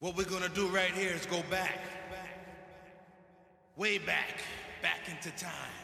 What 0.00 0.16
we're 0.16 0.24
gonna 0.24 0.48
do 0.48 0.66
right 0.68 0.94
here 0.94 1.14
is 1.14 1.26
go 1.26 1.42
back. 1.50 1.78
Way 3.76 3.98
back. 3.98 4.34
Back 4.80 5.10
into 5.10 5.30
time. 5.36 5.76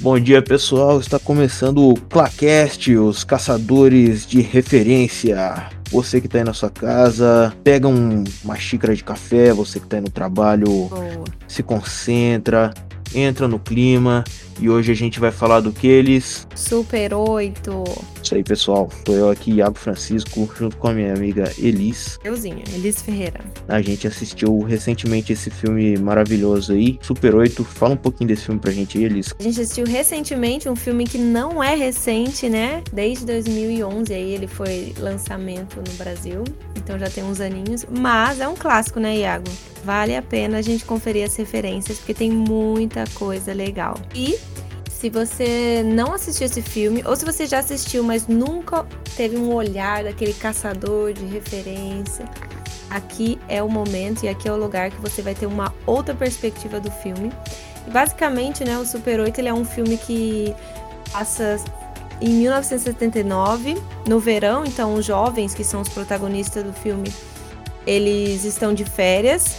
Bom 0.00 0.18
dia 0.18 0.42
pessoal, 0.42 0.98
está 1.00 1.18
começando 1.18 1.88
o 1.88 1.94
Clacast, 1.94 2.94
os 2.96 3.24
caçadores 3.24 4.26
de 4.26 4.40
referência. 4.40 5.70
Você 5.90 6.20
que 6.20 6.26
está 6.26 6.38
aí 6.38 6.44
na 6.44 6.52
sua 6.52 6.68
casa, 6.68 7.54
pega 7.62 7.86
um- 7.86 8.24
uma 8.42 8.56
xícara 8.56 8.94
de 8.94 9.04
café, 9.04 9.52
você 9.52 9.78
que 9.78 9.86
está 9.86 9.96
aí 9.98 10.02
no 10.02 10.10
trabalho, 10.10 10.66
Boa. 10.88 11.24
se 11.46 11.62
concentra, 11.62 12.74
entra 13.14 13.48
no 13.48 13.58
clima 13.58 14.24
e 14.60 14.68
hoje 14.68 14.92
a 14.92 14.94
gente 14.94 15.18
vai 15.20 15.30
falar 15.30 15.60
do 15.60 15.72
que 15.72 15.86
eles. 15.86 16.46
Super 16.54 17.14
8. 17.14 18.13
Isso 18.24 18.34
aí 18.34 18.42
pessoal, 18.42 18.88
tô 19.04 19.12
eu 19.12 19.28
aqui, 19.28 19.52
Iago 19.52 19.78
Francisco, 19.78 20.50
junto 20.58 20.78
com 20.78 20.88
a 20.88 20.94
minha 20.94 21.12
amiga 21.12 21.52
Elis. 21.58 22.18
Euzinha, 22.24 22.64
Elis 22.72 23.02
Ferreira. 23.02 23.38
A 23.68 23.82
gente 23.82 24.06
assistiu 24.06 24.60
recentemente 24.60 25.34
esse 25.34 25.50
filme 25.50 25.98
maravilhoso 25.98 26.72
aí, 26.72 26.98
Super 27.02 27.34
8. 27.34 27.62
Fala 27.62 27.92
um 27.92 27.98
pouquinho 27.98 28.28
desse 28.28 28.46
filme 28.46 28.58
pra 28.58 28.72
gente 28.72 28.96
aí, 28.96 29.04
Elis. 29.04 29.34
A 29.38 29.42
gente 29.42 29.60
assistiu 29.60 29.84
recentemente 29.84 30.70
um 30.70 30.74
filme 30.74 31.04
que 31.04 31.18
não 31.18 31.62
é 31.62 31.74
recente, 31.74 32.48
né? 32.48 32.82
Desde 32.90 33.26
2011 33.26 34.14
aí 34.14 34.32
ele 34.32 34.46
foi 34.46 34.94
lançamento 34.98 35.76
no 35.76 35.92
Brasil. 35.98 36.44
Então 36.76 36.98
já 36.98 37.10
tem 37.10 37.22
uns 37.22 37.42
aninhos. 37.42 37.84
Mas 37.90 38.40
é 38.40 38.48
um 38.48 38.54
clássico, 38.54 38.98
né, 38.98 39.18
Iago? 39.18 39.50
Vale 39.84 40.16
a 40.16 40.22
pena 40.22 40.56
a 40.56 40.62
gente 40.62 40.86
conferir 40.86 41.26
as 41.26 41.36
referências, 41.36 41.98
porque 41.98 42.14
tem 42.14 42.30
muita 42.30 43.04
coisa 43.12 43.52
legal. 43.52 44.00
E 44.14 44.38
se 45.00 45.10
você 45.10 45.82
não 45.84 46.14
assistiu 46.14 46.46
esse 46.46 46.62
filme, 46.62 47.02
ou 47.04 47.16
se 47.16 47.24
você 47.24 47.46
já 47.46 47.58
assistiu, 47.58 48.02
mas 48.02 48.26
nunca 48.26 48.86
teve 49.16 49.36
um 49.36 49.52
olhar 49.52 50.04
daquele 50.04 50.32
caçador 50.32 51.12
de 51.12 51.24
referência, 51.26 52.24
aqui 52.88 53.38
é 53.48 53.62
o 53.62 53.68
momento 53.68 54.24
e 54.24 54.28
aqui 54.28 54.48
é 54.48 54.52
o 54.52 54.56
lugar 54.56 54.90
que 54.90 55.00
você 55.00 55.20
vai 55.20 55.34
ter 55.34 55.46
uma 55.46 55.74
outra 55.84 56.14
perspectiva 56.14 56.78
do 56.78 56.90
filme. 56.90 57.32
E 57.86 57.90
basicamente, 57.90 58.64
né, 58.64 58.78
o 58.78 58.86
Super 58.86 59.20
8 59.20 59.38
ele 59.40 59.48
é 59.48 59.54
um 59.54 59.64
filme 59.64 59.98
que 59.98 60.54
passa 61.12 61.56
em 62.20 62.30
1979, 62.30 63.76
no 64.06 64.20
verão, 64.20 64.64
então 64.64 64.94
os 64.94 65.04
jovens 65.04 65.52
que 65.52 65.64
são 65.64 65.80
os 65.80 65.88
protagonistas 65.88 66.62
do 66.62 66.72
filme, 66.72 67.12
eles 67.84 68.44
estão 68.44 68.72
de 68.72 68.84
férias 68.84 69.56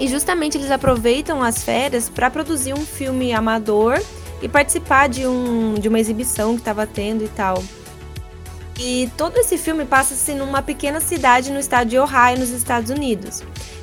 e 0.00 0.08
justamente 0.08 0.56
eles 0.56 0.70
aproveitam 0.70 1.42
as 1.42 1.62
férias 1.62 2.08
para 2.08 2.30
produzir 2.30 2.72
um 2.72 2.84
filme 2.84 3.32
amador 3.32 4.02
e 4.42 4.48
participar 4.48 5.08
de, 5.08 5.26
um, 5.26 5.74
de 5.74 5.88
uma 5.88 5.98
exibição 5.98 6.54
que 6.54 6.60
estava 6.60 6.86
tendo 6.86 7.24
e 7.24 7.28
tal. 7.28 7.62
E 8.78 9.10
todo 9.16 9.38
esse 9.38 9.56
filme 9.56 9.84
passa-se 9.84 10.34
numa 10.34 10.60
pequena 10.60 11.00
cidade 11.00 11.52
no 11.52 11.60
estado 11.60 11.88
de 11.88 11.98
Ohio, 11.98 12.38
nos 12.38 12.50
Estados 12.50 12.90
Unidos. 12.90 13.42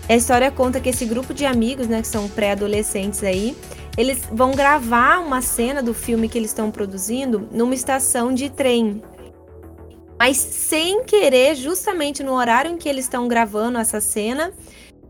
A 0.10 0.16
história 0.16 0.52
conta 0.52 0.80
que 0.80 0.90
esse 0.90 1.06
grupo 1.06 1.34
de 1.34 1.46
amigos, 1.46 1.88
né, 1.88 2.02
que 2.02 2.08
são 2.08 2.28
pré-adolescentes 2.28 3.24
aí, 3.24 3.56
eles 3.98 4.24
vão 4.32 4.52
gravar 4.52 5.20
uma 5.20 5.42
cena 5.42 5.82
do 5.82 5.94
filme 5.94 6.28
que 6.28 6.38
eles 6.38 6.52
estão 6.52 6.70
produzindo 6.72 7.48
numa 7.52 7.74
estação 7.74 8.34
de 8.34 8.50
trem. 8.50 9.02
Mas 10.20 10.38
sem 10.38 11.04
querer, 11.04 11.56
justamente 11.56 12.22
no 12.22 12.34
horário 12.34 12.72
em 12.72 12.78
que 12.78 12.88
eles 12.88 13.06
estão 13.06 13.28
gravando 13.28 13.78
essa 13.78 14.00
cena, 14.00 14.54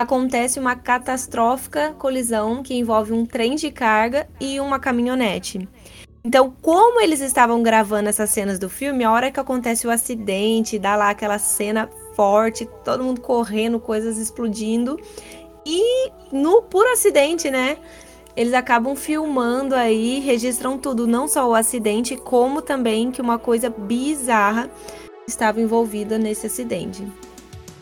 acontece 0.02 0.60
uma 0.60 0.76
catastrófica 0.76 1.94
colisão 1.98 2.64
que 2.64 2.74
envolve 2.74 3.14
um 3.14 3.26
trem 3.26 3.56
de 3.56 3.72
carga 3.72 4.28
e 4.40 4.60
uma 4.60 4.80
caminhonete. 4.80 5.68
Então, 6.24 6.54
como 6.62 7.02
eles 7.02 7.20
estavam 7.20 7.64
gravando 7.64 8.10
essas 8.10 8.30
cenas 8.30 8.60
do 8.60 8.70
filme, 8.70 9.04
a 9.04 9.12
hora 9.12 9.32
que 9.32 9.40
acontece 9.40 9.88
o 9.88 9.92
acidente, 9.92 10.78
dá 10.78 10.96
lá 10.96 11.10
aquela 11.10 11.40
cena 11.40 11.90
forte, 12.16 12.68
todo 12.84 13.04
mundo 13.04 13.22
correndo, 13.22 13.80
coisas 13.80 14.18
explodindo. 14.18 15.00
E 15.66 16.12
no 16.32 16.62
puro 16.62 16.92
acidente, 16.92 17.50
né? 17.50 17.78
Eles 18.36 18.54
acabam 18.54 18.96
filmando 18.96 19.76
aí, 19.76 20.20
registram 20.20 20.78
tudo, 20.78 21.08
não 21.08 21.28
só 21.28 21.50
o 21.50 21.56
acidente, 21.56 22.16
como 22.16 22.62
também 22.62 23.12
que 23.12 23.22
uma 23.22 23.38
coisa 23.38 23.70
bizarra 23.70 24.70
estava 25.28 25.60
envolvida 25.60 26.18
nesse 26.18 26.48
acidente. 26.48 27.06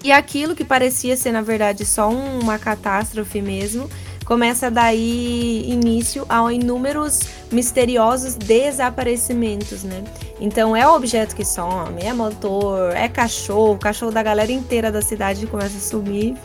E 0.04 0.12
aquilo 0.12 0.56
que 0.56 0.64
parecia 0.64 1.18
ser, 1.18 1.32
na 1.32 1.42
verdade, 1.42 1.86
só 1.86 2.10
um- 2.10 2.40
uma 2.40 2.58
catástrofe 2.58 3.42
mesmo, 3.42 3.90
começa 4.24 4.70
daí 4.70 5.66
início 5.68 6.26
a 6.30 6.54
inúmeros 6.54 7.22
misteriosos 7.52 8.36
desaparecimentos, 8.36 9.84
né? 9.84 10.04
Então 10.40 10.76
é 10.76 10.88
objeto 10.88 11.36
que 11.36 11.44
some, 11.44 12.02
é 12.02 12.14
motor, 12.14 12.96
é 12.96 13.10
cachorro, 13.10 13.78
cachorro 13.78 14.12
da 14.12 14.24
galera 14.24 14.52
inteira 14.52 14.92
da 14.92 15.02
cidade 15.02 15.48
começa 15.48 15.78
a 15.78 15.82
sumir. 15.82 16.38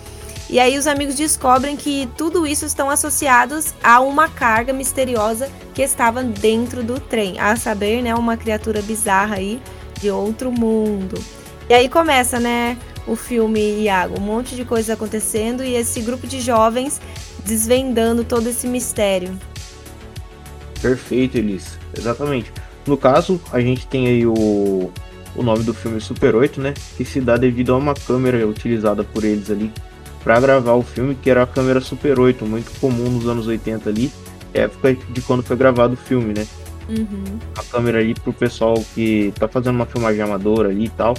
E 0.48 0.58
aí 0.58 0.76
os 0.76 0.86
amigos 0.86 1.14
descobrem 1.14 1.76
que 1.76 2.08
tudo 2.16 2.46
isso 2.46 2.66
estão 2.66 2.90
associados 2.90 3.74
a 3.82 4.00
uma 4.00 4.28
carga 4.28 4.72
misteriosa 4.72 5.50
que 5.74 5.82
estava 5.82 6.22
dentro 6.22 6.82
do 6.82 6.98
trem, 6.98 7.38
a 7.38 7.54
saber, 7.56 8.02
né, 8.02 8.14
uma 8.14 8.36
criatura 8.36 8.82
bizarra 8.82 9.36
aí 9.36 9.60
de 10.00 10.10
outro 10.10 10.50
mundo. 10.50 11.22
E 11.68 11.72
aí 11.72 11.88
começa, 11.88 12.38
né, 12.38 12.76
o 13.06 13.16
filme 13.16 13.82
Iago, 13.82 14.18
um 14.18 14.22
monte 14.22 14.54
de 14.56 14.64
coisas 14.64 14.90
acontecendo 14.90 15.62
e 15.62 15.74
esse 15.74 16.00
grupo 16.00 16.26
de 16.26 16.40
jovens 16.40 17.00
desvendando 17.44 18.24
todo 18.24 18.48
esse 18.48 18.66
mistério. 18.66 19.38
Perfeito, 20.80 21.36
Elis. 21.38 21.78
Exatamente. 21.96 22.52
No 22.86 22.96
caso, 22.96 23.40
a 23.52 23.60
gente 23.60 23.86
tem 23.86 24.06
aí 24.06 24.26
o, 24.26 24.90
o 25.34 25.42
nome 25.42 25.62
do 25.62 25.72
filme 25.72 26.00
Super 26.00 26.34
8, 26.34 26.60
né? 26.60 26.74
Que 26.96 27.04
se 27.04 27.20
dá 27.20 27.36
devido 27.36 27.72
a 27.72 27.76
uma 27.76 27.94
câmera 27.94 28.46
utilizada 28.46 29.02
por 29.04 29.24
eles 29.24 29.50
ali 29.50 29.72
para 30.22 30.40
gravar 30.40 30.72
o 30.72 30.82
filme, 30.82 31.14
que 31.14 31.28
era 31.28 31.42
a 31.42 31.46
câmera 31.46 31.80
Super 31.80 32.18
8, 32.18 32.46
muito 32.46 32.70
comum 32.80 33.10
nos 33.10 33.28
anos 33.28 33.46
80 33.46 33.90
ali, 33.90 34.10
época 34.54 34.94
de 34.94 35.20
quando 35.20 35.42
foi 35.42 35.56
gravado 35.56 35.94
o 35.94 35.96
filme, 35.96 36.32
né? 36.32 36.46
Uhum. 36.88 37.38
A 37.56 37.62
câmera 37.62 37.98
ali 37.98 38.14
pro 38.14 38.32
pessoal 38.32 38.74
que 38.94 39.32
tá 39.38 39.46
fazendo 39.46 39.76
uma 39.76 39.86
filmagem 39.86 40.22
amadora 40.22 40.70
ali 40.70 40.86
e 40.86 40.90
tal, 40.90 41.14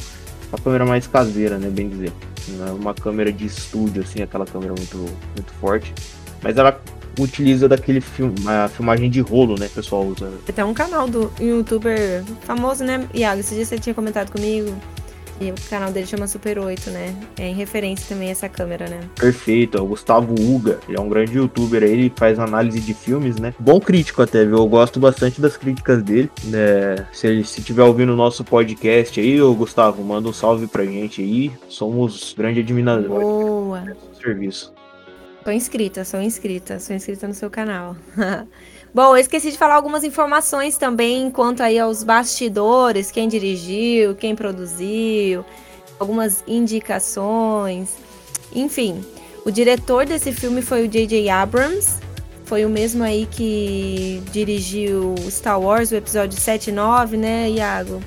uma 0.52 0.60
câmera 0.60 0.86
mais 0.86 1.08
caseira, 1.08 1.58
né? 1.58 1.70
Bem 1.70 1.90
dizer. 1.90 2.12
Não 2.50 2.68
é 2.68 2.72
uma 2.72 2.94
câmera 2.94 3.32
de 3.32 3.46
estúdio, 3.46 4.04
assim, 4.04 4.22
aquela 4.22 4.46
câmera 4.46 4.74
muito, 4.78 4.98
muito 4.98 5.52
forte. 5.60 5.94
Mas 6.42 6.58
ela 6.58 6.80
utiliza 7.20 7.68
daquele 7.68 8.02
filme, 8.02 8.36
uma 8.40 8.68
filmagem 8.68 9.10
de 9.10 9.22
rolo, 9.22 9.56
né? 9.58 9.70
pessoal 9.74 10.06
usa 10.06 10.32
Tem 10.54 10.66
um 10.66 10.74
canal 10.74 11.08
do 11.08 11.32
youtuber 11.40 12.24
famoso, 12.42 12.84
né, 12.84 13.08
Iago? 13.14 13.40
Esse 13.40 13.56
dia 13.56 13.66
você 13.66 13.80
tinha 13.80 13.96
comentado 13.96 14.32
comigo. 14.32 14.76
E 15.40 15.52
o 15.52 15.56
canal 15.70 15.92
dele 15.92 16.06
chama 16.06 16.28
Super 16.28 16.60
8, 16.60 16.90
né? 16.92 17.14
É 17.38 17.48
em 17.48 17.54
referência 17.54 18.08
também 18.08 18.30
a 18.30 18.32
essa 18.32 18.48
câmera, 18.48 18.88
né? 18.88 19.02
Perfeito, 19.16 19.78
é 19.78 19.82
o 19.82 19.86
Gustavo 19.86 20.34
Uga, 20.34 20.80
ele 20.88 20.98
é 20.98 21.02
um 21.02 21.10
grande 21.10 21.38
youtuber 21.38 21.84
aí, 21.84 21.92
ele 21.92 22.14
faz 22.16 22.40
análise 22.40 22.80
de 22.80 22.94
filmes, 22.94 23.38
né? 23.38 23.54
Bom 23.60 23.80
crítico 23.80 24.22
até, 24.22 24.46
viu? 24.46 24.58
Eu 24.58 24.68
gosto 24.68 25.00
bastante 25.00 25.42
das 25.42 25.58
críticas 25.58 26.02
dele, 26.02 26.32
né? 26.46 27.06
Se 27.12 27.28
ele 27.28 27.44
se 27.44 27.62
tiver 27.62 27.84
ouvindo 27.84 28.14
o 28.14 28.16
nosso 28.16 28.44
podcast 28.44 29.20
aí, 29.20 29.42
ô 29.42 29.54
Gustavo, 29.54 30.02
manda 30.04 30.30
um 30.30 30.34
salve 30.34 30.68
pra 30.68 30.86
gente 30.86 31.22
aí. 31.22 31.52
Somos 31.68 32.34
grande 32.38 32.62
admiradores 32.62 33.10
Boa! 33.10 33.84
serviço. 34.22 34.74
Tô 35.44 35.52
inscrita, 35.52 36.04
sou 36.04 36.22
inscrita, 36.22 36.80
sou 36.80 36.96
inscrita 36.96 37.28
no 37.28 37.34
seu 37.34 37.50
canal. 37.50 37.96
Bom, 38.96 39.08
eu 39.14 39.18
esqueci 39.18 39.52
de 39.52 39.58
falar 39.58 39.76
algumas 39.76 40.06
informações 40.06 40.78
também 40.78 41.30
quanto 41.30 41.62
aí 41.62 41.78
aos 41.78 42.02
bastidores, 42.02 43.12
quem 43.12 43.28
dirigiu, 43.28 44.16
quem 44.16 44.34
produziu, 44.34 45.44
algumas 46.00 46.42
indicações. 46.48 47.90
Enfim, 48.54 49.04
o 49.44 49.52
diretor 49.52 50.06
desse 50.06 50.32
filme 50.32 50.62
foi 50.62 50.86
o 50.86 50.88
J.J. 50.88 51.28
Abrams, 51.28 52.00
foi 52.46 52.64
o 52.64 52.70
mesmo 52.70 53.04
aí 53.04 53.26
que 53.30 54.24
dirigiu 54.32 55.14
Star 55.30 55.60
Wars, 55.60 55.92
o 55.92 55.96
episódio 55.96 56.40
7 56.40 56.70
e 56.70 56.72
9, 56.72 57.18
né, 57.18 57.50
Iago? 57.50 58.02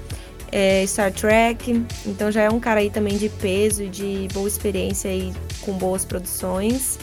É, 0.51 0.87
Star 0.87 1.13
Trek, 1.13 1.85
então 2.07 2.33
já 2.33 2.41
é 2.41 2.49
um 2.49 2.59
cara 2.59 2.81
aí 2.81 2.89
também 2.89 3.19
de 3.19 3.29
peso 3.29 3.83
e 3.83 3.91
de 3.91 4.27
boa 4.33 4.49
experiência 4.49 5.11
aí 5.11 5.35
com 5.61 5.73
boas 5.73 6.07
produções. 6.07 6.99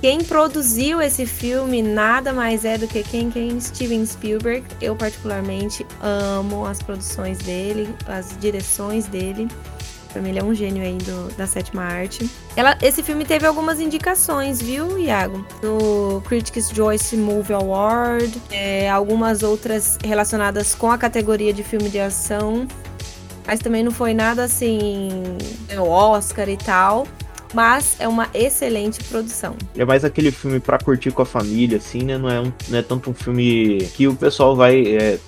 Quem 0.00 0.22
produziu 0.22 1.02
esse 1.02 1.26
filme 1.26 1.82
nada 1.82 2.32
mais 2.32 2.64
é 2.64 2.78
do 2.78 2.86
que 2.86 3.02
quem? 3.02 3.30
Quem? 3.30 3.60
Steven 3.60 4.06
Spielberg. 4.06 4.64
Eu, 4.80 4.94
particularmente, 4.94 5.84
amo 6.00 6.64
as 6.64 6.80
produções 6.80 7.38
dele, 7.38 7.92
as 8.06 8.36
direções 8.38 9.06
dele. 9.06 9.48
Pra 10.12 10.22
mim, 10.22 10.30
ele 10.30 10.38
é 10.38 10.44
um 10.44 10.54
gênio 10.54 10.82
aí 10.82 10.96
do, 10.98 11.36
da 11.36 11.46
sétima 11.46 11.82
arte. 11.82 12.30
Ela, 12.56 12.78
esse 12.80 13.02
filme 13.02 13.24
teve 13.24 13.44
algumas 13.44 13.80
indicações, 13.80 14.62
viu, 14.62 14.98
Iago? 14.98 15.44
No 15.62 16.22
Critics' 16.22 16.70
Choice 16.70 17.16
Movie 17.16 17.52
Award, 17.52 18.40
é, 18.50 18.88
algumas 18.88 19.42
outras 19.42 19.98
relacionadas 20.02 20.74
com 20.74 20.90
a 20.90 20.96
categoria 20.96 21.52
de 21.52 21.64
filme 21.64 21.90
de 21.90 21.98
ação. 21.98 22.66
Mas 23.46 23.60
também 23.60 23.82
não 23.82 23.90
foi 23.90 24.14
nada 24.14 24.44
assim, 24.44 25.08
o 25.76 25.88
Oscar 25.88 26.48
e 26.48 26.56
tal. 26.56 27.06
Mas 27.54 27.96
é 27.98 28.06
uma 28.06 28.28
excelente 28.34 29.02
produção. 29.04 29.56
É 29.76 29.84
mais 29.84 30.04
aquele 30.04 30.30
filme 30.30 30.60
pra 30.60 30.78
curtir 30.78 31.10
com 31.10 31.22
a 31.22 31.26
família, 31.26 31.78
assim, 31.78 32.02
né? 32.02 32.18
Não 32.18 32.28
é, 32.28 32.40
um, 32.40 32.52
não 32.68 32.78
é 32.78 32.82
tanto 32.82 33.10
um 33.10 33.14
filme 33.14 33.78
que 33.94 34.06
o 34.06 34.14
pessoal 34.14 34.54
vai. 34.54 34.82
É, 34.96 35.18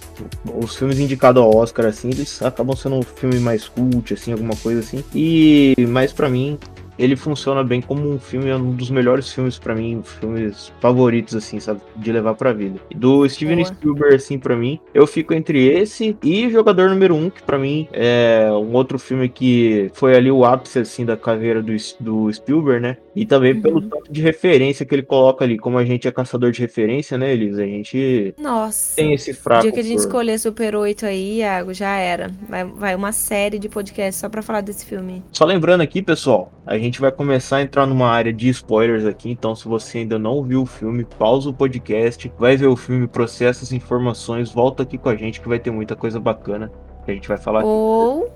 os 0.55 0.76
filmes 0.76 0.99
indicados 0.99 1.43
ao 1.43 1.55
Oscar, 1.55 1.87
assim, 1.87 2.08
eles 2.08 2.43
acabam 2.43 2.76
sendo 2.76 2.96
um 2.96 3.02
filme 3.02 3.38
mais 3.38 3.69
cult, 3.69 4.12
assim, 4.12 4.32
alguma 4.32 4.55
coisa 4.56 4.81
assim. 4.81 5.02
E, 5.14 5.75
mas 5.88 6.12
para 6.12 6.28
mim, 6.28 6.58
ele 7.00 7.17
funciona 7.17 7.64
bem 7.64 7.81
como 7.81 8.08
um 8.08 8.19
filme, 8.19 8.49
é 8.49 8.56
um 8.56 8.73
dos 8.73 8.91
melhores 8.91 9.32
filmes 9.32 9.58
para 9.58 9.75
mim, 9.75 10.02
filmes 10.05 10.73
favoritos, 10.81 11.35
assim, 11.35 11.58
sabe? 11.58 11.81
De 11.97 12.12
levar 12.12 12.35
pra 12.35 12.52
vida. 12.52 12.79
Do 12.94 13.29
Steven 13.29 13.56
Boa. 13.56 13.69
Spielberg, 13.69 14.14
assim, 14.14 14.38
para 14.38 14.56
mim, 14.56 14.79
eu 14.93 15.06
fico 15.06 15.32
entre 15.32 15.67
esse 15.67 16.17
e 16.23 16.50
Jogador 16.50 16.91
Número 16.91 17.14
1, 17.14 17.25
um, 17.25 17.31
que 17.31 17.43
para 17.43 17.58
mim 17.58 17.88
é 17.93 18.49
um 18.52 18.73
outro 18.75 18.99
filme 18.99 19.29
que 19.29 19.91
foi 19.94 20.14
ali 20.14 20.31
o 20.31 20.44
ápice, 20.44 20.81
assim, 20.81 21.05
da 21.05 21.17
carreira 21.17 21.62
do, 21.62 21.73
do 21.99 22.32
Spielberg, 22.32 22.81
né? 22.81 22.97
E 23.14 23.26
também 23.26 23.55
uhum. 23.55 23.62
pelo 23.62 23.82
tanto 23.82 24.12
de 24.12 24.20
referência 24.20 24.87
que 24.87 24.94
ele 24.94 25.03
coloca 25.03 25.44
ali. 25.44 25.58
Como 25.58 25.79
a 25.79 25.85
gente 25.85 26.06
é 26.06 26.12
caçador 26.12 26.53
de 26.53 26.61
referência, 26.61 27.19
né, 27.19 27.32
Elisa? 27.32 27.62
A 27.62 27.67
gente 27.67 28.35
Nossa. 28.38 28.96
tem 28.96 29.12
esse 29.12 29.32
fraco. 29.32 29.61
O 29.61 29.62
dia 29.62 29.73
que 29.73 29.81
a 29.81 29.82
gente 29.82 29.96
por... 29.96 30.06
escolher 30.06 30.38
Super 30.38 30.76
8 30.76 31.06
aí, 31.06 31.38
Iago, 31.38 31.75
já 31.75 31.96
era. 31.96 32.31
Vai, 32.49 32.64
vai 32.64 32.94
uma 32.94 33.12
série 33.12 33.58
de 33.58 33.69
podcasts 33.69 34.20
só 34.20 34.29
pra 34.29 34.43
falar 34.43 34.61
desse 34.61 34.87
filme. 34.87 35.23
Só 35.32 35.44
lembrando 35.44 35.81
aqui, 35.81 36.03
pessoal, 36.03 36.53
a 36.67 36.79
gente 36.79 36.89
vai 36.98 37.12
começar 37.12 37.58
a 37.58 37.62
entrar 37.62 37.87
numa 37.87 38.08
área 38.08 38.32
de 38.32 38.48
spoilers 38.48 39.04
aqui, 39.04 39.31
então 39.31 39.54
se 39.54 39.69
você 39.69 39.98
ainda 39.98 40.19
não 40.19 40.42
viu 40.42 40.62
o 40.62 40.66
filme, 40.66 41.04
pausa 41.04 41.50
o 41.50 41.52
podcast, 41.52 42.32
vai 42.38 42.56
ver 42.56 42.69
o 42.69 42.76
filme, 42.76 43.06
processa 43.06 43.62
as 43.62 43.72
informações, 43.72 44.50
volta 44.50 44.82
aqui 44.82 44.96
com 44.96 45.10
a 45.10 45.14
gente 45.14 45.42
que 45.42 45.48
vai 45.48 45.58
ter 45.58 45.70
muita 45.70 45.94
coisa 45.94 46.19
bacana 46.19 46.72
que 47.04 47.10
a 47.10 47.14
gente 47.14 47.28
vai 47.28 47.37
falar 47.37 47.62
Ou, 47.64 48.22
aqui. 48.22 48.32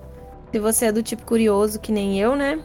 se 0.52 0.58
você 0.58 0.86
é 0.86 0.92
do 0.92 1.02
tipo 1.02 1.24
curioso 1.24 1.80
que 1.80 1.90
nem 1.90 2.20
eu, 2.20 2.36
né? 2.36 2.60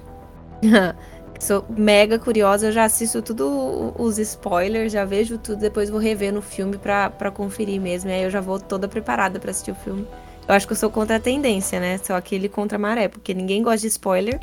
Sou 1.39 1.65
mega 1.69 2.19
curiosa, 2.19 2.67
eu 2.67 2.71
já 2.73 2.83
assisto 2.83 3.21
tudo 3.21 3.93
os 3.97 4.19
spoilers, 4.19 4.91
já 4.91 5.05
vejo 5.05 5.37
tudo, 5.37 5.61
depois 5.61 5.89
vou 5.89 5.99
rever 5.99 6.33
no 6.33 6.41
filme 6.41 6.77
pra, 6.77 7.09
pra 7.09 7.31
conferir 7.31 7.79
mesmo. 7.79 8.09
E 8.09 8.13
aí 8.13 8.23
eu 8.23 8.29
já 8.29 8.41
vou 8.41 8.59
toda 8.59 8.89
preparada 8.89 9.39
para 9.39 9.49
assistir 9.49 9.71
o 9.71 9.75
filme. 9.75 10.05
Eu 10.45 10.53
acho 10.53 10.67
que 10.67 10.73
eu 10.73 10.77
sou 10.77 10.89
contra 10.89 11.15
a 11.15 11.19
tendência, 11.19 11.79
né? 11.79 11.97
Sou 11.99 12.13
aquele 12.13 12.49
contra 12.49 12.75
a 12.75 12.79
maré, 12.79 13.07
porque 13.07 13.33
ninguém 13.33 13.63
gosta 13.63 13.81
de 13.81 13.87
spoiler. 13.87 14.37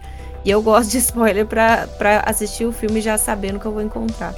E 0.46 0.50
eu 0.50 0.62
gosto 0.62 0.92
de 0.92 0.98
spoiler 0.98 1.44
pra, 1.44 1.88
pra 1.98 2.22
assistir 2.24 2.64
o 2.64 2.70
filme 2.70 3.00
já 3.00 3.18
sabendo 3.18 3.58
que 3.58 3.66
eu 3.66 3.72
vou 3.72 3.82
encontrar. 3.82 4.32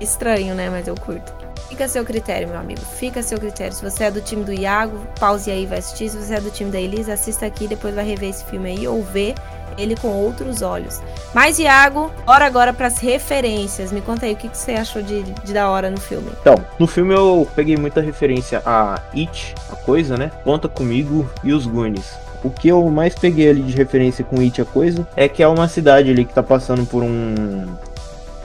Estranho, 0.00 0.52
né? 0.52 0.68
Mas 0.68 0.88
eu 0.88 0.96
curto. 0.96 1.32
Fica 1.68 1.84
a 1.84 1.88
seu 1.88 2.04
critério, 2.04 2.48
meu 2.48 2.58
amigo. 2.58 2.80
Fica 2.80 3.20
a 3.20 3.22
seu 3.22 3.38
critério. 3.38 3.72
Se 3.72 3.80
você 3.80 4.04
é 4.04 4.10
do 4.10 4.20
time 4.20 4.42
do 4.42 4.52
Iago, 4.52 4.98
pause 5.18 5.48
aí 5.52 5.62
e 5.62 5.66
vai 5.66 5.78
assistir. 5.78 6.08
Se 6.08 6.16
você 6.16 6.34
é 6.34 6.40
do 6.40 6.50
time 6.50 6.72
da 6.72 6.80
Elisa, 6.80 7.12
assista 7.12 7.46
aqui, 7.46 7.68
depois 7.68 7.94
vai 7.94 8.04
rever 8.04 8.30
esse 8.30 8.44
filme 8.46 8.68
aí 8.68 8.88
ou 8.88 9.00
ver 9.00 9.36
ele 9.78 9.94
com 9.94 10.08
outros 10.08 10.60
olhos. 10.60 11.00
Mas, 11.32 11.60
Iago, 11.60 12.10
bora 12.26 12.46
agora 12.46 12.72
para 12.72 12.88
as 12.88 12.98
referências. 12.98 13.92
Me 13.92 14.00
conta 14.00 14.26
aí 14.26 14.32
o 14.32 14.36
que, 14.36 14.48
que 14.48 14.58
você 14.58 14.72
achou 14.72 15.02
de, 15.02 15.22
de 15.22 15.52
da 15.52 15.70
hora 15.70 15.88
no 15.88 16.00
filme. 16.00 16.32
Então, 16.40 16.56
no 16.80 16.88
filme 16.88 17.14
eu 17.14 17.48
peguei 17.54 17.76
muita 17.76 18.00
referência 18.00 18.60
a 18.66 19.00
It, 19.14 19.54
a 19.70 19.76
coisa, 19.76 20.16
né? 20.16 20.32
Conta 20.42 20.68
comigo 20.68 21.30
e 21.44 21.52
os 21.52 21.64
Goonies. 21.64 22.24
O 22.44 22.50
que 22.50 22.68
eu 22.68 22.88
mais 22.90 23.14
peguei 23.14 23.48
ali 23.48 23.62
de 23.62 23.74
referência 23.74 24.22
com 24.22 24.38
It, 24.38 24.60
a 24.60 24.64
coisa, 24.64 25.08
é 25.16 25.26
que 25.26 25.42
é 25.42 25.48
uma 25.48 25.66
cidade 25.66 26.10
ali 26.10 26.24
que 26.24 26.34
tá 26.34 26.42
passando 26.42 26.86
por 26.86 27.02
um. 27.02 27.64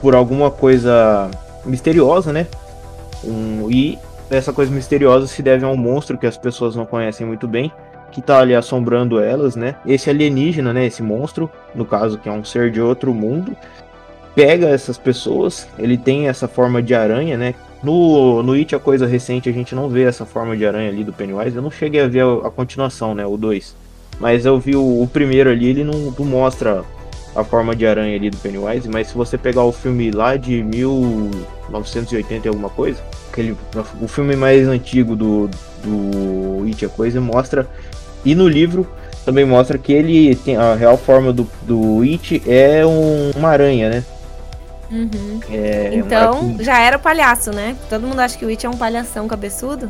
por 0.00 0.16
alguma 0.16 0.50
coisa 0.50 1.30
misteriosa, 1.64 2.32
né? 2.32 2.46
Um, 3.22 3.70
e 3.70 3.98
essa 4.30 4.52
coisa 4.52 4.72
misteriosa 4.72 5.26
se 5.26 5.42
deve 5.42 5.64
a 5.64 5.68
um 5.68 5.76
monstro 5.76 6.16
que 6.16 6.26
as 6.26 6.38
pessoas 6.38 6.74
não 6.74 6.86
conhecem 6.86 7.26
muito 7.26 7.46
bem 7.46 7.70
que 8.10 8.20
tá 8.20 8.40
ali 8.40 8.54
assombrando 8.54 9.20
elas, 9.20 9.56
né? 9.56 9.76
Esse 9.86 10.10
alienígena, 10.10 10.72
né? 10.72 10.86
Esse 10.86 11.02
monstro, 11.02 11.50
no 11.74 11.84
caso, 11.84 12.18
que 12.18 12.28
é 12.28 12.32
um 12.32 12.44
ser 12.44 12.70
de 12.70 12.80
outro 12.80 13.14
mundo, 13.14 13.56
pega 14.34 14.68
essas 14.68 14.98
pessoas. 14.98 15.68
Ele 15.78 15.96
tem 15.96 16.28
essa 16.28 16.48
forma 16.48 16.82
de 16.82 16.94
aranha, 16.94 17.38
né? 17.38 17.54
No, 17.82 18.42
no 18.42 18.52
It, 18.52 18.74
a 18.74 18.78
coisa 18.78 19.06
recente, 19.06 19.48
a 19.48 19.52
gente 19.52 19.74
não 19.74 19.88
vê 19.88 20.02
essa 20.02 20.26
forma 20.26 20.56
de 20.56 20.66
aranha 20.66 20.90
ali 20.90 21.04
do 21.04 21.12
Pennywise. 21.12 21.56
Eu 21.56 21.62
não 21.62 21.70
cheguei 21.70 22.00
a 22.00 22.08
ver 22.08 22.22
a, 22.22 22.48
a 22.48 22.50
continuação, 22.50 23.14
né? 23.14 23.24
O 23.24 23.36
2. 23.36 23.74
Mas 24.20 24.44
eu 24.44 24.60
vi 24.60 24.76
o, 24.76 25.02
o, 25.02 25.08
primeiro 25.08 25.50
ali, 25.50 25.66
ele 25.68 25.82
não, 25.82 26.14
não 26.16 26.26
mostra 26.26 26.84
a 27.34 27.42
forma 27.42 27.74
de 27.74 27.86
aranha 27.86 28.14
ali 28.14 28.28
do 28.28 28.36
Pennywise. 28.36 28.88
Mas 28.88 29.08
se 29.08 29.14
você 29.14 29.38
pegar 29.38 29.64
o 29.64 29.72
filme 29.72 30.10
lá 30.10 30.36
de 30.36 30.62
1980 30.62 32.46
e 32.46 32.48
alguma 32.48 32.68
coisa, 32.68 33.02
aquele, 33.32 33.56
o 34.00 34.06
filme 34.06 34.36
mais 34.36 34.68
antigo 34.68 35.16
do, 35.16 35.48
do 35.82 36.64
It, 36.66 36.84
a 36.84 36.88
coisa, 36.90 37.20
mostra 37.20 37.66
e 38.24 38.34
no 38.34 38.46
livro 38.46 38.86
também 39.24 39.44
mostra 39.44 39.78
que 39.78 39.92
ele 39.92 40.34
tem 40.34 40.56
a 40.56 40.74
real 40.74 40.96
forma 40.96 41.32
do, 41.32 41.48
do 41.62 42.02
It 42.02 42.42
é 42.46 42.84
um, 42.84 43.30
uma 43.36 43.48
aranha, 43.48 43.88
né? 43.88 44.04
Uhum. 44.90 45.40
É, 45.48 45.90
então, 45.94 46.56
já 46.58 46.78
era 46.78 46.98
palhaço, 46.98 47.52
né? 47.52 47.76
Todo 47.88 48.06
mundo 48.06 48.18
acha 48.20 48.36
que 48.36 48.44
o 48.44 48.48
It 48.48 48.66
é 48.66 48.68
um 48.68 48.76
palhação 48.76 49.28
cabeçudo. 49.28 49.88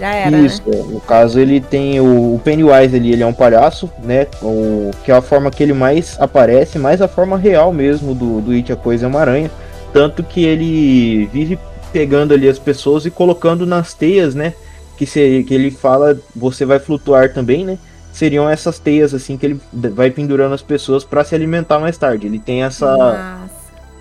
Já 0.00 0.14
era. 0.14 0.38
Isso, 0.38 0.62
né? 0.66 0.82
no 0.88 1.00
caso 1.00 1.38
ele 1.38 1.60
tem 1.60 2.00
o, 2.00 2.34
o 2.34 2.40
Pennywise 2.42 2.96
ali, 2.96 3.12
ele 3.12 3.22
é 3.22 3.26
um 3.26 3.32
palhaço, 3.32 3.88
né? 4.02 4.26
O, 4.42 4.90
que 5.04 5.12
é 5.12 5.14
a 5.14 5.22
forma 5.22 5.50
que 5.50 5.62
ele 5.62 5.72
mais 5.72 6.16
aparece, 6.18 6.78
mais 6.78 7.00
a 7.00 7.06
forma 7.06 7.36
real 7.36 7.72
mesmo 7.72 8.14
do, 8.14 8.40
do 8.40 8.52
It, 8.52 8.72
a 8.72 8.76
coisa 8.76 9.06
é 9.06 9.08
uma 9.08 9.20
aranha. 9.20 9.50
Tanto 9.92 10.22
que 10.22 10.44
ele 10.44 11.26
vive 11.26 11.58
pegando 11.92 12.34
ali 12.34 12.48
as 12.48 12.58
pessoas 12.58 13.04
e 13.04 13.10
colocando 13.10 13.66
nas 13.66 13.94
teias, 13.94 14.34
né? 14.34 14.54
que, 15.00 15.06
se, 15.06 15.42
que 15.44 15.54
ele 15.54 15.70
fala, 15.70 16.20
você 16.36 16.66
vai 16.66 16.78
flutuar 16.78 17.32
também, 17.32 17.64
né? 17.64 17.78
Seriam 18.12 18.50
essas 18.50 18.78
teias 18.78 19.14
assim 19.14 19.38
que 19.38 19.46
ele 19.46 19.60
vai 19.72 20.10
pendurando 20.10 20.54
as 20.54 20.60
pessoas 20.60 21.04
para 21.04 21.24
se 21.24 21.34
alimentar 21.34 21.78
mais 21.78 21.96
tarde. 21.96 22.26
Ele 22.26 22.38
tem 22.38 22.64
essa 22.64 22.94
Nossa. 22.94 23.50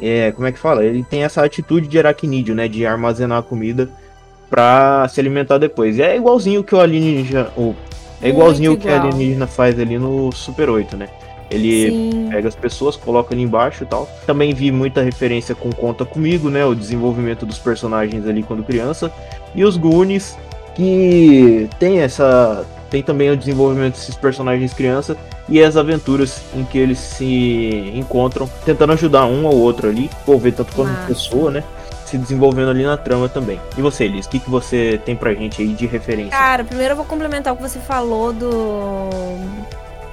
é, 0.01 0.33
como 0.33 0.45
é 0.45 0.51
que 0.51 0.59
fala? 0.59 0.83
Ele 0.83 1.01
tem 1.01 1.23
essa 1.23 1.41
atitude 1.41 1.87
de 1.87 1.97
aracnídeo, 1.97 2.53
né, 2.53 2.67
de 2.67 2.85
armazenar 2.85 3.37
a 3.37 3.41
comida 3.41 3.89
para 4.49 5.07
se 5.09 5.19
alimentar 5.19 5.57
depois. 5.57 5.97
E 5.97 6.01
é 6.01 6.15
igualzinho 6.15 6.63
que 6.63 6.73
o 6.73 6.79
alienígena, 6.79 7.49
o 7.55 7.75
é 8.21 8.29
igualzinho 8.29 8.73
o 8.73 8.77
que 8.77 8.87
o 8.87 8.93
alienígena 8.93 9.47
faz 9.47 9.79
ali 9.79 9.97
no 9.97 10.31
Super 10.31 10.69
8, 10.69 10.97
né? 10.97 11.07
Ele 11.49 11.89
Sim. 11.89 12.29
pega 12.29 12.47
as 12.47 12.55
pessoas, 12.55 12.95
coloca 12.95 13.33
ali 13.33 13.41
embaixo 13.41 13.83
e 13.83 13.87
tal. 13.87 14.07
Também 14.25 14.53
vi 14.53 14.71
muita 14.71 15.01
referência 15.01 15.55
com 15.55 15.71
Conta 15.71 16.05
Comigo, 16.05 16.49
né? 16.49 16.65
O 16.65 16.75
desenvolvimento 16.75 17.45
dos 17.45 17.57
personagens 17.57 18.27
ali 18.27 18.43
quando 18.43 18.63
criança. 18.63 19.11
E 19.55 19.63
os 19.63 19.75
Goonies, 19.75 20.37
que 20.75 21.67
tem 21.79 22.01
essa 22.01 22.65
tem 22.89 23.03
também 23.03 23.29
o 23.29 23.37
desenvolvimento 23.37 23.93
desses 23.93 24.15
personagens 24.15 24.73
criança 24.73 25.15
e 25.47 25.61
as 25.61 25.77
aventuras 25.77 26.41
em 26.55 26.63
que 26.63 26.77
eles 26.77 26.97
se 26.97 27.91
encontram 27.95 28.49
tentando 28.65 28.93
ajudar 28.93 29.25
um 29.25 29.45
ao 29.45 29.55
outro 29.55 29.89
ali, 29.89 30.09
envolver 30.23 30.51
tanto 30.53 30.73
quanto 30.73 30.89
ah. 30.89 31.05
pessoa, 31.07 31.51
né? 31.51 31.63
Se 32.09 32.17
desenvolvendo 32.17 32.71
ali 32.71 32.83
na 32.83 32.97
trama 32.97 33.29
também. 33.29 33.61
E 33.77 33.81
você, 33.83 34.07
Liz, 34.07 34.25
o 34.25 34.29
que, 34.29 34.39
que 34.39 34.49
você 34.49 34.99
tem 35.05 35.15
pra 35.15 35.31
gente 35.31 35.61
aí 35.61 35.67
de 35.73 35.85
referência? 35.85 36.31
Cara, 36.31 36.63
primeiro 36.63 36.93
eu 36.93 36.95
vou 36.95 37.05
complementar 37.05 37.53
o 37.53 37.55
que 37.55 37.61
você 37.61 37.77
falou 37.77 38.33
do. 38.33 39.09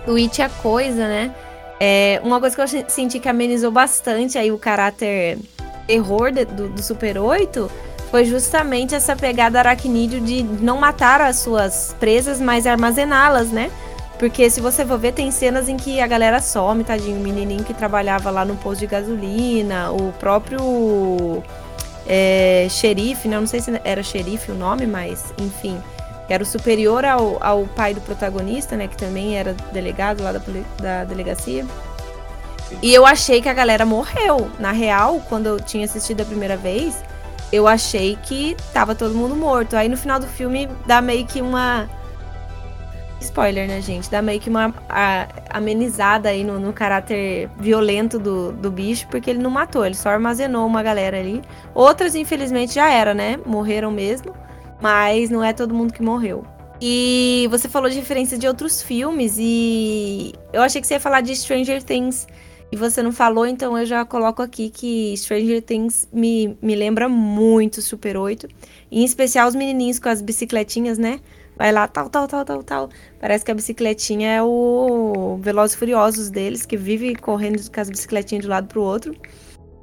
do 0.04 0.16
It 0.16 0.42
a 0.42 0.50
Coisa, 0.50 1.08
né? 1.08 1.34
É, 1.80 2.20
uma 2.22 2.38
coisa 2.38 2.54
que 2.54 2.60
eu 2.60 2.84
senti 2.86 3.18
que 3.18 3.30
amenizou 3.30 3.70
bastante 3.70 4.36
aí 4.36 4.52
o 4.52 4.58
caráter 4.58 5.38
terror 5.86 6.32
do, 6.32 6.68
do 6.68 6.82
Super 6.82 7.18
8 7.18 7.70
foi 8.10 8.26
justamente 8.26 8.94
essa 8.94 9.16
pegada 9.16 9.58
aracnídeo 9.58 10.20
de 10.20 10.42
não 10.42 10.78
matar 10.78 11.22
as 11.22 11.36
suas 11.36 11.96
presas, 11.98 12.40
mas 12.40 12.66
armazená-las, 12.66 13.48
né? 13.48 13.70
Porque 14.18 14.48
se 14.48 14.60
você 14.60 14.84
for 14.84 14.98
ver, 14.98 15.12
tem 15.12 15.30
cenas 15.30 15.68
em 15.68 15.76
que 15.76 16.00
a 16.00 16.06
galera 16.06 16.40
some, 16.40 16.84
tadinho, 16.84 17.18
o 17.18 17.22
menininho 17.22 17.64
que 17.64 17.74
trabalhava 17.74 18.30
lá 18.30 18.44
no 18.44 18.56
posto 18.56 18.80
de 18.80 18.86
gasolina, 18.86 19.90
o 19.92 20.12
próprio 20.12 21.42
é, 22.06 22.66
xerife, 22.70 23.28
né? 23.28 23.36
Eu 23.36 23.40
não 23.40 23.46
sei 23.46 23.60
se 23.60 23.80
era 23.84 24.02
xerife 24.02 24.50
o 24.50 24.54
nome, 24.54 24.86
mas 24.86 25.32
enfim, 25.38 25.80
era 26.28 26.42
o 26.42 26.46
superior 26.46 27.04
ao, 27.04 27.42
ao 27.42 27.66
pai 27.66 27.94
do 27.94 28.00
protagonista, 28.00 28.76
né? 28.76 28.88
Que 28.88 28.96
também 28.96 29.36
era 29.36 29.54
delegado 29.72 30.22
lá 30.22 30.32
da, 30.32 30.40
da 30.80 31.04
delegacia. 31.04 31.64
E 32.82 32.92
eu 32.92 33.06
achei 33.06 33.40
que 33.40 33.48
a 33.48 33.54
galera 33.54 33.86
morreu. 33.86 34.50
Na 34.58 34.72
real, 34.72 35.22
quando 35.28 35.46
eu 35.46 35.60
tinha 35.60 35.84
assistido 35.84 36.22
a 36.22 36.24
primeira 36.24 36.56
vez, 36.56 37.02
eu 37.52 37.68
achei 37.68 38.16
que 38.22 38.56
tava 38.72 38.94
todo 38.94 39.14
mundo 39.14 39.36
morto. 39.36 39.76
Aí 39.76 39.88
no 39.88 39.96
final 39.96 40.18
do 40.18 40.26
filme 40.26 40.68
dá 40.84 41.00
meio 41.00 41.26
que 41.26 41.40
uma. 41.40 41.88
Spoiler, 43.20 43.66
né, 43.66 43.80
gente? 43.80 44.10
Dá 44.10 44.20
meio 44.20 44.40
que 44.40 44.50
uma 44.50 44.74
a, 44.88 45.28
amenizada 45.50 46.28
aí 46.28 46.44
no, 46.44 46.60
no, 46.60 46.72
caráter 46.72 47.48
violento 47.58 48.18
do, 48.18 48.52
do 48.52 48.70
bicho, 48.70 49.06
porque 49.08 49.30
ele 49.30 49.38
não 49.38 49.50
matou, 49.50 49.84
ele 49.84 49.94
só 49.94 50.10
armazenou 50.10 50.66
uma 50.66 50.82
galera 50.82 51.18
ali. 51.18 51.42
Outras, 51.74 52.14
infelizmente, 52.14 52.74
já 52.74 52.90
era, 52.90 53.14
né? 53.14 53.38
Morreram 53.44 53.90
mesmo. 53.90 54.34
Mas 54.80 55.30
não 55.30 55.42
é 55.42 55.52
todo 55.52 55.74
mundo 55.74 55.92
que 55.92 56.02
morreu. 56.02 56.44
E 56.80 57.48
você 57.50 57.68
falou 57.68 57.88
de 57.88 57.96
referência 57.96 58.36
de 58.36 58.46
outros 58.46 58.82
filmes, 58.82 59.36
e 59.38 60.34
eu 60.52 60.60
achei 60.60 60.80
que 60.80 60.86
você 60.86 60.94
ia 60.94 61.00
falar 61.00 61.22
de 61.22 61.34
Stranger 61.34 61.82
Things 61.82 62.26
e 62.70 62.76
você 62.76 63.02
não 63.02 63.12
falou, 63.12 63.46
então 63.46 63.78
eu 63.78 63.86
já 63.86 64.04
coloco 64.04 64.42
aqui 64.42 64.68
que 64.68 65.16
Stranger 65.16 65.62
Things 65.62 66.08
me, 66.12 66.58
me 66.60 66.74
lembra 66.74 67.08
muito 67.08 67.80
Super 67.80 68.16
8. 68.16 68.48
Em 68.90 69.04
especial 69.04 69.48
os 69.48 69.54
menininhos 69.54 69.98
com 69.98 70.08
as 70.08 70.20
bicicletinhas, 70.20 70.98
né? 70.98 71.20
Vai 71.56 71.72
lá, 71.72 71.88
tal, 71.88 72.08
tal, 72.10 72.28
tal, 72.28 72.44
tal, 72.44 72.62
tal. 72.62 72.90
Parece 73.20 73.44
que 73.44 73.50
a 73.50 73.54
bicicletinha 73.54 74.30
é 74.30 74.42
o 74.42 75.38
Velozes 75.40 75.74
e 75.74 75.78
Furiosos 75.78 76.30
deles, 76.30 76.66
que 76.66 76.76
vive 76.76 77.16
correndo 77.16 77.58
com 77.70 77.80
as 77.80 77.88
bicicletinhas 77.88 78.42
de 78.42 78.48
um 78.48 78.50
lado 78.50 78.68
pro 78.68 78.82
outro. 78.82 79.14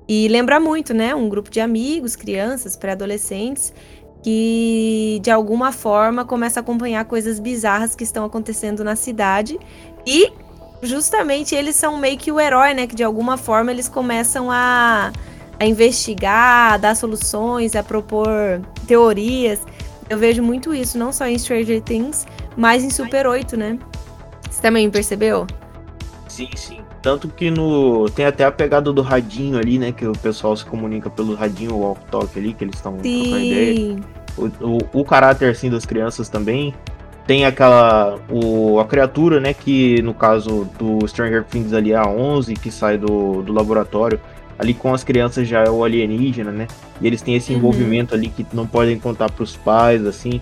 E 0.08 0.28
lembra 0.28 0.60
muito, 0.60 0.94
né? 0.94 1.16
Um 1.16 1.28
grupo 1.30 1.50
de 1.50 1.60
amigos, 1.60 2.16
crianças, 2.16 2.76
pré-adolescentes, 2.76 3.74
que 4.22 5.20
de 5.24 5.32
alguma 5.32 5.72
forma 5.72 6.24
começa 6.26 6.60
a 6.60 6.62
acompanhar 6.62 7.06
coisas 7.06 7.40
bizarras 7.40 7.96
que 7.96 8.04
estão 8.04 8.24
acontecendo 8.24 8.84
na 8.84 8.96
cidade. 8.96 9.58
E 10.06 10.32
justamente 10.82 11.56
eles 11.56 11.76
são 11.76 11.98
meio 11.98 12.18
que 12.18 12.32
o 12.32 12.40
herói, 12.40 12.74
né? 12.74 12.86
Que 12.86 12.96
de 12.96 13.04
alguma 13.04 13.38
forma 13.38 13.72
eles 13.72 13.90
começam 13.90 14.52
a, 14.52 15.12
a 15.60 15.66
investigar, 15.66 16.74
a 16.74 16.78
dar 16.78 16.96
soluções, 16.96 17.76
a 17.76 17.82
propor 17.82 18.62
teorias. 18.86 19.60
Eu 20.10 20.18
vejo 20.18 20.42
muito 20.44 20.74
isso, 20.74 20.98
não 20.98 21.12
só 21.12 21.26
em 21.26 21.38
Stranger 21.38 21.82
Things, 21.82 22.26
mas 22.56 22.84
em 22.84 22.90
Super 22.90 23.28
8, 23.28 23.58
né? 23.58 23.80
Você 24.50 24.62
também 24.62 24.90
percebeu? 24.90 25.48
Sim, 26.28 26.50
sim. 26.56 26.80
Tanto 27.02 27.28
que 27.28 27.52
no. 27.52 28.10
Tem 28.10 28.26
até 28.26 28.46
a 28.46 28.52
pegada 28.52 28.92
do 28.94 29.02
radinho 29.02 29.58
ali, 29.58 29.78
né? 29.78 29.92
Que 29.92 30.08
o 30.08 30.14
pessoal 30.14 30.56
se 30.56 30.66
comunica 30.66 31.10
pelo 31.10 31.36
radinho 31.36 31.76
walk-talk 31.78 32.40
ali, 32.40 32.54
que 32.54 32.64
eles 32.64 32.76
estão 32.76 32.94
trocando 32.94 33.40
ideia. 33.40 34.00
O, 34.38 34.46
o, 34.46 35.02
o, 35.02 35.06
caráter 35.06 35.52
assim 35.52 35.70
das 35.70 35.86
crianças 35.86 36.30
também. 36.30 36.74
Tem 37.28 37.46
aquela. 37.46 38.18
O, 38.30 38.80
a 38.80 38.86
criatura, 38.86 39.40
né? 39.40 39.54
Que 39.54 40.02
no 40.02 40.14
caso 40.14 40.68
do 40.80 41.06
Stranger 41.08 41.44
Things 41.44 41.74
ali 41.74 41.92
é 41.92 41.98
a 41.98 42.08
11, 42.08 42.54
que 42.54 42.72
sai 42.72 42.98
do, 42.98 43.42
do 43.42 43.52
laboratório. 43.52 44.20
Ali 44.58 44.74
com 44.74 44.94
as 44.94 45.04
crianças 45.04 45.48
já 45.48 45.64
é 45.64 45.70
o 45.70 45.84
alienígena, 45.84 46.52
né? 46.52 46.68
E 47.02 47.08
eles 47.08 47.22
têm 47.22 47.36
esse 47.36 47.52
uhum. 47.52 47.58
envolvimento 47.58 48.14
ali 48.14 48.30
que 48.30 48.46
não 48.54 48.68
podem 48.68 49.00
contar 49.00 49.32
pros 49.32 49.56
pais, 49.56 50.06
assim 50.06 50.42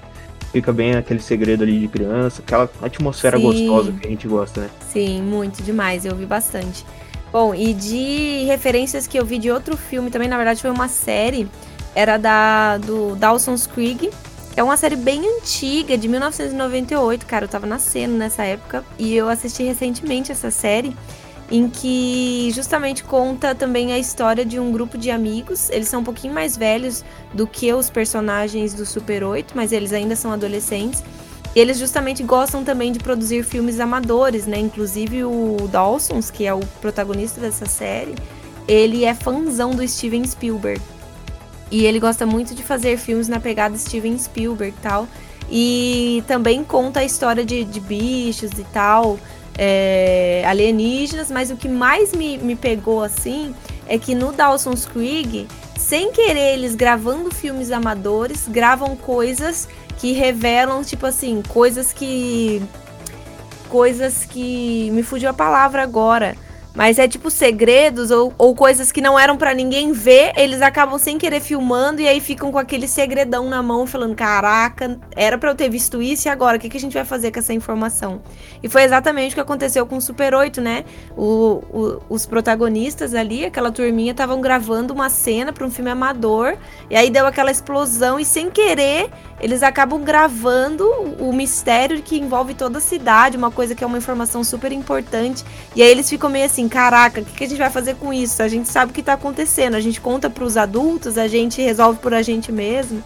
fica 0.52 0.74
bem 0.74 0.96
aquele 0.96 1.22
segredo 1.22 1.64
ali 1.64 1.80
de 1.80 1.88
criança, 1.88 2.42
aquela 2.46 2.70
atmosfera 2.82 3.38
Sim. 3.38 3.44
gostosa 3.44 3.92
que 3.94 4.06
a 4.06 4.10
gente 4.10 4.28
gosta, 4.28 4.62
né? 4.62 4.70
Sim, 4.92 5.22
muito 5.22 5.64
demais, 5.64 6.06
eu 6.06 6.16
vi 6.16 6.26
bastante. 6.26 6.86
Bom, 7.32 7.56
e 7.56 7.74
de 7.74 8.44
referências 8.46 9.08
que 9.08 9.18
eu 9.18 9.26
vi 9.26 9.38
de 9.38 9.50
outro 9.50 9.78
filme 9.78 10.12
também, 10.12 10.28
na 10.28 10.36
verdade 10.36 10.62
foi 10.62 10.70
uma 10.70 10.90
série, 10.90 11.48
era 11.96 12.18
da 12.18 12.78
do 12.78 13.16
Dawson's 13.16 13.66
Creek, 13.66 14.10
é 14.56 14.62
uma 14.62 14.76
série 14.76 14.98
bem 14.98 15.22
antiga, 15.38 15.98
de 15.98 16.10
1998, 16.10 17.26
cara, 17.26 17.46
eu 17.46 17.50
tava 17.50 17.66
nascendo 17.66 18.16
nessa 18.16 18.44
época, 18.44 18.84
e 19.00 19.16
eu 19.16 19.30
assisti 19.30 19.64
recentemente 19.64 20.30
essa 20.34 20.52
série, 20.52 20.94
em 21.52 21.68
que 21.68 22.50
justamente 22.56 23.04
conta 23.04 23.54
também 23.54 23.92
a 23.92 24.00
história 24.00 24.46
de 24.46 24.58
um 24.58 24.72
grupo 24.72 24.98
de 24.98 25.12
amigos. 25.12 25.70
Eles 25.70 25.90
são 25.90 26.00
um 26.00 26.04
pouquinho 26.04 26.34
mais 26.34 26.56
velhos 26.56 27.04
do 27.34 27.46
que 27.46 27.72
os 27.74 27.90
personagens 27.90 28.74
do 28.74 28.86
Super 28.86 29.26
8, 29.26 29.52
mas 29.54 29.74
eles 29.74 29.92
ainda 29.92 30.16
são 30.16 30.32
adolescentes. 30.32 31.04
E 31.54 31.60
eles 31.60 31.78
justamente 31.78 32.24
gostam 32.24 32.64
também 32.64 32.94
de 32.94 33.00
produzir 33.00 33.44
filmes 33.44 33.82
amadores, 33.82 34.48
né? 34.48 34.58
Inclusive 34.58 35.26
o 35.26 35.68
Dawson's, 35.70 36.32
que 36.32 36.46
é 36.46 36.54
o 36.54 36.62
protagonista 36.80 37.42
dessa 37.42 37.66
série, 37.66 38.16
ele 38.66 39.04
é 39.04 39.14
fãzão 39.14 39.72
do 39.72 39.86
Steven 39.86 40.26
Spielberg. 40.26 40.82
E 41.70 41.86
ele 41.86 42.00
gosta 42.00 42.26
muito 42.26 42.56
de 42.56 42.64
fazer 42.64 42.98
filmes 42.98 43.28
na 43.28 43.42
pegada 43.42 43.78
Steven 43.78 44.18
Spielberg 44.18 44.74
e 44.78 44.82
tal. 44.82 45.06
E 45.50 46.24
também 46.28 46.64
conta 46.64 47.02
a 47.02 47.04
história 47.04 47.44
de, 47.44 47.66
de 47.66 47.82
bichos 47.82 48.52
e 48.58 48.64
tal 48.72 49.20
é, 49.58 50.44
alienígenas, 50.48 51.30
mas 51.30 51.52
o 51.52 51.56
que 51.56 51.68
mais 51.68 52.14
me, 52.14 52.38
me 52.38 52.56
pegou 52.56 53.04
assim 53.04 53.54
é 53.88 53.98
que 53.98 54.16
no 54.16 54.32
Dawson's 54.32 54.86
Creek, 54.86 55.48
sem 55.78 56.12
querer, 56.12 56.54
eles 56.54 56.76
gravando 56.76 57.34
filmes 57.34 57.72
amadores, 57.72 58.48
gravam 58.48 58.96
coisas 58.96 59.68
que 59.98 60.14
revelam, 60.14 60.84
tipo 60.84 61.06
assim, 61.06 61.42
coisas 61.48 61.92
que. 61.94 62.62
Coisas 63.70 64.26
que. 64.26 64.90
Me 64.92 65.04
fugiu 65.04 65.30
a 65.30 65.34
palavra 65.34 65.84
agora 65.84 66.36
mas 66.74 66.98
é 66.98 67.08
tipo 67.08 67.30
segredos 67.30 68.12
ou, 68.12 68.34
ou 68.38 68.56
coisas 68.56 68.92
que 68.92 69.02
não 69.02 69.20
eram 69.20 69.36
para 69.38 69.54
ninguém 69.54 69.92
ver, 69.92 70.32
eles 70.38 70.62
acabam 70.62 70.98
sem 70.98 71.18
querer 71.18 71.42
filmando 71.42 72.02
e 72.02 72.08
aí 72.08 72.22
ficam 72.22 72.52
com 72.52 72.58
aquele 72.58 72.88
segredão 72.88 73.50
na 73.50 73.62
mão 73.62 73.86
falando: 73.86 74.16
caraca, 74.16 74.98
era 75.16 75.38
para 75.38 75.50
eu 75.50 75.56
ter 75.56 75.70
visto 75.70 76.02
isso 76.02 76.28
e 76.28 76.30
agora? 76.30 76.58
O 76.58 76.60
que, 76.60 76.70
que 76.70 76.78
a 76.78 76.80
gente 76.80 76.94
vai 76.94 77.04
fazer 77.04 77.32
com 77.32 77.40
essa 77.40 77.54
informação? 77.54 78.22
E 78.64 78.70
foi 78.70 78.84
exatamente 78.84 79.32
o 79.32 79.36
que 79.36 79.42
aconteceu 79.42 79.86
com 79.86 79.98
o 79.98 80.02
Super 80.02 80.34
8, 80.34 80.62
né? 80.62 80.86
O, 81.18 81.62
o, 81.70 82.02
os 82.10 82.26
protagonistas 82.26 83.14
ali, 83.14 83.46
aquela 83.46 83.72
turminha, 83.72 84.12
estavam 84.12 84.40
gravando 84.40 84.94
uma 84.94 85.10
cena 85.10 85.52
para 85.52 85.66
um 85.66 85.72
filme 85.72 85.92
amador 85.92 86.56
e 86.90 86.96
aí 86.96 87.10
deu 87.10 87.26
aquela 87.26 87.52
explosão 87.52 88.20
e 88.20 88.24
sem 88.24 88.50
querer 88.50 89.10
eles 89.42 89.64
acabam 89.64 90.02
gravando 90.02 90.88
o 91.20 91.34
mistério 91.34 92.02
que 92.02 92.18
envolve 92.18 92.54
toda 92.54 92.78
a 92.78 92.82
cidade, 92.82 93.36
uma 93.36 93.50
coisa 93.50 93.74
que 93.74 93.84
é 93.84 93.88
uma 93.88 93.98
informação 93.98 94.44
super 94.44 94.72
importante. 94.72 95.44
E 95.76 95.82
aí 95.82 95.90
eles 95.90 96.08
ficam 96.08 96.30
meio 96.30 96.46
assim, 96.46 96.70
caraca, 96.70 97.22
o 97.22 97.26
que, 97.26 97.34
que 97.34 97.44
a 97.44 97.48
gente 97.48 97.58
vai 97.58 97.72
fazer 97.72 97.96
com 97.96 98.14
isso? 98.14 98.44
A 98.44 98.48
gente 98.48 98.70
sabe 98.70 98.92
o 98.92 98.94
que 98.94 99.02
tá 99.02 99.14
acontecendo, 99.14 99.76
a 99.76 99.82
gente 99.82 100.00
conta 100.00 100.30
para 100.30 100.44
os 100.44 100.56
adultos, 100.58 101.18
a 101.18 101.28
gente 101.28 101.62
resolve 101.62 102.00
por 102.00 102.14
a 102.14 102.22
gente 102.22 102.52
mesmo. 102.52 103.04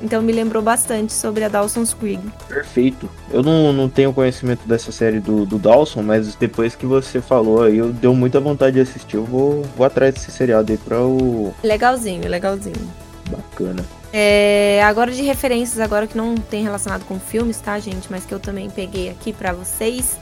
Então 0.00 0.22
me 0.22 0.30
lembrou 0.30 0.62
bastante 0.62 1.12
sobre 1.12 1.42
a 1.42 1.48
Dawson's 1.48 1.92
Creek. 1.92 2.22
Perfeito. 2.46 3.10
Eu 3.32 3.42
não, 3.42 3.72
não 3.72 3.88
tenho 3.88 4.12
conhecimento 4.12 4.68
dessa 4.68 4.92
série 4.92 5.18
do, 5.18 5.44
do 5.44 5.58
Dawson, 5.58 6.02
mas 6.02 6.36
depois 6.36 6.76
que 6.76 6.86
você 6.86 7.20
falou 7.20 7.62
aí, 7.62 7.78
eu 7.78 7.92
deu 7.92 8.14
muita 8.14 8.38
vontade 8.38 8.74
de 8.74 8.80
assistir. 8.80 9.16
Eu 9.16 9.24
vou, 9.24 9.62
vou 9.76 9.84
atrás 9.84 10.14
desse 10.14 10.30
seriado 10.30 10.70
aí 10.70 10.78
pra 10.78 11.00
o. 11.00 11.52
Legalzinho, 11.64 12.28
legalzinho. 12.28 12.88
Bacana. 13.28 13.97
É, 14.12 14.82
agora 14.84 15.12
de 15.12 15.22
referências, 15.22 15.80
agora 15.80 16.06
que 16.06 16.16
não 16.16 16.34
tem 16.34 16.62
relacionado 16.62 17.04
com 17.04 17.20
filmes, 17.20 17.58
tá, 17.60 17.78
gente? 17.78 18.10
Mas 18.10 18.24
que 18.24 18.32
eu 18.32 18.40
também 18.40 18.70
peguei 18.70 19.10
aqui 19.10 19.32
para 19.32 19.52
vocês. 19.52 20.18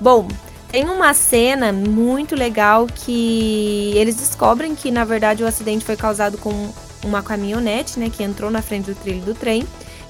Bom, 0.00 0.26
tem 0.70 0.84
uma 0.84 1.12
cena 1.14 1.72
muito 1.72 2.34
legal 2.34 2.86
que 2.86 3.92
eles 3.94 4.16
descobrem 4.16 4.74
que, 4.74 4.90
na 4.90 5.04
verdade, 5.04 5.42
o 5.42 5.46
acidente 5.46 5.84
foi 5.84 5.96
causado 5.96 6.38
com 6.38 6.70
uma 7.04 7.22
caminhonete, 7.22 7.98
né? 7.98 8.10
Que 8.10 8.22
entrou 8.22 8.50
na 8.50 8.62
frente 8.62 8.86
do 8.86 8.94
trilho 8.94 9.20
do 9.20 9.34
trem. 9.34 9.66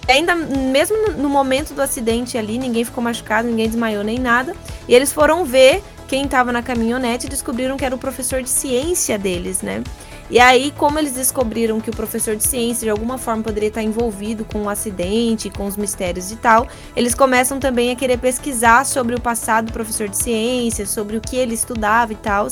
E 0.09 0.13
ainda, 0.13 0.35
mesmo 0.37 0.97
no 1.19 1.29
momento 1.29 1.75
do 1.75 1.83
acidente 1.83 2.39
ali, 2.39 2.59
ninguém 2.59 2.85
ficou 2.85 3.03
machucado, 3.03 3.49
ninguém 3.49 3.69
desmaiou 3.69 4.05
nem 4.05 4.19
nada. 4.19 4.55
E 4.89 4.95
eles 4.95 5.13
foram 5.13 5.45
ver 5.45 5.83
quem 6.07 6.25
estava 6.25 6.53
na 6.53 6.63
caminhonete 6.63 7.27
e 7.27 7.29
descobriram 7.29 7.77
que 7.77 7.85
era 7.85 7.95
o 7.95 7.99
professor 7.99 8.41
de 8.41 8.49
ciência 8.49 9.19
deles, 9.19 9.63
né? 9.63 9.83
E 10.29 10.41
aí, 10.41 10.73
como 10.77 10.99
eles 10.99 11.13
descobriram 11.13 11.81
que 11.81 11.89
o 11.89 11.95
professor 11.95 12.35
de 12.35 12.43
ciência 12.43 12.85
de 12.85 12.91
alguma 12.91 13.17
forma 13.17 13.45
poderia 13.45 13.69
estar 13.69 13.83
envolvido 13.83 14.45
com 14.45 14.63
o 14.63 14.69
acidente, 14.69 15.49
com 15.49 15.67
os 15.67 15.77
mistérios 15.77 16.33
e 16.33 16.37
tal, 16.37 16.67
eles 16.97 17.15
começam 17.15 17.61
também 17.61 17.93
a 17.93 17.97
querer 17.97 18.19
pesquisar 18.19 18.85
sobre 18.85 19.15
o 19.15 19.21
passado 19.21 19.67
do 19.67 19.73
professor 19.73 20.09
de 20.09 20.17
ciência, 20.17 20.85
sobre 20.85 21.17
o 21.17 21.21
que 21.21 21.37
ele 21.37 21.55
estudava 21.55 22.13
e 22.13 22.17
tal. 22.17 22.49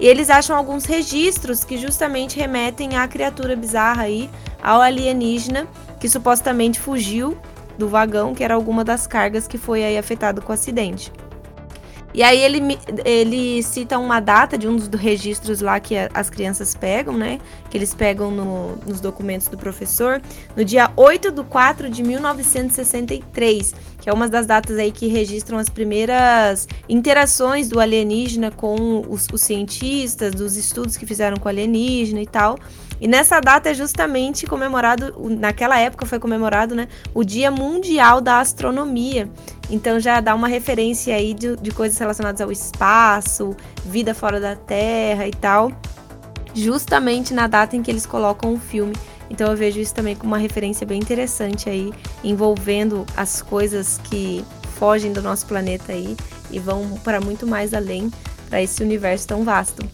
E 0.00 0.06
eles 0.06 0.30
acham 0.30 0.56
alguns 0.56 0.86
registros 0.86 1.64
que 1.64 1.76
justamente 1.76 2.38
remetem 2.38 2.96
à 2.96 3.06
criatura 3.06 3.54
bizarra 3.54 4.04
aí, 4.04 4.30
ao 4.62 4.80
alienígena 4.80 5.68
que 6.00 6.08
supostamente 6.08 6.80
fugiu 6.80 7.36
do 7.76 7.88
vagão, 7.88 8.34
que 8.34 8.42
era 8.42 8.54
alguma 8.54 8.82
das 8.82 9.06
cargas 9.06 9.46
que 9.46 9.58
foi 9.58 9.84
aí 9.84 9.98
afetado 9.98 10.40
com 10.40 10.50
o 10.50 10.54
acidente. 10.54 11.12
E 12.14 12.22
aí 12.22 12.40
ele, 12.40 12.78
ele 13.04 13.62
cita 13.62 13.98
uma 13.98 14.18
data 14.18 14.56
de 14.56 14.66
um 14.66 14.76
dos 14.76 14.88
registros 14.88 15.60
lá 15.60 15.78
que 15.78 15.94
as 16.14 16.30
crianças 16.30 16.74
pegam, 16.74 17.16
né? 17.16 17.38
Que 17.70 17.76
eles 17.76 17.94
pegam 17.94 18.30
no, 18.30 18.76
nos 18.86 19.00
documentos 19.00 19.46
do 19.48 19.58
professor, 19.58 20.20
no 20.56 20.64
dia 20.64 20.90
8 20.96 21.30
de 21.30 21.44
4 21.44 21.90
de 21.90 22.02
1963, 22.02 23.74
que 24.00 24.08
é 24.08 24.12
uma 24.12 24.28
das 24.28 24.46
datas 24.46 24.78
aí 24.78 24.90
que 24.90 25.06
registram 25.06 25.58
as 25.58 25.68
primeiras 25.68 26.66
interações 26.88 27.68
do 27.68 27.78
alienígena 27.78 28.50
com 28.50 29.04
os, 29.08 29.26
os 29.32 29.42
cientistas, 29.42 30.34
dos 30.34 30.56
estudos 30.56 30.96
que 30.96 31.04
fizeram 31.04 31.36
com 31.36 31.46
o 31.46 31.48
alienígena 31.50 32.22
e 32.22 32.26
tal. 32.26 32.58
E 33.00 33.06
nessa 33.06 33.40
data 33.40 33.70
é 33.70 33.74
justamente 33.74 34.46
comemorado, 34.46 35.14
naquela 35.38 35.78
época 35.78 36.04
foi 36.04 36.18
comemorado, 36.18 36.74
né, 36.74 36.88
o 37.14 37.22
Dia 37.22 37.50
Mundial 37.50 38.20
da 38.20 38.40
Astronomia. 38.40 39.28
Então 39.70 40.00
já 40.00 40.20
dá 40.20 40.34
uma 40.34 40.48
referência 40.48 41.14
aí 41.14 41.32
de, 41.32 41.56
de 41.56 41.70
coisas 41.70 41.96
relacionadas 41.98 42.40
ao 42.40 42.50
espaço, 42.50 43.56
vida 43.84 44.14
fora 44.14 44.40
da 44.40 44.56
Terra 44.56 45.28
e 45.28 45.30
tal, 45.30 45.70
justamente 46.54 47.32
na 47.32 47.46
data 47.46 47.76
em 47.76 47.82
que 47.82 47.90
eles 47.90 48.06
colocam 48.06 48.54
o 48.54 48.58
filme. 48.58 48.94
Então 49.30 49.50
eu 49.50 49.56
vejo 49.56 49.78
isso 49.78 49.94
também 49.94 50.16
como 50.16 50.32
uma 50.32 50.38
referência 50.38 50.86
bem 50.86 50.98
interessante 50.98 51.68
aí, 51.68 51.92
envolvendo 52.24 53.04
as 53.16 53.42
coisas 53.42 54.00
que 54.04 54.44
fogem 54.78 55.12
do 55.12 55.20
nosso 55.20 55.46
planeta 55.46 55.92
aí 55.92 56.16
e 56.50 56.58
vão 56.58 56.98
para 57.04 57.20
muito 57.20 57.46
mais 57.46 57.74
além 57.74 58.10
para 58.48 58.62
esse 58.62 58.82
universo 58.82 59.26
tão 59.26 59.44
vasto. 59.44 59.86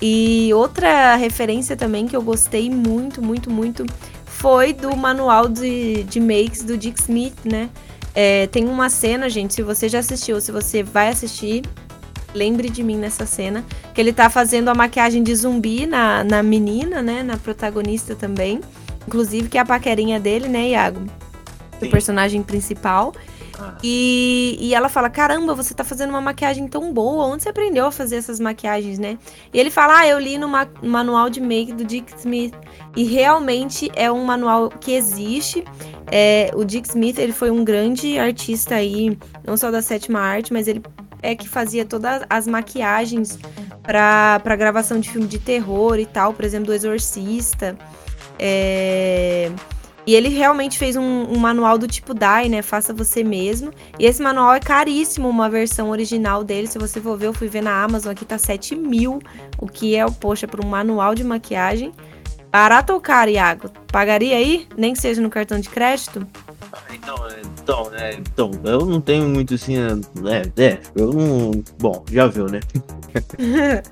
E 0.00 0.50
outra 0.54 1.14
referência 1.16 1.76
também 1.76 2.06
que 2.06 2.16
eu 2.16 2.22
gostei 2.22 2.70
muito, 2.70 3.20
muito, 3.20 3.50
muito 3.50 3.84
foi 4.24 4.72
do 4.72 4.96
manual 4.96 5.48
de, 5.48 6.04
de 6.04 6.18
makes 6.18 6.62
do 6.62 6.76
Dick 6.76 6.98
Smith, 7.00 7.36
né? 7.44 7.68
É, 8.14 8.46
tem 8.46 8.66
uma 8.66 8.88
cena, 8.88 9.28
gente, 9.28 9.54
se 9.54 9.62
você 9.62 9.88
já 9.88 9.98
assistiu, 9.98 10.40
se 10.40 10.50
você 10.50 10.82
vai 10.82 11.08
assistir, 11.08 11.62
lembre 12.34 12.70
de 12.70 12.82
mim 12.82 12.96
nessa 12.96 13.26
cena, 13.26 13.64
que 13.94 14.00
ele 14.00 14.12
tá 14.12 14.30
fazendo 14.30 14.68
a 14.68 14.74
maquiagem 14.74 15.22
de 15.22 15.34
zumbi 15.34 15.86
na, 15.86 16.24
na 16.24 16.42
menina, 16.42 17.02
né? 17.02 17.22
Na 17.22 17.36
protagonista 17.36 18.14
também. 18.14 18.60
Inclusive, 19.06 19.48
que 19.48 19.58
é 19.58 19.60
a 19.60 19.64
paquerinha 19.64 20.18
dele, 20.18 20.48
né, 20.48 20.70
Iago? 20.70 21.00
Do 21.80 21.88
personagem 21.88 22.42
principal. 22.42 23.12
Ah. 23.58 23.76
E, 23.82 24.56
e 24.60 24.74
ela 24.74 24.88
fala: 24.88 25.10
Caramba, 25.10 25.54
você 25.54 25.74
tá 25.74 25.84
fazendo 25.84 26.10
uma 26.10 26.20
maquiagem 26.20 26.66
tão 26.68 26.92
boa. 26.92 27.24
Onde 27.26 27.42
você 27.42 27.48
aprendeu 27.48 27.86
a 27.86 27.92
fazer 27.92 28.16
essas 28.16 28.38
maquiagens, 28.40 28.98
né? 28.98 29.18
E 29.52 29.58
ele 29.58 29.70
fala: 29.70 30.00
Ah, 30.00 30.06
eu 30.06 30.18
li 30.18 30.38
no 30.38 30.48
ma- 30.48 30.68
manual 30.82 31.28
de 31.28 31.40
make 31.40 31.72
do 31.72 31.84
Dick 31.84 32.12
Smith. 32.18 32.54
E 32.96 33.04
realmente 33.04 33.90
é 33.94 34.10
um 34.10 34.24
manual 34.24 34.70
que 34.70 34.92
existe. 34.92 35.64
É, 36.10 36.50
o 36.54 36.64
Dick 36.64 36.88
Smith 36.88 37.18
ele 37.18 37.32
foi 37.32 37.50
um 37.50 37.62
grande 37.64 38.18
artista 38.18 38.76
aí, 38.76 39.16
não 39.46 39.56
só 39.56 39.70
da 39.70 39.80
sétima 39.82 40.20
arte, 40.20 40.52
mas 40.52 40.66
ele 40.66 40.82
é 41.22 41.34
que 41.36 41.48
fazia 41.48 41.84
todas 41.84 42.22
as 42.30 42.46
maquiagens 42.46 43.38
para 43.82 44.40
pra 44.40 44.56
gravação 44.56 44.98
de 44.98 45.10
filme 45.10 45.26
de 45.26 45.38
terror 45.38 45.98
e 45.98 46.06
tal, 46.06 46.32
por 46.32 46.44
exemplo, 46.44 46.66
do 46.66 46.72
Exorcista. 46.74 47.76
É, 48.38 49.50
E 50.06 50.14
ele 50.14 50.28
realmente 50.28 50.78
fez 50.78 50.96
um, 50.96 51.02
um 51.02 51.38
manual 51.38 51.76
do 51.76 51.86
tipo 51.86 52.14
DAI, 52.14 52.48
né? 52.48 52.62
Faça 52.62 52.92
você 52.92 53.22
mesmo. 53.22 53.72
E 53.98 54.06
esse 54.06 54.22
manual 54.22 54.54
é 54.54 54.60
caríssimo, 54.60 55.28
uma 55.28 55.48
versão 55.48 55.90
original 55.90 56.42
dele. 56.42 56.66
Se 56.66 56.78
você 56.78 57.00
for 57.00 57.16
ver, 57.18 57.26
eu 57.26 57.32
fui 57.32 57.48
ver 57.48 57.62
na 57.62 57.82
Amazon, 57.82 58.12
aqui 58.12 58.24
tá 58.24 58.38
7 58.38 58.74
mil. 58.74 59.20
O 59.58 59.66
que 59.66 59.94
é, 59.94 60.06
poxa, 60.10 60.48
para 60.48 60.64
um 60.64 60.68
manual 60.68 61.14
de 61.14 61.22
maquiagem. 61.22 61.92
Barato 62.50 62.92
ou 62.92 63.00
caro, 63.00 63.30
Iago? 63.30 63.70
Pagaria 63.92 64.36
aí? 64.36 64.66
Nem 64.76 64.92
que 64.92 65.00
seja 65.00 65.20
no 65.20 65.30
cartão 65.30 65.60
de 65.60 65.68
crédito? 65.68 66.26
Então, 66.92 67.16
é, 67.28 67.40
então, 67.40 67.94
é, 67.94 68.14
então, 68.14 68.50
eu 68.64 68.86
não 68.86 69.00
tenho 69.00 69.28
muito 69.28 69.54
assim, 69.54 69.76
é, 69.76 70.62
é, 70.62 70.78
eu 70.96 71.12
não. 71.12 71.50
Bom, 71.78 72.04
já 72.10 72.26
viu, 72.26 72.46
né? 72.46 72.60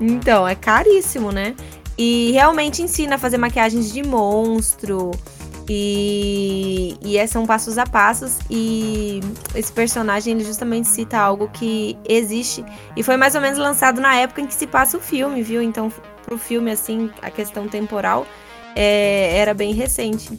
Então, 0.00 0.48
é 0.48 0.54
caríssimo, 0.56 1.30
né? 1.30 1.54
E 1.96 2.32
realmente 2.32 2.82
ensina 2.82 3.16
a 3.16 3.18
fazer 3.18 3.38
maquiagens 3.38 3.92
de 3.92 4.02
monstro. 4.02 5.10
E, 5.68 6.96
e 7.02 7.16
é- 7.16 7.26
são 7.26 7.46
passos 7.46 7.78
a 7.78 7.86
passos. 7.86 8.38
E 8.50 9.20
esse 9.54 9.72
personagem 9.72 10.34
ele 10.34 10.44
justamente 10.44 10.88
cita 10.88 11.18
algo 11.18 11.48
que 11.48 11.96
existe. 12.08 12.64
E 12.96 13.02
foi 13.02 13.16
mais 13.16 13.34
ou 13.34 13.40
menos 13.40 13.58
lançado 13.58 14.00
na 14.00 14.14
época 14.16 14.40
em 14.40 14.46
que 14.46 14.54
se 14.54 14.66
passa 14.66 14.96
o 14.96 15.00
filme, 15.00 15.42
viu? 15.42 15.62
Então, 15.62 15.92
pro 16.24 16.38
filme, 16.38 16.70
assim, 16.70 17.10
a 17.20 17.30
questão 17.30 17.68
temporal 17.68 18.26
é, 18.74 19.36
era 19.36 19.54
bem 19.54 19.72
recente. 19.72 20.38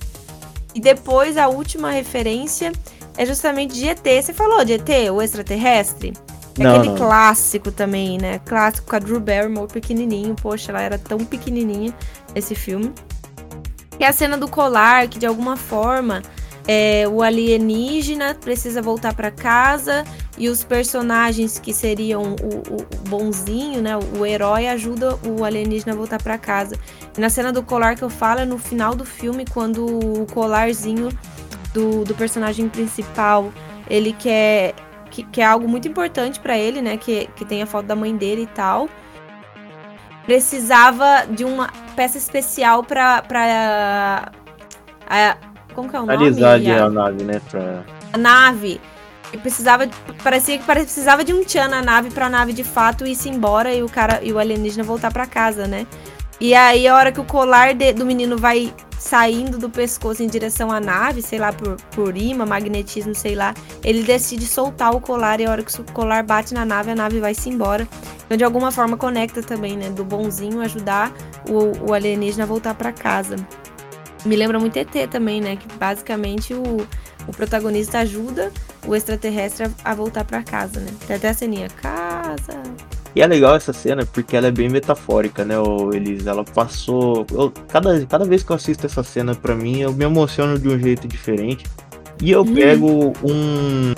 E 0.75 0.79
depois 0.79 1.37
a 1.37 1.47
última 1.47 1.91
referência 1.91 2.71
é 3.15 3.25
justamente 3.25 3.75
de 3.75 3.87
ET. 3.87 4.03
Você 4.21 4.33
falou 4.33 4.65
de 4.65 4.73
ET, 4.73 4.89
o 5.11 5.21
extraterrestre? 5.21 6.13
É 6.59 6.63
Não, 6.63 6.75
aquele 6.75 6.89
não. 6.89 6.97
clássico 6.97 7.71
também, 7.71 8.17
né? 8.19 8.39
Clássico 8.45 8.87
com 8.89 8.95
a 8.95 8.99
Drew 8.99 9.19
Barrymore 9.19 9.67
pequenininho. 9.71 10.35
Poxa, 10.35 10.71
ela 10.71 10.81
era 10.81 10.97
tão 10.99 11.19
pequenininha 11.25 11.93
esse 12.35 12.53
filme. 12.53 12.91
E 13.99 14.05
a 14.05 14.11
cena 14.13 14.37
do 14.37 14.47
colar, 14.47 15.07
que 15.07 15.17
de 15.19 15.25
alguma 15.25 15.55
forma 15.57 16.21
é, 16.67 17.07
o 17.07 17.21
alienígena 17.21 18.35
precisa 18.35 18.81
voltar 18.81 19.13
pra 19.13 19.29
casa 19.31 20.03
e 20.37 20.47
os 20.49 20.63
personagens 20.63 21.59
que 21.59 21.73
seriam 21.73 22.35
o, 22.41 22.75
o- 22.75 23.07
bonzinho, 23.09 23.81
né? 23.81 23.91
O 24.19 24.25
herói 24.25 24.67
ajuda 24.67 25.17
o 25.27 25.43
alienígena 25.43 25.93
a 25.93 25.95
voltar 25.95 26.21
pra 26.21 26.37
casa. 26.37 26.75
E 27.17 27.21
na 27.21 27.29
cena 27.29 27.51
do 27.51 27.61
colar 27.63 27.95
que 27.95 28.03
eu 28.03 28.09
falo 28.09 28.39
é 28.41 28.45
no 28.45 28.57
final 28.57 28.95
do 28.95 29.05
filme, 29.05 29.45
quando 29.51 29.85
o 29.85 30.25
colarzinho 30.33 31.09
do, 31.73 32.03
do 32.03 32.15
personagem 32.15 32.67
principal 32.69 33.51
ele 33.89 34.13
quer 34.13 34.73
que, 35.13 35.21
que 35.23 35.39
é 35.41 35.45
algo 35.45 35.67
muito 35.67 35.87
importante 35.87 36.39
pra 36.39 36.57
ele, 36.57 36.81
né? 36.81 36.97
Que, 36.97 37.27
que 37.35 37.45
tem 37.45 37.61
a 37.61 37.67
foto 37.67 37.85
da 37.85 37.95
mãe 37.95 38.15
dele 38.17 38.41
e 38.43 38.47
tal. 38.47 38.89
Precisava 40.25 41.25
de 41.29 41.43
uma 41.45 41.69
peça 41.95 42.17
especial 42.17 42.83
pra. 42.83 43.21
pra 43.21 44.31
a- 45.07 45.37
como 45.73 45.89
que 45.89 45.95
é 45.95 45.99
o 45.99 46.05
nome? 46.05 46.13
Analisar 46.47 46.83
a 46.85 46.89
nave, 46.89 47.23
né? 47.23 47.41
Pra... 47.49 47.83
a 48.13 48.17
nave. 48.17 48.81
E 49.33 49.37
precisava, 49.37 49.87
parecia 50.23 50.57
que 50.59 50.63
precisava 50.63 51.23
de 51.23 51.33
um 51.33 51.43
tchan 51.43 51.67
na 51.67 51.81
nave 51.81 52.11
pra 52.11 52.29
nave 52.29 52.53
de 52.53 52.63
fato 52.63 53.05
ir-se 53.05 53.29
embora 53.29 53.73
e 53.73 53.81
o 53.81 53.89
cara 53.89 54.19
e 54.23 54.31
o 54.31 54.37
alienígena 54.37 54.83
voltar 54.83 55.11
pra 55.11 55.25
casa, 55.25 55.65
né? 55.67 55.87
E 56.39 56.53
aí 56.53 56.87
a 56.87 56.95
hora 56.95 57.11
que 57.11 57.19
o 57.21 57.23
colar 57.23 57.73
de- 57.73 57.93
do 57.93 58.05
menino 58.05 58.37
vai 58.37 58.73
saindo 58.99 59.57
do 59.57 59.69
pescoço 59.69 60.23
em 60.23 60.27
direção 60.27 60.71
à 60.71 60.79
nave, 60.79 61.21
sei 61.21 61.37
lá, 61.39 61.51
por, 61.53 61.75
por 61.91 62.15
imã, 62.17 62.45
magnetismo, 62.45 63.13
sei 63.13 63.35
lá, 63.35 63.53
ele 63.83 64.01
decide 64.03 64.45
soltar 64.45 64.95
o 64.95 65.01
colar 65.01 65.39
e 65.41 65.45
a 65.45 65.51
hora 65.51 65.61
que 65.63 65.81
o 65.81 65.83
colar 65.91 66.23
bate 66.23 66.53
na 66.53 66.65
nave, 66.65 66.91
a 66.91 66.95
nave 66.95 67.19
vai-se 67.19 67.49
embora. 67.49 67.87
Então 68.25 68.37
de 68.37 68.43
alguma 68.43 68.71
forma 68.71 68.97
conecta 68.97 69.41
também, 69.43 69.77
né? 69.77 69.89
Do 69.89 70.03
bonzinho 70.05 70.61
ajudar 70.61 71.11
o, 71.47 71.89
o 71.89 71.93
alienígena 71.93 72.43
a 72.43 72.47
voltar 72.47 72.73
pra 72.73 72.91
casa. 72.91 73.35
Me 74.25 74.35
lembra 74.37 74.57
muito 74.59 74.77
ET 74.77 75.07
também, 75.11 75.41
né? 75.41 75.57
Que 75.57 75.67
basicamente 75.77 76.53
o, 76.53 76.87
o 77.27 77.31
protagonista 77.31 77.99
ajuda 77.99 78.51
o 78.87 78.95
extraterrestre 78.95 79.65
a, 79.83 79.91
a 79.91 79.93
voltar 79.93 80.23
pra 80.23 80.41
casa, 80.43 80.79
né? 80.79 80.91
Tem 81.05 81.17
até 81.17 81.29
a 81.29 81.33
ceninha. 81.33 81.67
E 83.15 83.21
é 83.21 83.27
legal 83.27 83.55
essa 83.55 83.71
cena 83.71 84.05
porque 84.11 84.35
ela 84.35 84.47
é 84.47 84.51
bem 84.51 84.69
metafórica, 84.69 85.45
né, 85.45 85.55
Elis? 85.93 86.25
Ela 86.25 86.43
passou. 86.43 87.25
eu- 87.31 87.53
cada, 87.67 88.03
cada 88.07 88.25
vez 88.25 88.43
que 88.43 88.51
eu 88.51 88.55
assisto 88.55 88.85
essa 88.87 89.03
cena, 89.03 89.35
pra 89.35 89.55
mim, 89.55 89.81
eu 89.81 89.93
me 89.93 90.03
emociono 90.03 90.57
de 90.57 90.67
um 90.67 90.79
jeito 90.79 91.07
diferente. 91.07 91.65
E 92.21 92.31
eu 92.31 92.41
Hum. 92.41 92.53
pego 92.53 93.13
um. 93.23 93.93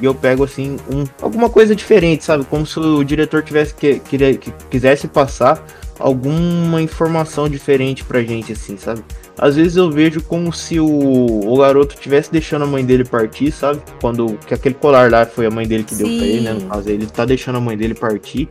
E 0.00 0.04
eu 0.04 0.14
pego, 0.14 0.44
assim, 0.44 0.76
um, 0.92 1.04
alguma 1.22 1.48
coisa 1.50 1.74
diferente, 1.74 2.24
sabe? 2.24 2.44
Como 2.44 2.64
se 2.66 2.78
o 2.80 3.04
diretor 3.04 3.42
tivesse 3.42 3.74
que, 3.74 3.98
queria- 4.00 4.36
que 4.36 4.52
quisesse 4.70 5.06
passar 5.08 5.62
alguma 5.98 6.80
informação 6.80 7.48
diferente 7.48 8.04
pra 8.04 8.22
gente, 8.22 8.52
assim, 8.52 8.76
sabe? 8.76 9.02
Às 9.38 9.54
vezes 9.56 9.76
eu 9.76 9.90
vejo 9.90 10.20
como 10.22 10.52
se 10.52 10.80
o, 10.80 10.86
o 10.86 11.56
garoto 11.58 11.96
tivesse 11.96 12.30
deixando 12.30 12.64
a 12.64 12.66
mãe 12.66 12.84
dele 12.84 13.04
partir, 13.04 13.52
sabe? 13.52 13.80
Quando 14.00 14.36
que 14.46 14.52
aquele 14.52 14.74
colar 14.74 15.10
lá 15.10 15.24
foi 15.24 15.46
a 15.46 15.50
mãe 15.50 15.66
dele 15.66 15.84
que 15.84 15.94
deu 15.94 16.06
pra 16.06 16.26
ele, 16.26 16.40
né? 16.40 16.52
No 16.54 16.60
Sim. 16.60 16.68
caso, 16.68 16.90
ele 16.90 17.06
tá 17.06 17.24
deixando 17.24 17.56
a 17.56 17.60
mãe 17.60 17.76
dele 17.76 17.94
partir. 17.94 18.48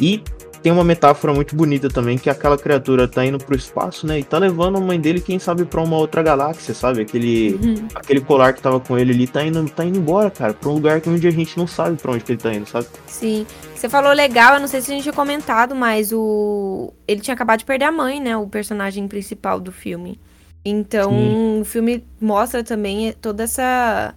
E 0.00 0.22
tem 0.62 0.72
uma 0.72 0.84
metáfora 0.84 1.32
muito 1.32 1.54
bonita 1.54 1.88
também, 1.88 2.18
que 2.18 2.28
aquela 2.28 2.58
criatura 2.58 3.06
tá 3.08 3.24
indo 3.24 3.38
pro 3.38 3.56
espaço, 3.56 4.06
né? 4.06 4.18
E 4.18 4.24
tá 4.24 4.38
levando 4.38 4.76
a 4.78 4.80
mãe 4.80 5.00
dele, 5.00 5.20
quem 5.20 5.38
sabe, 5.38 5.64
pra 5.64 5.80
uma 5.82 5.96
outra 5.96 6.22
galáxia, 6.22 6.74
sabe? 6.74 7.02
Aquele, 7.02 7.54
Uhum. 7.62 7.88
aquele 7.94 8.20
colar 8.20 8.52
que 8.52 8.60
tava 8.62 8.80
com 8.80 8.98
ele 8.98 9.12
ali 9.12 9.26
tá 9.26 9.44
indo, 9.44 9.68
tá 9.70 9.84
indo 9.84 9.98
embora, 9.98 10.30
cara, 10.30 10.52
pra 10.54 10.68
um 10.68 10.74
lugar 10.74 11.00
que 11.00 11.08
onde 11.08 11.26
a 11.26 11.30
gente 11.30 11.56
não 11.56 11.66
sabe 11.66 11.96
pra 11.96 12.12
onde 12.12 12.24
que 12.24 12.32
ele 12.32 12.40
tá 12.40 12.52
indo, 12.52 12.66
sabe? 12.68 12.86
Sim. 13.06 13.46
Você 13.74 13.88
falou 13.88 14.12
legal, 14.12 14.54
eu 14.54 14.60
não 14.60 14.66
sei 14.68 14.80
se 14.80 14.90
a 14.90 14.94
gente 14.94 15.04
tinha 15.04 15.12
comentado, 15.12 15.74
mas 15.74 16.12
o. 16.12 16.92
Ele 17.06 17.20
tinha 17.20 17.34
acabado 17.34 17.60
de 17.60 17.64
perder 17.64 17.84
a 17.84 17.92
mãe, 17.92 18.20
né? 18.20 18.36
O 18.36 18.46
personagem 18.48 19.06
principal 19.06 19.60
do 19.60 19.70
filme. 19.70 20.18
Então, 20.64 21.10
Sim. 21.12 21.60
o 21.60 21.64
filme 21.64 22.04
mostra 22.20 22.64
também 22.64 23.12
toda 23.22 23.44
essa. 23.44 24.14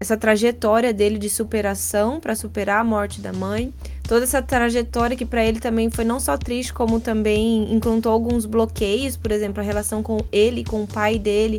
Essa 0.00 0.16
trajetória 0.16 0.92
dele 0.92 1.18
de 1.18 1.28
superação 1.28 2.20
pra 2.20 2.36
superar 2.36 2.80
a 2.80 2.84
morte 2.84 3.20
da 3.20 3.32
mãe. 3.32 3.72
Toda 4.04 4.24
essa 4.24 4.40
trajetória 4.40 5.16
que 5.16 5.26
pra 5.26 5.44
ele 5.44 5.58
também 5.58 5.90
foi 5.90 6.04
não 6.04 6.20
só 6.20 6.36
triste, 6.36 6.72
como 6.72 7.00
também 7.00 7.72
encontrou 7.74 8.14
alguns 8.14 8.46
bloqueios, 8.46 9.16
por 9.16 9.32
exemplo, 9.32 9.60
a 9.60 9.64
relação 9.64 10.02
com 10.02 10.18
ele, 10.30 10.64
com 10.64 10.84
o 10.84 10.86
pai 10.86 11.18
dele, 11.18 11.58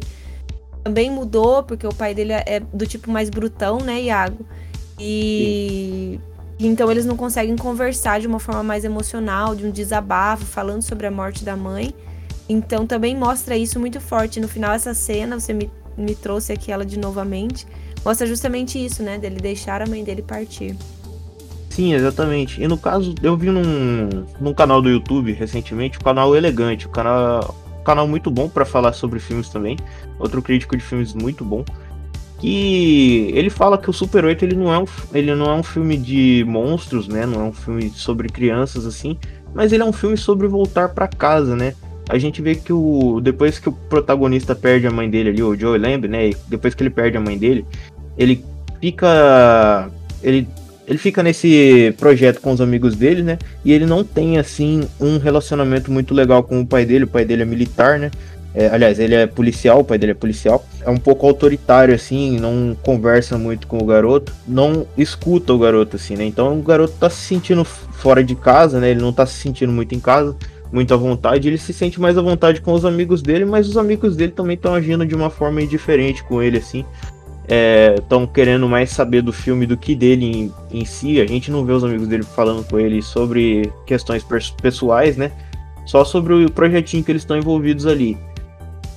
também 0.84 1.12
mudou, 1.12 1.64
porque 1.64 1.86
o 1.86 1.94
pai 1.94 2.16
dele 2.16 2.34
é 2.34 2.62
do 2.74 2.88
tipo 2.88 3.12
mais 3.12 3.30
brutão, 3.30 3.80
né, 3.80 4.04
Iago? 4.04 4.46
E 4.98 6.20
então 6.60 6.92
eles 6.92 7.06
não 7.06 7.16
conseguem 7.16 7.56
conversar 7.56 8.20
de 8.20 8.28
uma 8.28 8.40
forma 8.40 8.64
mais 8.64 8.84
emocional, 8.84 9.56
de 9.56 9.66
um 9.66 9.72
desabafo, 9.72 10.46
falando 10.46 10.82
sobre 10.82 11.08
a 11.08 11.12
morte 11.12 11.46
da 11.46 11.56
mãe. 11.56 11.94
Então 12.50 12.86
também 12.86 13.16
mostra 13.16 13.56
isso 13.56 13.80
muito 13.80 14.02
forte. 14.02 14.40
No 14.40 14.48
final, 14.48 14.74
essa 14.74 14.94
cena, 14.94 15.40
você 15.40 15.54
me, 15.54 15.72
me 15.98 16.16
trouxe 16.16 16.52
aqui 16.52 16.72
ela 16.72 16.86
de 16.86 17.00
novamente, 17.00 17.66
mostra 18.04 18.28
justamente 18.28 18.84
isso, 18.84 19.04
né? 19.04 19.18
Dele 19.18 19.38
deixar 19.38 19.82
a 19.82 19.86
mãe 19.86 20.04
dele 20.04 20.22
partir. 20.22 20.76
Sim, 21.70 21.94
exatamente. 21.94 22.62
E 22.62 22.68
no 22.68 22.78
caso, 22.78 23.16
eu 23.24 23.38
vi 23.38 23.50
num, 23.50 24.26
num 24.40 24.54
canal 24.54 24.82
do 24.82 24.90
YouTube 24.90 25.32
recentemente, 25.32 25.98
o 25.98 26.04
canal 26.04 26.36
Elegante, 26.36 26.88
o 26.88 26.90
canal, 26.90 27.56
um 27.80 27.84
canal 27.84 28.08
muito 28.08 28.30
bom 28.30 28.50
pra 28.50 28.66
falar 28.66 28.92
sobre 28.94 29.20
filmes 29.20 29.50
também. 29.50 29.78
Outro 30.20 30.42
crítico 30.42 30.76
de 30.76 30.84
filmes 30.84 31.14
muito 31.14 31.46
bom. 31.46 31.64
Que 32.40 33.32
ele 33.34 33.50
fala 33.50 33.78
que 33.78 33.90
o 33.90 33.94
Super 33.94 34.26
8 34.26 34.44
ele 34.44 34.56
não, 34.56 34.74
é 34.74 34.80
um, 34.80 34.86
ele 35.14 35.36
não 35.36 35.52
é 35.52 35.54
um 35.54 35.64
filme 35.64 35.98
de 35.98 36.44
monstros, 36.48 37.08
né? 37.08 37.26
Não 37.26 37.42
é 37.42 37.44
um 37.44 37.54
filme 37.54 37.90
sobre 37.90 38.30
crianças 38.30 38.86
assim, 38.86 39.18
mas 39.54 39.72
ele 39.74 39.84
é 39.84 39.86
um 39.86 39.94
filme 39.94 40.18
sobre 40.18 40.48
voltar 40.48 40.90
pra 40.90 41.08
casa, 41.08 41.56
né? 41.56 41.74
A 42.10 42.18
gente 42.18 42.42
vê 42.42 42.56
que 42.56 42.74
o 42.74 43.22
depois 43.22 43.60
que 43.60 43.70
o 43.70 43.72
protagonista 43.72 44.56
perde 44.56 44.88
a 44.88 44.92
mãe 44.92 45.10
dele 45.10 45.30
ali, 45.30 45.44
o 45.44 45.56
Joe 45.56 45.78
Lamb, 45.78 46.08
né? 46.08 46.32
Depois 46.48 46.74
que 46.74 46.82
ele 46.82 46.90
perde 46.90 47.18
a 47.18 47.22
mãe 47.22 47.38
dele, 47.38 47.66
ele 48.20 48.46
fica 48.80 49.90
ele 50.22 50.48
ele 50.86 50.98
fica 50.98 51.22
nesse 51.22 51.94
projeto 52.00 52.42
com 52.42 52.52
os 52.52 52.60
amigos 52.60 52.96
dele, 52.96 53.22
né? 53.22 53.38
E 53.64 53.72
ele 53.72 53.86
não 53.86 54.04
tem, 54.04 54.40
assim, 54.40 54.90
um 55.00 55.20
relacionamento 55.20 55.92
muito 55.92 56.16
legal 56.16 56.42
com 56.42 56.60
o 56.60 56.66
pai 56.66 56.84
dele. 56.84 57.04
O 57.04 57.08
pai 57.08 57.24
dele 57.24 57.44
é 57.44 57.46
militar, 57.46 58.00
né? 58.00 58.10
É, 58.56 58.70
aliás, 58.70 58.98
ele 59.00 59.14
é 59.14 59.28
policial, 59.28 59.82
o 59.82 59.84
pai 59.84 60.00
dele 60.00 60.14
é 60.14 60.16
policial. 60.16 60.66
É 60.82 60.90
um 60.90 60.98
pouco 60.98 61.28
autoritário, 61.28 61.94
assim, 61.94 62.40
não 62.40 62.76
conversa 62.82 63.38
muito 63.38 63.68
com 63.68 63.78
o 63.78 63.86
garoto, 63.86 64.34
não 64.48 64.88
escuta 64.98 65.54
o 65.54 65.60
garoto, 65.60 65.96
assim, 65.96 66.16
né? 66.16 66.26
Então 66.26 66.58
o 66.60 66.64
garoto 66.64 66.96
tá 67.00 67.08
se 67.08 67.22
sentindo 67.22 67.64
fora 67.64 68.24
de 68.24 68.34
casa, 68.34 68.80
né? 68.80 68.90
Ele 68.90 69.02
não 69.02 69.14
tá 69.14 69.28
se 69.28 69.36
sentindo 69.36 69.72
muito 69.72 69.94
em 69.94 70.00
casa. 70.00 70.36
muito 70.72 70.94
à 70.94 70.98
vontade, 70.98 71.48
ele 71.48 71.58
se 71.58 71.74
sente 71.74 72.00
mais 72.00 72.18
à 72.18 72.22
vontade 72.22 72.62
com 72.62 72.74
os 72.74 72.86
amigos 72.86 73.22
dele, 73.22 73.46
mas 73.46 73.68
os 73.68 73.78
amigos 73.78 74.16
dele 74.16 74.32
também 74.32 74.56
estão 74.56 74.74
agindo 74.74 75.06
de 75.06 75.16
uma 75.16 75.30
forma 75.30 75.62
indiferente 75.62 76.24
com 76.24 76.42
ele, 76.42 76.58
assim. 76.58 76.86
Estão 77.50 78.24
é, 78.24 78.28
querendo 78.28 78.70
mais 78.70 78.92
saber 78.92 79.24
do 79.24 79.34
filme 79.34 79.66
do 79.66 79.76
que 79.76 79.96
dele 79.96 80.26
em, 80.26 80.54
em, 80.80 80.86
si. 80.86 81.20
A 81.20 81.26
gente 81.26 81.50
não 81.50 81.66
vê 81.66 81.74
os 81.74 81.84
amigos 81.84 82.08
dele 82.08 82.24
falando 82.24 82.64
com 82.64 82.80
ele 82.80 83.02
sobre 83.02 83.72
questões 83.88 84.24
pessoais, 84.62 85.18
né? 85.18 85.32
Só 85.86 86.06
sobre 86.06 86.34
o 86.34 86.52
projetinho 86.52 87.04
que 87.04 87.12
eles 87.12 87.24
estão 87.24 87.38
envolvidos 87.38 87.88
ali. 87.88 88.16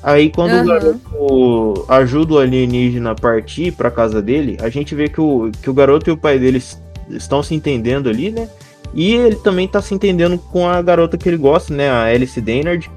Aí 0.02 0.30
quando 0.30 0.52
uhum. 0.52 0.62
o 0.62 0.66
garoto 0.66 1.84
ajuda 1.88 2.34
o 2.34 2.38
alienígena 2.38 3.12
a 3.12 3.14
partir 3.14 3.72
para 3.72 3.90
casa 3.90 4.20
dele, 4.20 4.58
a 4.60 4.68
gente 4.68 4.94
vê 4.94 5.08
que 5.08 5.20
o, 5.20 5.50
que 5.62 5.70
o 5.70 5.74
garoto 5.74 6.10
e 6.10 6.12
o 6.12 6.16
pai 6.16 6.38
dele 6.38 6.60
estão 7.08 7.42
se 7.42 7.54
entendendo 7.54 8.08
ali, 8.08 8.30
né? 8.30 8.48
E 8.94 9.12
ele 9.12 9.36
também 9.36 9.66
tá 9.66 9.80
se 9.80 9.94
entendendo 9.94 10.36
com 10.36 10.68
a 10.68 10.82
garota 10.82 11.16
que 11.16 11.28
ele 11.28 11.36
gosta, 11.36 11.72
né? 11.72 11.88
A 11.88 12.04
Alice 12.04 12.38
Daynard. 12.40 12.90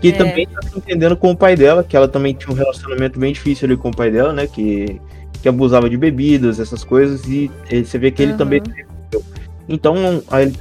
Que 0.00 0.08
é. 0.08 0.12
também 0.12 0.46
tá 0.46 0.60
se 0.62 0.78
entendendo 0.78 1.16
com 1.16 1.30
o 1.30 1.36
pai 1.36 1.56
dela, 1.56 1.84
que 1.84 1.96
ela 1.96 2.08
também 2.08 2.34
tinha 2.34 2.52
um 2.52 2.56
relacionamento 2.56 3.18
bem 3.18 3.32
difícil 3.32 3.66
ali 3.66 3.76
com 3.76 3.90
o 3.90 3.96
pai 3.96 4.10
dela, 4.10 4.32
né? 4.32 4.46
Que, 4.46 5.00
que 5.42 5.48
abusava 5.48 5.88
de 5.90 5.96
bebidas, 5.96 6.58
essas 6.58 6.84
coisas, 6.84 7.24
e 7.26 7.50
você 7.84 7.98
vê 7.98 8.10
que 8.10 8.22
ele 8.22 8.32
uhum. 8.32 8.38
também. 8.38 8.62
Então, 9.68 9.94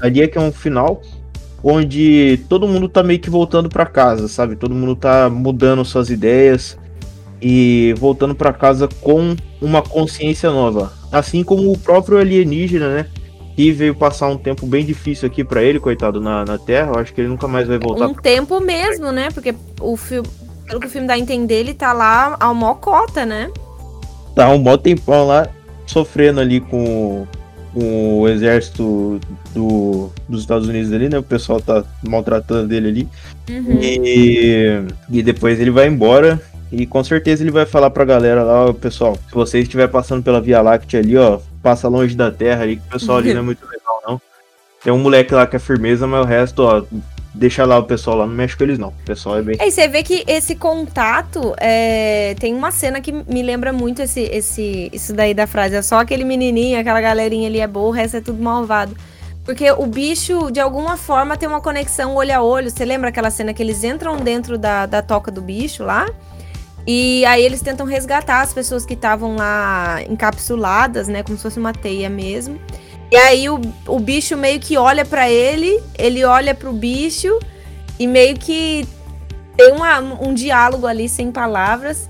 ali 0.02 0.22
é 0.22 0.28
que 0.28 0.38
é 0.38 0.42
um 0.42 0.52
final 0.52 1.02
onde 1.64 2.40
todo 2.48 2.68
mundo 2.68 2.88
tá 2.88 3.04
meio 3.04 3.20
que 3.20 3.30
voltando 3.30 3.70
para 3.70 3.86
casa, 3.86 4.28
sabe? 4.28 4.56
Todo 4.56 4.76
mundo 4.76 4.96
tá 4.96 5.30
mudando 5.30 5.84
suas 5.84 6.10
ideias 6.10 6.78
e 7.42 7.94
voltando 7.98 8.36
para 8.36 8.54
casa 8.54 8.88
com 9.02 9.36
uma 9.62 9.82
consciência 9.82 10.50
nova. 10.50 10.94
Assim 11.12 11.44
como 11.44 11.72
o 11.72 11.78
próprio 11.78 12.18
alienígena, 12.18 12.94
né? 12.94 13.06
Que 13.60 13.74
veio 13.74 13.94
passar 13.94 14.30
um 14.30 14.38
tempo 14.38 14.66
bem 14.66 14.86
difícil 14.86 15.28
aqui 15.28 15.44
para 15.44 15.62
ele, 15.62 15.82
coitado, 15.82 16.22
na, 16.22 16.46
na 16.46 16.58
Terra. 16.58 16.94
Eu 16.94 17.00
acho 17.02 17.14
que 17.14 17.20
ele 17.20 17.28
nunca 17.28 17.46
mais 17.46 17.68
vai 17.68 17.78
voltar. 17.78 18.08
Um 18.08 18.14
tempo 18.14 18.62
mesmo, 18.62 19.12
né? 19.12 19.28
Porque 19.34 19.54
o 19.82 19.98
filme, 19.98 20.26
pelo 20.66 20.80
que 20.80 20.88
o 20.88 20.90
filme 20.90 21.06
dá 21.06 21.16
a 21.16 21.20
entender, 21.20 21.56
ele 21.56 21.74
tá 21.74 21.92
lá 21.92 22.38
ao 22.40 22.56
mó 22.56 22.74
cota, 22.76 23.26
né? 23.26 23.52
Tá 24.34 24.48
um 24.50 24.60
mó 24.60 24.78
tempão 24.78 25.28
lá, 25.28 25.50
sofrendo 25.86 26.40
ali 26.40 26.62
com, 26.62 27.28
com 27.74 28.22
o 28.22 28.30
exército 28.30 29.20
do, 29.54 30.10
dos 30.30 30.40
Estados 30.40 30.70
Unidos 30.70 30.94
ali, 30.94 31.10
né? 31.10 31.18
O 31.20 31.24
pessoal 31.24 31.60
tá 31.60 31.84
maltratando 32.08 32.74
ele 32.74 32.88
ali. 32.88 33.10
Uhum. 33.50 33.78
E, 33.82 34.84
e 35.10 35.22
depois 35.22 35.60
ele 35.60 35.72
vai 35.72 35.86
embora. 35.86 36.42
E 36.72 36.86
com 36.86 37.04
certeza 37.04 37.44
ele 37.44 37.52
vai 37.52 37.66
falar 37.66 37.90
pra 37.90 38.06
galera 38.06 38.42
lá, 38.42 38.74
pessoal, 38.74 39.18
se 39.28 39.36
você 39.36 39.60
estiver 39.60 39.90
passando 39.90 40.24
pela 40.24 40.40
Via 40.40 40.62
Láctea 40.62 41.02
ali, 41.02 41.18
ó, 41.18 41.40
passa 41.62 41.88
longe 41.88 42.16
da 42.16 42.32
terra 42.32 42.64
ali, 42.64 42.78
que 42.78 42.88
o 42.88 42.92
pessoal 42.92 43.18
ali 43.18 43.34
não 43.34 43.42
é 43.42 43.44
muito 43.44 43.66
legal, 43.66 44.02
não. 44.08 44.22
Tem 44.84 44.94
um 44.94 45.00
moleque 45.00 45.34
lá 45.34 45.46
que 45.46 45.56
é 45.56 45.60
firmeza, 45.60 46.08
mas 46.08 46.26
o 46.26 46.28
resto, 46.28 46.64
ó, 46.64 46.84
deixa 47.34 47.66
lá 47.66 47.78
o 47.78 47.84
pessoal 47.84 48.18
lá, 48.18 48.26
não 48.26 48.34
mexe 48.34 48.56
com 48.56 48.64
eles 48.64 48.80
não. 48.80 48.90
O 48.90 49.06
pessoal 49.06 49.38
é 49.38 49.42
bem. 49.42 49.58
É, 49.60 49.68
e 49.68 49.72
você 49.72 49.88
vê 49.88 50.04
que 50.04 50.24
esse 50.28 50.56
contato 50.56 51.54
é... 51.58 52.36
tem 52.40 52.56
uma 52.56 52.72
cena 52.72 53.02
que 53.02 53.12
me 53.12 53.42
lembra 53.44 53.74
muito 53.74 54.02
esse, 54.02 54.22
esse, 54.22 54.90
isso 54.94 55.14
daí 55.14 55.34
da 55.34 55.46
frase. 55.46 55.76
É 55.76 55.82
só 55.82 56.00
aquele 56.00 56.24
menininho, 56.24 56.80
aquela 56.80 57.02
galerinha 57.02 57.48
ali 57.48 57.60
é 57.60 57.68
boa, 57.68 57.90
o 57.90 57.92
resto 57.92 58.18
é 58.18 58.22
tudo 58.22 58.42
malvado. 58.42 58.96
Porque 59.44 59.70
o 59.72 59.86
bicho, 59.86 60.52
de 60.52 60.60
alguma 60.60 60.96
forma, 60.96 61.36
tem 61.36 61.50
uma 61.50 61.60
conexão 61.60 62.16
olho 62.16 62.36
a 62.36 62.42
olho. 62.42 62.70
Você 62.70 62.86
lembra 62.86 63.10
aquela 63.10 63.32
cena 63.32 63.54
que 63.54 63.64
eles 63.64 63.84
entram 63.84 64.18
dentro 64.18 64.58
da, 64.58 64.86
da 64.86 65.02
toca 65.02 65.32
do 65.32 65.42
bicho 65.42 65.84
lá? 65.84 66.08
E 66.92 67.24
aí 67.26 67.46
eles 67.46 67.62
tentam 67.62 67.86
resgatar 67.86 68.42
as 68.42 68.52
pessoas 68.52 68.84
que 68.84 68.96
estavam 68.96 69.36
lá 69.36 70.02
encapsuladas, 70.10 71.08
né? 71.08 71.22
Como 71.22 71.38
se 71.38 71.44
fosse 71.44 71.60
uma 71.60 71.72
teia 71.72 72.10
mesmo. 72.10 72.60
E 73.12 73.16
aí 73.16 73.48
o, 73.48 73.62
o 73.86 74.00
bicho 74.00 74.36
meio 74.36 74.60
que 74.60 74.76
olha 74.76 75.06
para 75.06 75.30
ele, 75.30 75.80
ele 76.00 76.24
olha 76.26 76.56
pro 76.56 76.74
bicho 76.74 77.38
e 78.00 78.08
meio 78.08 78.36
que 78.40 78.88
tem 79.56 79.72
uma, 79.72 80.00
um 80.00 80.34
diálogo 80.34 80.88
ali 80.88 81.08
sem 81.08 81.32
palavras. 81.32 82.10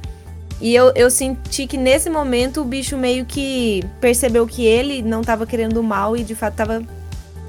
E 0.61 0.73
eu, 0.73 0.93
eu 0.95 1.11
senti 1.11 1.67
que 1.67 1.75
nesse 1.75 2.09
momento 2.09 2.61
o 2.61 2.63
bicho 2.63 2.95
meio 2.95 3.25
que 3.25 3.83
percebeu 3.99 4.47
que 4.47 4.65
ele 4.65 5.01
não 5.01 5.19
estava 5.19 5.45
querendo 5.45 5.83
mal 5.83 6.15
e 6.15 6.23
de 6.23 6.35
fato 6.35 6.53
estava 6.53 6.81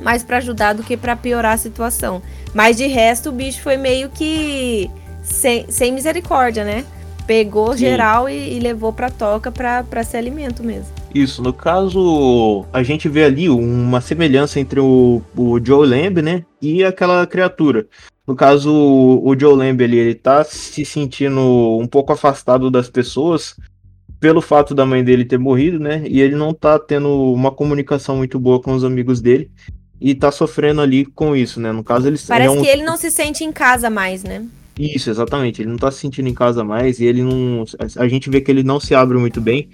mais 0.01 0.25
para 0.25 0.38
ajudar 0.38 0.73
do 0.73 0.83
que 0.83 0.97
para 0.97 1.14
piorar 1.14 1.53
a 1.53 1.59
situação. 1.59 2.21
Mas 2.53 2.77
de 2.77 2.88
resto 2.88 3.29
o 3.29 3.33
bicho 3.33 3.62
foi 3.62 3.77
meio 3.77 4.09
que 4.09 4.90
sem, 5.23 5.71
sem 5.71 5.93
misericórdia, 5.93 6.64
né? 6.64 6.85
Pegou 7.31 7.75
Sim. 7.75 7.79
geral 7.79 8.29
e, 8.29 8.57
e 8.57 8.59
levou 8.59 8.93
pra 8.93 9.09
toca 9.09 9.53
pra, 9.53 9.85
pra 9.85 10.03
ser 10.03 10.16
alimento 10.16 10.64
mesmo. 10.64 10.88
Isso, 11.14 11.40
no 11.40 11.53
caso, 11.53 12.64
a 12.73 12.83
gente 12.83 13.09
vê 13.09 13.23
ali 13.23 13.49
uma 13.49 14.01
semelhança 14.01 14.59
entre 14.59 14.81
o, 14.81 15.23
o 15.37 15.64
Joe 15.64 15.87
Lamb, 15.87 16.21
né, 16.23 16.45
e 16.61 16.83
aquela 16.83 17.25
criatura. 17.29 17.87
No 18.27 18.35
caso, 18.35 18.75
o 18.75 19.33
Joe 19.38 19.55
Lamb 19.55 19.81
ali, 19.85 19.97
ele 19.97 20.14
tá 20.16 20.43
se 20.43 20.85
sentindo 20.85 21.79
um 21.81 21.87
pouco 21.87 22.12
afastado 22.12 22.69
das 22.69 22.90
pessoas 22.90 23.55
pelo 24.19 24.40
fato 24.40 24.75
da 24.75 24.85
mãe 24.85 25.05
dele 25.05 25.25
ter 25.25 25.38
morrido, 25.38 25.79
né, 25.79 26.03
e 26.09 26.21
ele 26.21 26.35
não 26.35 26.53
tá 26.53 26.81
tendo 26.81 27.33
uma 27.33 27.53
comunicação 27.53 28.16
muito 28.16 28.40
boa 28.40 28.61
com 28.61 28.73
os 28.73 28.83
amigos 28.83 29.21
dele 29.21 29.49
e 30.01 30.16
tá 30.16 30.33
sofrendo 30.33 30.81
ali 30.81 31.05
com 31.05 31.37
isso, 31.37 31.61
né, 31.61 31.71
no 31.71 31.85
caso 31.85 32.09
ele... 32.09 32.19
Parece 32.27 32.51
ele 32.51 32.59
é 32.59 32.61
um... 32.61 32.64
que 32.64 32.69
ele 32.69 32.83
não 32.83 32.97
se 32.97 33.09
sente 33.09 33.45
em 33.45 33.53
casa 33.53 33.88
mais, 33.88 34.25
né? 34.25 34.45
Isso, 34.81 35.11
exatamente. 35.11 35.61
Ele 35.61 35.69
não 35.69 35.77
tá 35.77 35.90
se 35.90 35.99
sentindo 35.99 36.29
em 36.29 36.35
casa 36.35 36.64
mais 36.64 37.01
e 37.01 37.05
ele 37.05 37.23
não. 37.23 37.64
A 37.97 38.09
gente 38.09 38.31
vê 38.31 38.40
que 38.40 38.51
ele 38.51 38.62
não 38.62 38.81
se 38.81 38.95
abre 38.95 39.19
muito 39.19 39.38
bem. 39.38 39.69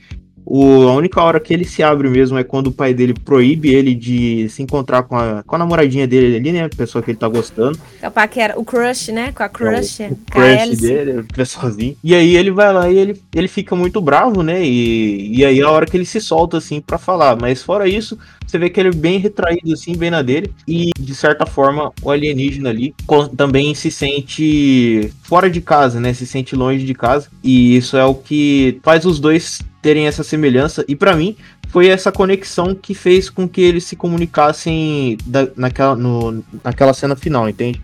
O, 0.48 0.86
a 0.86 0.94
única 0.94 1.20
hora 1.20 1.40
que 1.40 1.52
ele 1.52 1.64
se 1.64 1.82
abre 1.82 2.08
mesmo 2.08 2.38
é 2.38 2.44
quando 2.44 2.68
o 2.68 2.72
pai 2.72 2.94
dele 2.94 3.12
proíbe 3.12 3.74
ele 3.74 3.96
de 3.96 4.48
se 4.48 4.62
encontrar 4.62 5.02
com 5.02 5.16
a, 5.16 5.42
com 5.42 5.56
a 5.56 5.58
namoradinha 5.58 6.06
dele 6.06 6.36
ali, 6.36 6.52
né? 6.52 6.64
A 6.64 6.68
pessoa 6.68 7.02
que 7.02 7.10
ele 7.10 7.18
tá 7.18 7.26
gostando. 7.26 7.76
É 8.00 8.08
o 8.08 8.28
que 8.28 8.40
era 8.40 8.58
o 8.58 8.64
crush, 8.64 9.08
né? 9.08 9.32
Com 9.32 9.42
a 9.42 9.48
crush. 9.48 10.00
É, 10.00 10.08
o, 10.08 10.12
o 10.12 10.16
crush 10.30 10.80
dele, 10.80 11.24
pessoalzinho. 11.34 11.96
E 12.02 12.14
aí 12.14 12.36
ele 12.36 12.52
vai 12.52 12.72
lá 12.72 12.88
e 12.88 12.96
ele, 12.96 13.20
ele 13.34 13.48
fica 13.48 13.74
muito 13.74 14.00
bravo, 14.00 14.44
né? 14.44 14.64
E, 14.64 15.36
e 15.36 15.44
aí 15.44 15.58
é 15.58 15.64
a 15.64 15.70
hora 15.70 15.84
que 15.84 15.96
ele 15.96 16.06
se 16.06 16.20
solta, 16.20 16.58
assim, 16.58 16.80
para 16.80 16.96
falar. 16.96 17.34
Mas 17.34 17.64
fora 17.64 17.88
isso, 17.88 18.16
você 18.46 18.56
vê 18.56 18.70
que 18.70 18.78
ele 18.78 18.90
é 18.90 18.92
bem 18.92 19.18
retraído, 19.18 19.72
assim, 19.72 19.96
bem 19.96 20.12
na 20.12 20.22
dele. 20.22 20.52
E, 20.68 20.92
de 20.96 21.14
certa 21.16 21.44
forma, 21.44 21.92
o 22.00 22.08
alienígena 22.08 22.70
ali 22.70 22.94
também 23.36 23.74
se 23.74 23.90
sente 23.90 25.10
fora 25.24 25.50
de 25.50 25.60
casa, 25.60 25.98
né? 25.98 26.14
Se 26.14 26.24
sente 26.24 26.54
longe 26.54 26.84
de 26.84 26.94
casa. 26.94 27.28
E 27.42 27.76
isso 27.76 27.96
é 27.96 28.04
o 28.04 28.14
que 28.14 28.78
faz 28.84 29.04
os 29.04 29.18
dois 29.18 29.60
terem 29.86 30.08
essa 30.08 30.24
semelhança. 30.24 30.84
E 30.88 30.96
para 30.96 31.14
mim, 31.14 31.36
foi 31.68 31.86
essa 31.86 32.10
conexão 32.10 32.74
que 32.74 32.92
fez 32.92 33.30
com 33.30 33.48
que 33.48 33.60
eles 33.60 33.84
se 33.84 33.94
comunicassem 33.94 35.16
da, 35.24 35.46
naquela, 35.54 35.94
no, 35.94 36.42
naquela 36.64 36.92
cena 36.92 37.14
final, 37.14 37.48
entende? 37.48 37.80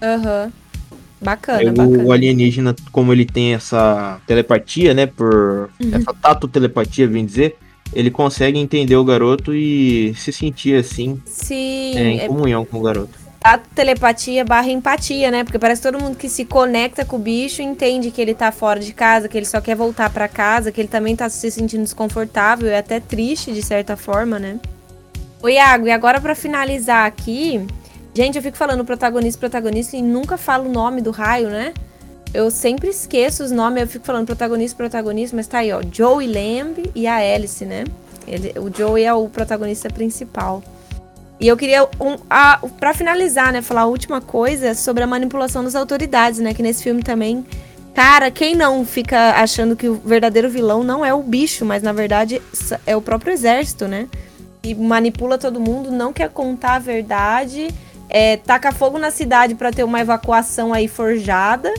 Aham. 0.00 0.44
Uhum. 0.44 0.52
Bacana, 1.20 1.72
o, 1.72 1.74
bacana. 1.74 2.04
O 2.04 2.12
alienígena, 2.12 2.76
como 2.92 3.12
ele 3.12 3.24
tem 3.24 3.54
essa 3.54 4.20
telepatia, 4.28 4.94
né? 4.94 5.06
Por. 5.06 5.70
Uhum. 5.82 5.90
Essa 5.92 6.14
tato-telepatia, 6.14 7.08
bem 7.08 7.26
dizer. 7.26 7.56
Ele 7.92 8.10
consegue 8.10 8.58
entender 8.58 8.94
o 8.94 9.04
garoto 9.04 9.52
e 9.52 10.14
se 10.14 10.30
sentir 10.32 10.78
assim. 10.78 11.20
Sim. 11.24 11.96
É, 11.96 12.02
em 12.02 12.20
é 12.20 12.28
comunhão 12.28 12.64
com 12.64 12.78
o 12.78 12.82
garoto 12.82 13.23
a 13.44 13.58
telepatia 13.58 14.42
barra 14.42 14.70
empatia, 14.70 15.30
né? 15.30 15.44
Porque 15.44 15.58
parece 15.58 15.82
que 15.82 15.92
todo 15.92 16.02
mundo 16.02 16.16
que 16.16 16.30
se 16.30 16.46
conecta 16.46 17.04
com 17.04 17.16
o 17.16 17.18
bicho 17.18 17.60
entende 17.60 18.10
que 18.10 18.18
ele 18.18 18.34
tá 18.34 18.50
fora 18.50 18.80
de 18.80 18.94
casa, 18.94 19.28
que 19.28 19.36
ele 19.36 19.44
só 19.44 19.60
quer 19.60 19.76
voltar 19.76 20.08
para 20.08 20.26
casa, 20.26 20.72
que 20.72 20.80
ele 20.80 20.88
também 20.88 21.14
tá 21.14 21.28
se 21.28 21.50
sentindo 21.50 21.82
desconfortável 21.82 22.70
e 22.70 22.74
até 22.74 23.00
triste 23.00 23.52
de 23.52 23.60
certa 23.60 23.98
forma, 23.98 24.38
né? 24.38 24.58
Ô 25.42 25.48
Iago, 25.50 25.86
e 25.86 25.90
agora 25.90 26.22
para 26.22 26.34
finalizar 26.34 27.04
aqui, 27.04 27.66
gente, 28.14 28.36
eu 28.36 28.42
fico 28.42 28.56
falando 28.56 28.82
protagonista, 28.82 29.38
protagonista 29.38 29.94
e 29.94 30.00
nunca 30.00 30.38
falo 30.38 30.70
o 30.70 30.72
nome 30.72 31.02
do 31.02 31.10
raio, 31.10 31.50
né? 31.50 31.74
Eu 32.32 32.50
sempre 32.50 32.88
esqueço 32.88 33.44
os 33.44 33.50
nomes, 33.50 33.82
eu 33.82 33.86
fico 33.86 34.06
falando 34.06 34.24
protagonista, 34.24 34.74
protagonista, 34.74 35.36
mas 35.36 35.46
tá 35.46 35.58
aí, 35.58 35.70
ó, 35.70 35.82
Joey 35.92 36.26
Lamb 36.28 36.90
e 36.94 37.06
a 37.06 37.16
Alice, 37.16 37.66
né? 37.66 37.84
Ele, 38.26 38.54
o 38.58 38.74
Joey 38.74 39.04
é 39.04 39.12
o 39.12 39.28
protagonista 39.28 39.90
principal. 39.90 40.62
E 41.44 41.46
eu 41.46 41.58
queria, 41.58 41.86
um, 42.00 42.16
para 42.80 42.94
finalizar, 42.94 43.52
né, 43.52 43.60
falar 43.60 43.82
a 43.82 43.86
última 43.86 44.18
coisa 44.18 44.72
sobre 44.72 45.04
a 45.04 45.06
manipulação 45.06 45.62
das 45.62 45.74
autoridades, 45.74 46.40
né? 46.40 46.54
Que 46.54 46.62
nesse 46.62 46.82
filme 46.82 47.02
também. 47.02 47.44
Cara, 47.94 48.30
quem 48.30 48.54
não 48.54 48.82
fica 48.82 49.32
achando 49.32 49.76
que 49.76 49.86
o 49.86 49.96
verdadeiro 49.96 50.48
vilão 50.48 50.82
não 50.82 51.04
é 51.04 51.12
o 51.12 51.22
bicho, 51.22 51.66
mas 51.66 51.82
na 51.82 51.92
verdade 51.92 52.40
é 52.86 52.96
o 52.96 53.02
próprio 53.02 53.30
exército, 53.30 53.86
né? 53.86 54.08
E 54.62 54.74
manipula 54.74 55.36
todo 55.36 55.60
mundo, 55.60 55.90
não 55.90 56.14
quer 56.14 56.30
contar 56.30 56.76
a 56.76 56.78
verdade, 56.78 57.68
é, 58.08 58.38
taca 58.38 58.72
fogo 58.72 58.98
na 58.98 59.10
cidade 59.10 59.54
para 59.54 59.70
ter 59.70 59.84
uma 59.84 60.00
evacuação 60.00 60.72
aí 60.72 60.88
forjada. 60.88 61.70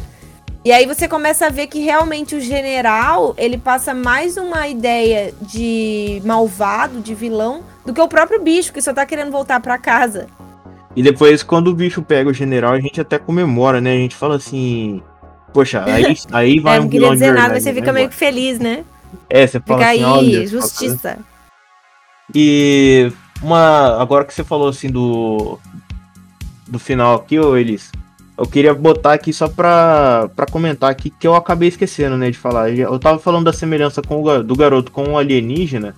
E 0.66 0.72
aí 0.72 0.88
você 0.88 1.08
começa 1.08 1.46
a 1.46 1.50
ver 1.52 1.68
que 1.68 1.80
realmente 1.80 2.36
o 2.36 2.42
general, 2.42 3.36
ele 3.38 3.56
passa 3.56 3.94
mais 3.94 4.36
uma 4.36 4.68
ideia 4.68 5.32
de 5.40 6.20
malvado, 6.26 7.02
de 7.02 7.14
vilão, 7.14 7.64
do 7.86 7.94
que 7.94 8.02
o 8.02 8.08
próprio 8.08 8.42
bicho, 8.42 8.74
que 8.74 8.82
só 8.82 8.92
tá 8.92 9.06
querendo 9.06 9.30
voltar 9.30 9.60
para 9.60 9.78
casa. 9.78 10.26
E 10.96 11.04
depois, 11.04 11.44
quando 11.44 11.68
o 11.68 11.74
bicho 11.76 12.02
pega 12.02 12.32
o 12.32 12.34
general, 12.34 12.74
a 12.74 12.80
gente 12.80 13.00
até 13.00 13.20
comemora, 13.20 13.80
né? 13.80 13.92
A 13.92 13.98
gente 13.98 14.16
fala 14.16 14.38
assim. 14.38 15.04
Poxa, 15.54 15.84
aí, 15.86 16.18
aí 16.34 16.60
vai 16.60 16.78
é, 16.78 16.82
um 16.82 16.88
vilão 16.88 17.14
dizer 17.14 17.32
nada, 17.32 17.54
mas 17.54 17.62
você 17.62 17.72
fica 17.72 17.94
meio 17.94 18.10
que 18.10 18.16
feliz, 18.16 18.58
né? 18.58 18.84
É, 19.30 19.46
você 19.46 19.60
fala 19.60 19.82
fica 19.82 19.92
assim, 19.92 20.04
aí, 20.04 20.50
do 26.68 26.80
final 26.80 27.18
aqui, 27.18 27.38
ô 27.38 27.56
Elis, 27.56 27.92
eu 28.38 28.46
queria 28.46 28.74
botar 28.74 29.14
aqui 29.14 29.32
só 29.32 29.48
pra, 29.48 30.30
pra 30.36 30.46
comentar 30.46 30.90
aqui 30.90 31.10
que 31.10 31.26
eu 31.26 31.36
acabei 31.36 31.70
esquecendo, 31.70 32.18
né, 32.18 32.30
de 32.30 32.38
falar. 32.38 32.70
Eu 32.70 33.00
tava 33.00 33.18
falando 33.18 33.46
da 33.46 33.54
semelhança 33.54 34.02
com 34.02 34.22
o, 34.22 34.44
do 34.44 34.56
garoto 34.56 34.92
com 34.92 35.14
o 35.14 35.18
alienígena. 35.18 35.96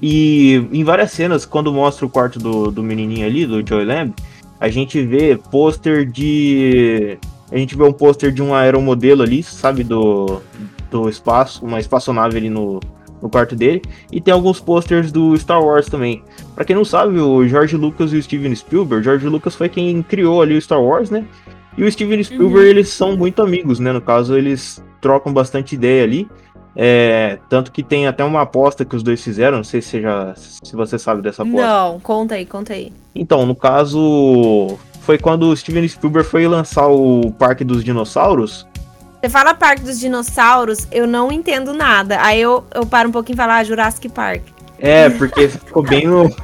E 0.00 0.56
em 0.70 0.84
várias 0.84 1.10
cenas, 1.12 1.44
quando 1.44 1.72
mostra 1.72 2.04
o 2.06 2.10
quarto 2.10 2.38
do, 2.38 2.70
do 2.70 2.82
menininho 2.82 3.26
ali, 3.26 3.46
do 3.46 3.66
Joy 3.66 3.84
Lamb, 3.84 4.14
a 4.60 4.68
gente 4.68 5.00
vê 5.04 5.38
pôster 5.50 6.04
de. 6.04 7.18
A 7.50 7.56
gente 7.56 7.74
vê 7.74 7.82
um 7.82 7.92
pôster 7.92 8.30
de 8.30 8.42
um 8.42 8.54
aeromodelo 8.54 9.22
ali, 9.22 9.42
sabe, 9.42 9.82
do, 9.82 10.42
do 10.90 11.08
espaço, 11.08 11.64
uma 11.64 11.80
espaçonave 11.80 12.36
ali 12.36 12.50
no, 12.50 12.80
no 13.22 13.30
quarto 13.30 13.56
dele. 13.56 13.80
E 14.12 14.20
tem 14.20 14.32
alguns 14.32 14.60
posters 14.60 15.10
do 15.10 15.36
Star 15.38 15.64
Wars 15.64 15.86
também. 15.86 16.22
Para 16.54 16.66
quem 16.66 16.76
não 16.76 16.84
sabe, 16.84 17.18
o 17.18 17.48
George 17.48 17.76
Lucas 17.76 18.12
e 18.12 18.16
o 18.16 18.22
Steven 18.22 18.54
Spielberg, 18.54 19.02
George 19.02 19.26
Lucas 19.26 19.54
foi 19.54 19.70
quem 19.70 20.02
criou 20.02 20.42
ali 20.42 20.56
o 20.56 20.60
Star 20.60 20.82
Wars, 20.82 21.08
né? 21.08 21.24
E 21.78 21.84
o 21.84 21.92
Steven 21.92 22.20
Spielberg, 22.24 22.56
uhum. 22.56 22.64
eles 22.64 22.88
são 22.88 23.16
muito 23.16 23.40
amigos, 23.40 23.78
né? 23.78 23.92
No 23.92 24.00
caso, 24.00 24.36
eles 24.36 24.82
trocam 25.00 25.32
bastante 25.32 25.76
ideia 25.76 26.02
ali. 26.02 26.28
É, 26.74 27.38
tanto 27.48 27.70
que 27.70 27.84
tem 27.84 28.08
até 28.08 28.24
uma 28.24 28.42
aposta 28.42 28.84
que 28.84 28.96
os 28.96 29.02
dois 29.02 29.22
fizeram, 29.22 29.58
não 29.58 29.64
sei 29.64 29.80
se, 29.80 30.00
já, 30.00 30.34
se 30.34 30.74
você 30.74 30.98
sabe 30.98 31.22
dessa 31.22 31.42
aposta. 31.42 31.64
Não, 31.64 32.00
conta 32.00 32.34
aí, 32.34 32.44
conta 32.44 32.72
aí. 32.72 32.92
Então, 33.14 33.46
no 33.46 33.54
caso, 33.54 34.76
foi 35.02 35.18
quando 35.18 35.44
o 35.44 35.56
Steven 35.56 35.86
Spielberg 35.86 36.28
foi 36.28 36.48
lançar 36.48 36.88
o 36.88 37.30
Parque 37.38 37.62
dos 37.62 37.84
Dinossauros. 37.84 38.66
Você 39.20 39.28
fala 39.28 39.54
Parque 39.54 39.82
dos 39.82 40.00
Dinossauros, 40.00 40.88
eu 40.90 41.06
não 41.06 41.30
entendo 41.30 41.72
nada. 41.72 42.20
Aí 42.20 42.40
eu, 42.40 42.64
eu 42.74 42.84
paro 42.86 43.08
um 43.08 43.12
pouquinho 43.12 43.36
e 43.36 43.38
falo 43.38 43.52
ah, 43.52 43.62
Jurassic 43.62 44.08
Park. 44.08 44.42
É, 44.80 45.10
porque 45.10 45.48
ficou 45.48 45.84
bem 45.84 46.08
no. 46.08 46.24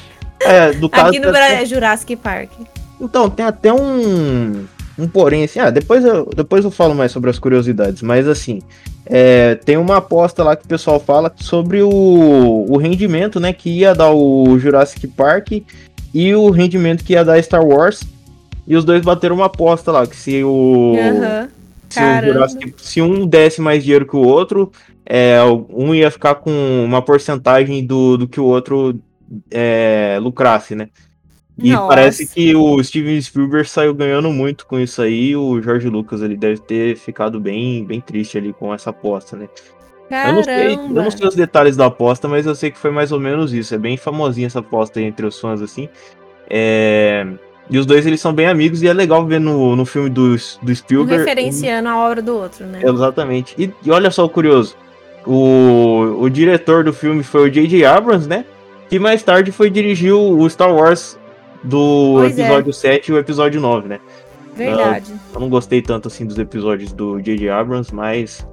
é, 0.40 0.72
do 0.72 0.88
caso. 0.90 1.08
Aqui 1.08 1.18
no 1.18 1.32
Brasil 1.32 1.56
é 1.56 1.64
Jurassic 1.64 2.16
Park. 2.16 2.50
Então, 3.00 3.30
tem 3.30 3.46
até 3.46 3.72
um, 3.72 4.66
um 4.98 5.08
porém, 5.08 5.44
assim, 5.44 5.58
ah, 5.58 5.70
depois 5.70 6.04
eu, 6.04 6.28
depois 6.36 6.64
eu 6.64 6.70
falo 6.70 6.94
mais 6.94 7.10
sobre 7.10 7.30
as 7.30 7.38
curiosidades, 7.38 8.02
mas 8.02 8.28
assim, 8.28 8.60
é, 9.06 9.54
tem 9.54 9.76
uma 9.76 9.96
aposta 9.96 10.44
lá 10.44 10.54
que 10.54 10.64
o 10.64 10.68
pessoal 10.68 11.00
fala 11.00 11.32
sobre 11.36 11.82
o, 11.82 12.66
o 12.68 12.76
rendimento, 12.76 13.40
né, 13.40 13.52
que 13.52 13.70
ia 13.70 13.94
dar 13.94 14.12
o 14.12 14.58
Jurassic 14.58 15.06
Park 15.08 15.62
e 16.12 16.34
o 16.34 16.50
rendimento 16.50 17.02
que 17.02 17.14
ia 17.14 17.24
dar 17.24 17.42
Star 17.42 17.64
Wars, 17.64 18.02
e 18.66 18.76
os 18.76 18.84
dois 18.84 19.02
bateram 19.02 19.36
uma 19.36 19.46
aposta 19.46 19.90
lá, 19.90 20.06
que 20.06 20.16
se 20.16 20.44
o... 20.44 20.92
Uhum. 20.92 21.48
Se, 21.88 22.00
o 22.00 22.32
Jurassic, 22.32 22.74
se 22.76 23.02
um 23.02 23.26
desse 23.26 23.60
mais 23.60 23.82
dinheiro 23.82 24.06
que 24.06 24.14
o 24.14 24.20
outro, 24.20 24.70
é, 25.04 25.38
um 25.68 25.92
ia 25.92 26.08
ficar 26.08 26.36
com 26.36 26.84
uma 26.84 27.02
porcentagem 27.02 27.84
do, 27.84 28.16
do 28.16 28.28
que 28.28 28.38
o 28.38 28.44
outro 28.44 29.00
é, 29.50 30.16
lucrasse, 30.22 30.76
né? 30.76 30.88
E 31.62 31.72
Nossa. 31.72 31.88
parece 31.88 32.26
que 32.26 32.56
o 32.56 32.82
Steven 32.82 33.20
Spielberg 33.20 33.68
saiu 33.68 33.94
ganhando 33.94 34.30
muito 34.30 34.66
com 34.66 34.80
isso 34.80 35.02
aí. 35.02 35.36
O 35.36 35.60
George 35.60 35.88
Lucas 35.88 36.22
ele 36.22 36.36
deve 36.36 36.58
ter 36.58 36.96
ficado 36.96 37.38
bem, 37.38 37.84
bem 37.84 38.00
triste 38.00 38.38
ali 38.38 38.52
com 38.52 38.72
essa 38.72 38.90
aposta, 38.90 39.36
né? 39.36 39.48
Eu 40.10 40.32
não, 40.32 40.42
sei, 40.42 40.74
eu 40.74 40.88
não 40.88 41.10
sei 41.10 41.28
os 41.28 41.36
detalhes 41.36 41.76
da 41.76 41.86
aposta, 41.86 42.26
mas 42.26 42.44
eu 42.44 42.54
sei 42.54 42.70
que 42.72 42.78
foi 42.78 42.90
mais 42.90 43.12
ou 43.12 43.20
menos 43.20 43.52
isso. 43.52 43.74
É 43.74 43.78
bem 43.78 43.96
famosinha 43.96 44.48
essa 44.48 44.58
aposta 44.58 45.00
entre 45.00 45.24
os 45.24 45.38
fãs, 45.38 45.62
assim. 45.62 45.88
É... 46.48 47.24
E 47.68 47.78
os 47.78 47.86
dois 47.86 48.04
eles 48.04 48.20
são 48.20 48.32
bem 48.32 48.46
amigos 48.46 48.82
e 48.82 48.88
é 48.88 48.92
legal 48.92 49.24
ver 49.24 49.38
no, 49.38 49.76
no 49.76 49.86
filme 49.86 50.10
do, 50.10 50.34
do 50.34 50.74
Spielberg. 50.74 51.22
Um 51.22 51.24
referenciando 51.24 51.88
um... 51.88 51.92
a 51.92 52.04
obra 52.04 52.20
do 52.20 52.36
outro, 52.36 52.66
né? 52.66 52.80
Exatamente. 52.82 53.54
E, 53.56 53.72
e 53.84 53.90
olha 53.92 54.10
só 54.10 54.24
o 54.24 54.28
curioso: 54.28 54.74
o, 55.24 56.16
o 56.18 56.28
diretor 56.28 56.82
do 56.82 56.92
filme 56.92 57.22
foi 57.22 57.48
o 57.48 57.50
J.J. 57.50 57.84
Abrams, 57.84 58.28
né? 58.28 58.44
Que 58.88 58.98
mais 58.98 59.22
tarde 59.22 59.52
foi 59.52 59.70
dirigir 59.70 60.12
o 60.12 60.50
Star 60.50 60.74
Wars 60.74 61.19
do 61.62 62.14
pois 62.16 62.38
é. 62.38 62.42
episódio 62.42 62.70
é. 62.70 62.72
7 62.72 63.08
e 63.08 63.12
o 63.12 63.18
episódio 63.18 63.60
9, 63.60 63.88
né? 63.88 64.00
Verdade. 64.54 65.10
Eu, 65.10 65.18
eu 65.34 65.40
não 65.40 65.48
gostei 65.48 65.80
tanto 65.80 66.08
assim 66.08 66.26
dos 66.26 66.38
episódios 66.38 66.92
do 66.92 67.20
J.J. 67.20 67.48
Abrams, 67.48 67.94
mas 67.94 68.46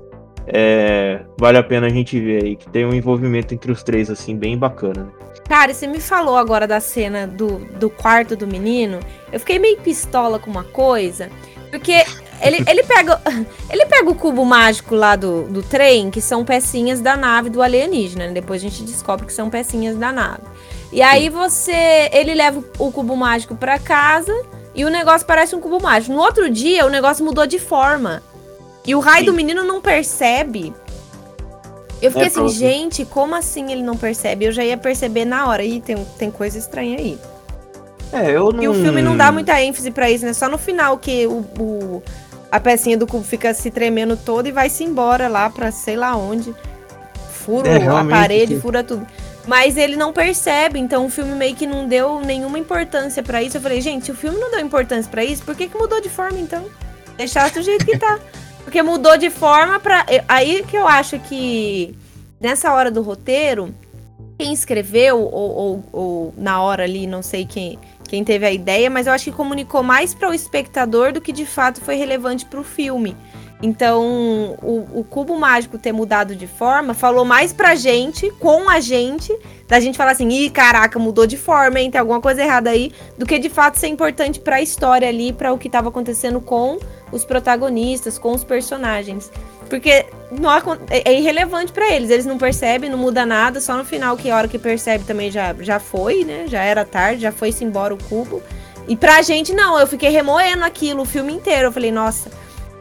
é, 0.47 1.21
vale 1.37 1.57
a 1.57 1.63
pena 1.63 1.87
a 1.87 1.89
gente 1.89 2.19
ver 2.19 2.43
aí 2.43 2.55
que 2.55 2.69
tem 2.69 2.85
um 2.85 2.93
envolvimento 2.93 3.53
entre 3.53 3.71
os 3.71 3.83
três, 3.83 4.09
assim, 4.09 4.35
bem 4.35 4.57
bacana. 4.57 5.03
Né? 5.03 5.11
Cara, 5.47 5.73
você 5.73 5.87
me 5.87 5.99
falou 5.99 6.37
agora 6.37 6.65
da 6.65 6.79
cena 6.79 7.27
do, 7.27 7.59
do 7.79 7.89
quarto 7.89 8.35
do 8.35 8.47
menino. 8.47 8.99
Eu 9.31 9.39
fiquei 9.39 9.59
meio 9.59 9.77
pistola 9.77 10.39
com 10.39 10.49
uma 10.49 10.63
coisa. 10.63 11.29
Porque 11.69 12.03
ele, 12.41 12.63
ele, 12.65 12.83
pega, 12.83 13.21
ele 13.69 13.85
pega 13.85 14.09
o 14.09 14.15
cubo 14.15 14.45
mágico 14.45 14.95
lá 14.95 15.17
do, 15.17 15.43
do 15.43 15.61
trem, 15.61 16.09
que 16.09 16.21
são 16.21 16.45
pecinhas 16.45 17.01
da 17.01 17.17
nave 17.17 17.49
do 17.49 17.61
alienígena. 17.61 18.27
Né? 18.27 18.33
Depois 18.33 18.61
a 18.61 18.69
gente 18.69 18.83
descobre 18.83 19.25
que 19.25 19.33
são 19.33 19.49
pecinhas 19.49 19.97
da 19.97 20.13
nave. 20.13 20.43
E 20.91 21.01
aí 21.01 21.29
você. 21.29 22.09
Ele 22.11 22.33
leva 22.33 22.63
o 22.79 22.91
cubo 22.91 23.15
mágico 23.15 23.55
para 23.55 23.77
casa 23.77 24.33
e 24.73 24.85
o 24.85 24.89
negócio 24.89 25.25
parece 25.25 25.55
um 25.55 25.59
cubo 25.59 25.81
mágico. 25.81 26.13
No 26.13 26.19
outro 26.19 26.49
dia, 26.49 26.85
o 26.85 26.89
negócio 26.89 27.25
mudou 27.25 27.45
de 27.45 27.59
forma. 27.59 28.21
E 28.85 28.95
o 28.95 28.99
raio 28.99 29.25
Sim. 29.25 29.25
do 29.25 29.33
menino 29.33 29.63
não 29.63 29.81
percebe. 29.81 30.73
Eu 32.01 32.11
fiquei 32.11 32.25
é 32.25 32.27
assim, 32.27 32.47
gente, 32.49 33.03
como 33.05 33.35
assim 33.35 33.71
ele 33.71 33.81
não 33.81 33.97
percebe? 33.97 34.45
Eu 34.45 34.51
já 34.51 34.63
ia 34.63 34.77
perceber 34.77 35.25
na 35.25 35.47
hora. 35.47 35.63
Ih, 35.63 35.81
tem, 35.81 35.97
tem 36.17 36.31
coisa 36.31 36.57
estranha 36.57 36.97
aí. 36.97 37.17
É, 38.13 38.31
eu 38.31 38.51
não. 38.51 38.63
E 38.63 38.67
o 38.67 38.73
filme 38.73 39.01
não 39.01 39.17
dá 39.17 39.31
muita 39.31 39.61
ênfase 39.61 39.91
para 39.91 40.09
isso, 40.09 40.25
né? 40.25 40.33
Só 40.33 40.47
no 40.47 40.57
final 40.57 40.97
que 40.97 41.25
o, 41.27 41.43
o, 41.59 42.03
a 42.51 42.59
pecinha 42.59 42.97
do 42.97 43.07
cubo 43.07 43.23
fica 43.23 43.53
se 43.53 43.69
tremendo 43.71 44.15
toda 44.15 44.47
e 44.47 44.51
vai-se 44.51 44.83
embora 44.83 45.27
lá 45.27 45.49
pra 45.49 45.71
sei 45.71 45.95
lá 45.95 46.15
onde. 46.15 46.53
Fura 47.31 47.69
é, 47.69 47.87
a 47.87 48.05
parede, 48.05 48.55
que... 48.55 48.61
fura 48.61 48.83
tudo. 48.83 49.05
Mas 49.47 49.77
ele 49.77 49.95
não 49.95 50.11
percebe, 50.11 50.77
então 50.77 51.05
o 51.05 51.09
filme 51.09 51.33
meio 51.33 51.55
que 51.55 51.65
não 51.65 51.87
deu 51.87 52.19
nenhuma 52.19 52.59
importância 52.59 53.23
para 53.23 53.41
isso. 53.41 53.55
Eu 53.55 53.61
falei, 53.61 53.79
gente, 53.79 54.11
o 54.11 54.15
filme 54.15 54.37
não 54.37 54.51
deu 54.51 54.59
importância 54.59 55.09
para 55.09 55.23
isso, 55.23 55.43
por 55.43 55.55
que, 55.55 55.69
que 55.69 55.77
mudou 55.77 56.01
de 56.01 56.09
forma 56.09 56.37
então? 56.37 56.65
Deixar 57.15 57.49
do 57.49 57.61
jeito 57.61 57.85
que 57.85 57.97
tá. 57.97 58.19
Porque 58.65 58.83
mudou 58.83 59.17
de 59.17 59.29
forma 59.29 59.79
pra. 59.79 60.05
Aí 60.27 60.61
que 60.63 60.75
eu 60.75 60.85
acho 60.85 61.17
que 61.19 61.97
nessa 62.37 62.73
hora 62.73 62.91
do 62.91 63.01
roteiro, 63.01 63.73
quem 64.37 64.51
escreveu, 64.51 65.21
ou, 65.21 65.55
ou, 65.55 65.83
ou 65.93 66.33
na 66.37 66.61
hora 66.61 66.83
ali, 66.83 67.07
não 67.07 67.23
sei 67.23 67.45
quem, 67.45 67.79
quem 68.07 68.25
teve 68.25 68.45
a 68.45 68.51
ideia, 68.51 68.89
mas 68.89 69.07
eu 69.07 69.13
acho 69.13 69.23
que 69.23 69.31
comunicou 69.31 69.81
mais 69.81 70.13
para 70.13 70.29
o 70.29 70.33
espectador 70.33 71.13
do 71.13 71.21
que 71.21 71.31
de 71.31 71.45
fato 71.45 71.79
foi 71.79 71.95
relevante 71.95 72.45
para 72.45 72.59
o 72.59 72.63
filme. 72.63 73.15
Então, 73.61 74.55
o, 74.61 74.99
o, 74.99 75.03
cubo 75.03 75.35
mágico 75.35 75.79
ter 75.79 75.91
mudado 75.91 76.35
de 76.35 76.45
forma 76.45 76.93
falou 76.93 77.25
mais 77.25 77.51
pra 77.51 77.73
gente, 77.73 78.29
com 78.39 78.69
a 78.69 78.79
gente, 78.79 79.35
da 79.67 79.79
gente 79.79 79.97
falar 79.97 80.11
assim: 80.11 80.29
ih, 80.29 80.51
caraca, 80.51 80.99
mudou 80.99 81.25
de 81.25 81.37
forma, 81.37 81.79
hein? 81.79 81.89
Tem 81.89 81.99
alguma 81.99 82.21
coisa 82.21 82.43
errada 82.43 82.69
aí, 82.69 82.91
do 83.17 83.25
que 83.25 83.39
de 83.39 83.49
fato 83.49 83.79
ser 83.79 83.87
importante 83.87 84.39
pra 84.39 84.61
história 84.61 85.07
ali, 85.07 85.33
para 85.33 85.51
o 85.51 85.57
que 85.57 85.69
tava 85.69 85.89
acontecendo 85.89 86.39
com 86.39 86.77
os 87.11 87.25
protagonistas, 87.25 88.19
com 88.19 88.31
os 88.31 88.43
personagens. 88.43 89.31
Porque 89.67 90.05
não, 90.31 90.51
é, 90.89 91.11
é 91.11 91.19
irrelevante 91.19 91.71
para 91.71 91.91
eles, 91.91 92.11
eles 92.11 92.27
não 92.27 92.37
percebem, 92.37 92.91
não 92.91 92.97
muda 92.97 93.25
nada, 93.25 93.59
só 93.59 93.75
no 93.75 93.83
final, 93.83 94.15
que 94.15 94.29
a 94.29 94.37
hora 94.37 94.47
que 94.47 94.59
percebe 94.59 95.03
também 95.03 95.31
já, 95.31 95.55
já 95.59 95.79
foi, 95.79 96.23
né? 96.23 96.45
Já 96.47 96.61
era 96.61 96.85
tarde, 96.85 97.21
já 97.21 97.31
foi-se 97.31 97.65
embora 97.65 97.91
o 97.91 97.97
cubo. 98.03 98.39
E 98.87 98.95
pra 98.95 99.23
gente, 99.23 99.51
não, 99.51 99.79
eu 99.79 99.87
fiquei 99.87 100.09
remoendo 100.09 100.63
aquilo 100.63 101.01
o 101.01 101.05
filme 101.05 101.33
inteiro. 101.33 101.69
Eu 101.69 101.71
falei, 101.71 101.91
nossa 101.91 102.29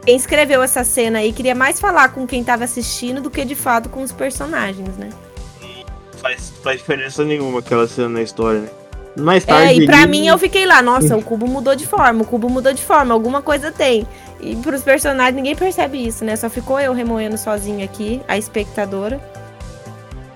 quem 0.07 0.15
escreveu 0.15 0.63
essa 0.63 0.85
cena 0.85 1.19
aí 1.19 1.33
queria 1.33 1.53
mais 1.53 1.81
falar 1.81 2.13
com 2.13 2.25
quem 2.25 2.41
tava 2.41 2.63
assistindo 2.63 3.19
do 3.19 3.29
que 3.29 3.43
de 3.43 3.55
fato 3.55 3.89
com 3.89 4.01
os 4.01 4.13
personagens, 4.13 4.95
né? 4.95 5.09
Faz, 6.21 6.53
faz 6.63 6.77
diferença 6.77 7.25
nenhuma 7.25 7.59
aquela 7.59 7.85
cena 7.89 8.07
na 8.07 8.21
história, 8.21 8.61
né? 8.61 8.69
Mais 9.17 9.43
tarde. 9.43 9.67
É, 9.67 9.75
e 9.75 9.85
pra 9.85 10.03
ele... 10.03 10.07
mim 10.07 10.27
eu 10.27 10.37
fiquei 10.37 10.65
lá, 10.65 10.81
nossa, 10.81 11.17
o 11.17 11.21
cubo 11.21 11.45
mudou 11.45 11.75
de 11.75 11.85
forma, 11.85 12.21
o 12.21 12.25
cubo 12.25 12.49
mudou 12.49 12.71
de 12.71 12.81
forma, 12.81 13.13
alguma 13.13 13.41
coisa 13.41 13.69
tem. 13.69 14.07
E 14.39 14.55
pros 14.55 14.81
personagens 14.81 15.35
ninguém 15.35 15.57
percebe 15.57 15.97
isso, 16.07 16.23
né? 16.23 16.37
Só 16.37 16.49
ficou 16.49 16.79
eu 16.79 16.93
remoendo 16.93 17.37
sozinho 17.37 17.83
aqui, 17.83 18.21
a 18.29 18.37
espectadora. 18.37 19.19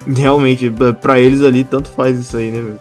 Realmente, 0.06 0.70
para 1.00 1.18
eles 1.18 1.42
ali, 1.42 1.64
tanto 1.64 1.88
faz 1.92 2.20
isso 2.20 2.36
aí, 2.36 2.52
né, 2.52 2.76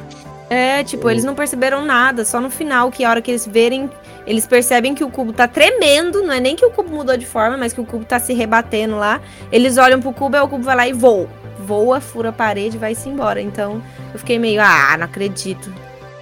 É, 0.48 0.82
tipo, 0.82 1.08
eles 1.08 1.22
não 1.22 1.36
perceberam 1.36 1.84
nada, 1.84 2.24
só 2.24 2.40
no 2.40 2.50
final, 2.50 2.90
que 2.90 3.04
a 3.04 3.10
hora 3.10 3.22
que 3.22 3.30
eles 3.30 3.46
verem 3.46 3.88
eles 4.26 4.46
percebem 4.46 4.94
que 4.94 5.02
o 5.02 5.10
cubo 5.10 5.32
tá 5.32 5.48
tremendo, 5.48 6.22
não 6.22 6.32
é 6.32 6.40
nem 6.40 6.54
que 6.54 6.64
o 6.64 6.70
cubo 6.70 6.90
mudou 6.90 7.16
de 7.16 7.26
forma, 7.26 7.56
mas 7.56 7.72
que 7.72 7.80
o 7.80 7.84
cubo 7.84 8.04
tá 8.04 8.18
se 8.18 8.32
rebatendo 8.32 8.96
lá. 8.96 9.20
Eles 9.50 9.76
olham 9.76 10.00
pro 10.00 10.12
cubo 10.12 10.36
e 10.36 10.40
o 10.40 10.48
cubo 10.48 10.62
vai 10.62 10.76
lá 10.76 10.88
e 10.88 10.92
voa. 10.92 11.28
Voa, 11.58 12.00
fura 12.00 12.30
a 12.30 12.32
parede 12.32 12.76
e 12.76 12.78
vai-se 12.78 13.08
embora. 13.08 13.40
Então 13.40 13.82
eu 14.12 14.18
fiquei 14.18 14.38
meio, 14.38 14.60
ah, 14.60 14.96
não 14.98 15.04
acredito. 15.04 15.72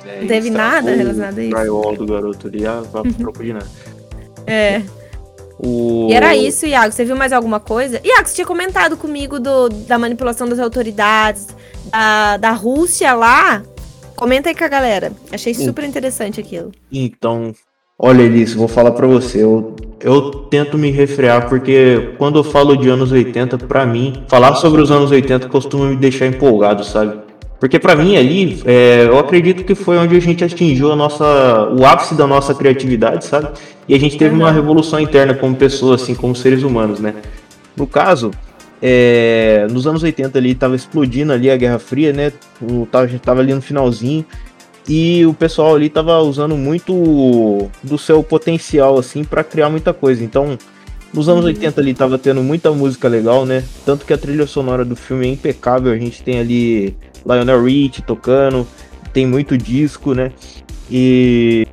É, 0.06 0.20
não 0.20 0.28
teve 0.28 0.50
nada 0.50 0.94
relacionado 0.94 1.38
a 1.38 1.42
isso. 1.42 1.54
drywall 1.54 1.96
do 1.96 2.06
garoto 2.06 2.46
ali, 2.48 2.66
ah, 2.66 2.82
de 3.40 3.52
nada. 3.52 3.66
É. 4.46 4.82
O... 5.58 6.06
E 6.08 6.14
era 6.14 6.37
isso, 6.37 6.66
Iago. 6.66 6.92
Você 6.92 7.04
viu 7.04 7.16
mais 7.16 7.32
alguma 7.32 7.58
coisa? 7.58 8.00
Iago, 8.04 8.28
você 8.28 8.37
tinha 8.37 8.46
comentado 8.46 8.96
comigo 8.96 9.40
do, 9.40 9.68
da 9.68 9.98
manipulação 9.98 10.48
das 10.48 10.58
autoridades 10.58 11.48
da, 11.90 12.37
da 12.37 12.50
Rússia 12.52 13.12
lá. 13.14 13.62
Comenta 14.14 14.48
aí 14.48 14.54
com 14.54 14.64
a 14.64 14.68
galera. 14.68 15.12
Achei 15.32 15.54
super 15.54 15.84
interessante 15.84 16.40
aquilo. 16.40 16.72
Então, 16.90 17.52
Olha, 18.00 18.22
Elis, 18.22 18.54
vou 18.54 18.68
falar 18.68 18.92
para 18.92 19.08
você. 19.08 19.42
Eu, 19.42 19.74
eu 20.00 20.30
tento 20.30 20.78
me 20.78 20.88
refrear 20.88 21.48
porque 21.48 22.11
quando 22.16 22.38
eu 22.38 22.44
falo 22.44 22.76
de 22.76 22.88
anos 22.88 23.11
80, 23.11 23.58
para 23.58 23.84
mim, 23.84 24.22
falar 24.28 24.54
sobre 24.54 24.80
os 24.80 24.92
anos 24.92 25.11
80 25.11 25.48
costuma 25.48 25.87
me 25.87 25.96
deixar 25.96 26.26
empolgado, 26.26 26.84
sabe? 26.84 27.18
Porque 27.58 27.76
para 27.76 27.96
mim 27.96 28.16
ali, 28.16 28.62
é, 28.64 29.06
eu 29.08 29.18
acredito 29.18 29.64
que 29.64 29.74
foi 29.74 29.98
onde 29.98 30.16
a 30.16 30.20
gente 30.20 30.44
atingiu 30.44 30.92
a 30.92 30.96
nossa, 30.96 31.68
o 31.76 31.84
ápice 31.84 32.14
da 32.14 32.24
nossa 32.24 32.54
criatividade, 32.54 33.24
sabe? 33.24 33.48
E 33.88 33.94
a 33.96 33.98
gente 33.98 34.16
teve 34.16 34.32
uma 34.32 34.52
revolução 34.52 35.00
interna 35.00 35.34
como 35.34 35.56
pessoa, 35.56 35.96
assim, 35.96 36.14
como 36.14 36.37
seres 36.37 36.62
humanos, 36.62 37.00
né? 37.00 37.14
No 37.76 37.84
caso, 37.84 38.30
é, 38.80 39.66
nos 39.72 39.88
anos 39.88 40.04
80 40.04 40.38
ali 40.38 40.54
tava 40.54 40.76
explodindo 40.76 41.32
ali 41.32 41.50
a 41.50 41.56
Guerra 41.56 41.80
Fria, 41.80 42.12
né? 42.12 42.32
O, 42.62 42.87
tava, 42.87 43.06
a 43.06 43.08
gente 43.08 43.22
tava 43.22 43.40
ali 43.40 43.52
no 43.52 43.61
finalzinho 43.61 44.24
e 44.88 45.27
o 45.27 45.35
pessoal 45.35 45.74
ali 45.74 45.90
tava 45.90 46.18
usando 46.20 46.57
muito 46.57 47.68
do 47.83 47.98
seu 47.98 48.22
potencial 48.22 48.98
assim 48.98 49.22
para 49.22 49.44
criar 49.44 49.68
muita 49.68 49.92
coisa. 49.92 50.24
Então, 50.24 50.59
nos 51.12 51.29
anos 51.29 51.42
uhum. 51.42 51.48
80 51.48 51.81
ali 51.81 51.94
tava 51.94 52.18
tendo 52.18 52.42
muita 52.42 52.70
música 52.70 53.07
legal, 53.07 53.44
né? 53.44 53.64
Tanto 53.85 54.07
que 54.07 54.12
a 54.12 54.18
trilha 54.18 54.46
sonora 54.46 54.85
do 54.85 54.96
filme 54.96 55.27
é 55.27 55.31
impecável. 55.31 55.92
A 55.92 55.98
gente 55.98 56.22
tem 56.22 56.38
ali 56.38 56.96
Lionel 57.27 57.64
Rich 57.64 58.03
tocando, 58.03 58.66
tem 59.12 59.27
muito 59.27 59.59
disco, 59.59 60.14
né? 60.14 60.33
E 60.90 61.66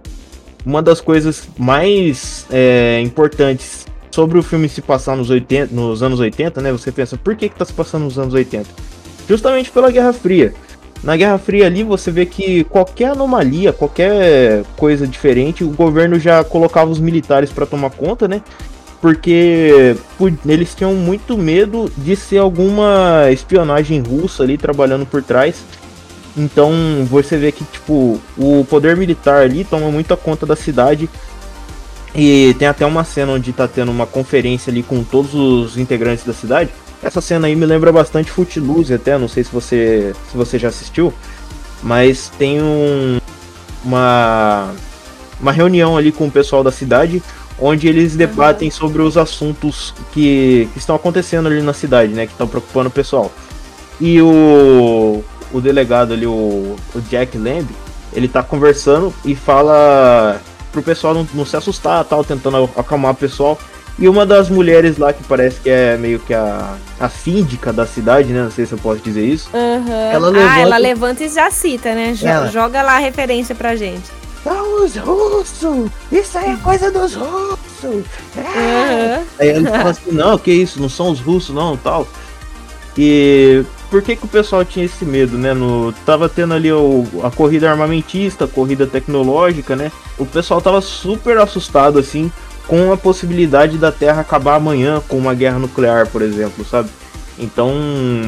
uma 0.65 0.81
das 0.81 0.99
coisas 0.99 1.47
mais 1.57 2.45
é, 2.51 2.99
importantes 3.01 3.85
sobre 4.11 4.37
o 4.37 4.43
filme 4.43 4.67
se 4.67 4.81
passar 4.81 5.15
nos, 5.15 5.29
80, 5.29 5.73
nos 5.73 6.01
anos 6.03 6.19
80, 6.19 6.61
né? 6.61 6.71
Você 6.71 6.91
pensa, 6.91 7.17
por 7.17 7.35
que 7.35 7.47
que 7.47 7.55
tá 7.55 7.63
se 7.63 7.73
passando 7.73 8.03
nos 8.03 8.17
anos 8.19 8.33
80? 8.33 8.69
Justamente 9.27 9.71
pela 9.71 9.91
Guerra 9.91 10.11
Fria. 10.11 10.53
Na 11.03 11.15
Guerra 11.15 11.37
Fria 11.37 11.67
ali 11.67 11.83
você 11.83 12.09
vê 12.09 12.25
que 12.25 12.63
qualquer 12.63 13.11
anomalia, 13.11 13.71
qualquer 13.71 14.63
coisa 14.75 15.05
diferente, 15.05 15.63
o 15.63 15.69
governo 15.69 16.19
já 16.19 16.43
colocava 16.43 16.89
os 16.89 16.99
militares 16.99 17.51
para 17.51 17.65
tomar 17.65 17.91
conta, 17.91 18.27
né? 18.27 18.41
Porque 18.99 19.95
eles 20.47 20.73
tinham 20.73 20.95
muito 20.95 21.37
medo 21.37 21.91
de 21.95 22.15
ser 22.15 22.39
alguma 22.39 23.29
espionagem 23.31 24.01
russa 24.01 24.41
ali 24.41 24.57
trabalhando 24.57 25.05
por 25.05 25.21
trás. 25.21 25.63
Então 26.35 26.73
você 27.05 27.37
vê 27.37 27.51
que 27.51 27.63
tipo 27.65 28.19
o 28.35 28.65
poder 28.67 28.97
militar 28.97 29.43
ali 29.43 29.63
toma 29.63 29.91
muita 29.91 30.17
conta 30.17 30.45
da 30.45 30.55
cidade. 30.55 31.07
E 32.15 32.55
tem 32.57 32.67
até 32.67 32.85
uma 32.85 33.03
cena 33.03 33.33
onde 33.33 33.51
tá 33.51 33.67
tendo 33.67 33.91
uma 33.91 34.07
conferência 34.07 34.71
ali 34.71 34.81
com 34.81 35.03
todos 35.03 35.35
os 35.35 35.77
integrantes 35.77 36.25
da 36.25 36.33
cidade. 36.33 36.71
Essa 37.05 37.21
cena 37.21 37.45
aí 37.45 37.55
me 37.55 37.67
lembra 37.67 37.91
bastante 37.91 38.31
Footloose 38.31 38.91
até, 38.91 39.15
não 39.15 39.27
sei 39.27 39.43
se 39.43 39.51
você, 39.51 40.11
se 40.31 40.35
você 40.35 40.57
já 40.57 40.69
assistiu, 40.69 41.13
mas 41.83 42.31
tem 42.35 42.59
um, 42.59 43.19
uma, 43.83 44.73
uma 45.39 45.51
reunião 45.51 45.95
ali 45.95 46.11
com 46.11 46.25
o 46.25 46.31
pessoal 46.31 46.63
da 46.63 46.71
cidade, 46.71 47.21
onde 47.59 47.87
eles 47.87 48.15
debatem 48.15 48.71
sobre 48.71 49.03
os 49.03 49.19
assuntos 49.19 49.93
que, 50.11 50.67
que 50.73 50.79
estão 50.79 50.95
acontecendo 50.95 51.45
ali 51.45 51.61
na 51.61 51.73
cidade, 51.73 52.11
né, 52.11 52.25
que 52.25 52.31
estão 52.31 52.47
preocupando 52.47 52.89
o 52.89 52.91
pessoal. 52.91 53.31
E 54.01 54.19
o, 54.19 55.23
o 55.53 55.61
delegado 55.61 56.11
ali, 56.11 56.25
o, 56.25 56.75
o 56.95 57.01
Jack 57.07 57.37
Lamb, 57.37 57.67
ele 58.13 58.27
tá 58.27 58.41
conversando 58.41 59.13
e 59.23 59.35
fala 59.35 60.41
pro 60.71 60.81
pessoal 60.81 61.13
não, 61.13 61.27
não 61.35 61.45
se 61.45 61.55
assustar, 61.55 62.03
tal, 62.03 62.23
tentando 62.23 62.67
acalmar 62.75 63.11
o 63.11 63.15
pessoal. 63.15 63.59
E 63.97 64.09
uma 64.09 64.25
das 64.25 64.49
mulheres 64.49 64.97
lá, 64.97 65.13
que 65.13 65.23
parece 65.23 65.61
que 65.61 65.69
é 65.69 65.95
meio 65.97 66.19
que 66.19 66.33
a, 66.33 66.75
a 66.99 67.07
síndica 67.07 67.71
da 67.71 67.85
cidade, 67.85 68.33
né? 68.33 68.43
Não 68.43 68.51
sei 68.51 68.65
se 68.65 68.73
eu 68.73 68.77
posso 68.77 69.01
dizer 69.01 69.25
isso. 69.25 69.49
Uhum. 69.53 70.11
Ela 70.11 70.29
levanta... 70.29 70.53
Ah, 70.53 70.59
ela 70.59 70.77
levanta 70.77 71.23
e 71.23 71.29
já 71.29 71.49
cita, 71.49 71.95
né? 71.95 72.13
Ela... 72.21 72.47
Joga 72.47 72.81
lá 72.81 72.95
a 72.95 72.99
referência 72.99 73.55
pra 73.55 73.75
gente. 73.75 74.03
São 74.43 74.83
os 74.83 74.95
russos! 74.97 75.89
Isso 76.11 76.37
aí 76.37 76.51
é 76.51 76.57
coisa 76.57 76.91
dos 76.91 77.15
russos! 77.15 78.05
É. 78.37 79.17
Uhum. 79.17 79.25
Aí 79.39 79.47
ele 79.47 79.65
fala 79.65 79.89
assim, 79.89 80.11
não, 80.11 80.37
que 80.37 80.51
isso, 80.51 80.79
não 80.79 80.89
são 80.89 81.09
os 81.09 81.19
russos 81.21 81.55
não, 81.55 81.77
tal. 81.77 82.05
E 82.97 83.63
por 83.89 84.01
que, 84.01 84.15
que 84.15 84.25
o 84.25 84.27
pessoal 84.27 84.63
tinha 84.63 84.85
esse 84.85 85.05
medo, 85.05 85.37
né? 85.37 85.53
No, 85.53 85.93
tava 86.05 86.29
tendo 86.29 86.53
ali 86.53 86.71
o, 86.71 87.05
a 87.23 87.31
corrida 87.31 87.71
armamentista, 87.71 88.45
a 88.45 88.47
corrida 88.47 88.85
tecnológica, 88.85 89.75
né? 89.75 89.91
O 90.17 90.25
pessoal 90.25 90.61
tava 90.61 90.81
super 90.81 91.37
assustado, 91.37 91.97
assim, 91.97 92.31
com 92.67 92.91
a 92.91 92.97
possibilidade 92.97 93.77
da 93.77 93.91
Terra 93.91 94.21
acabar 94.21 94.55
amanhã 94.55 95.01
com 95.07 95.17
uma 95.17 95.33
guerra 95.33 95.59
nuclear, 95.59 96.07
por 96.07 96.21
exemplo, 96.21 96.65
sabe? 96.65 96.89
Então, 97.37 97.71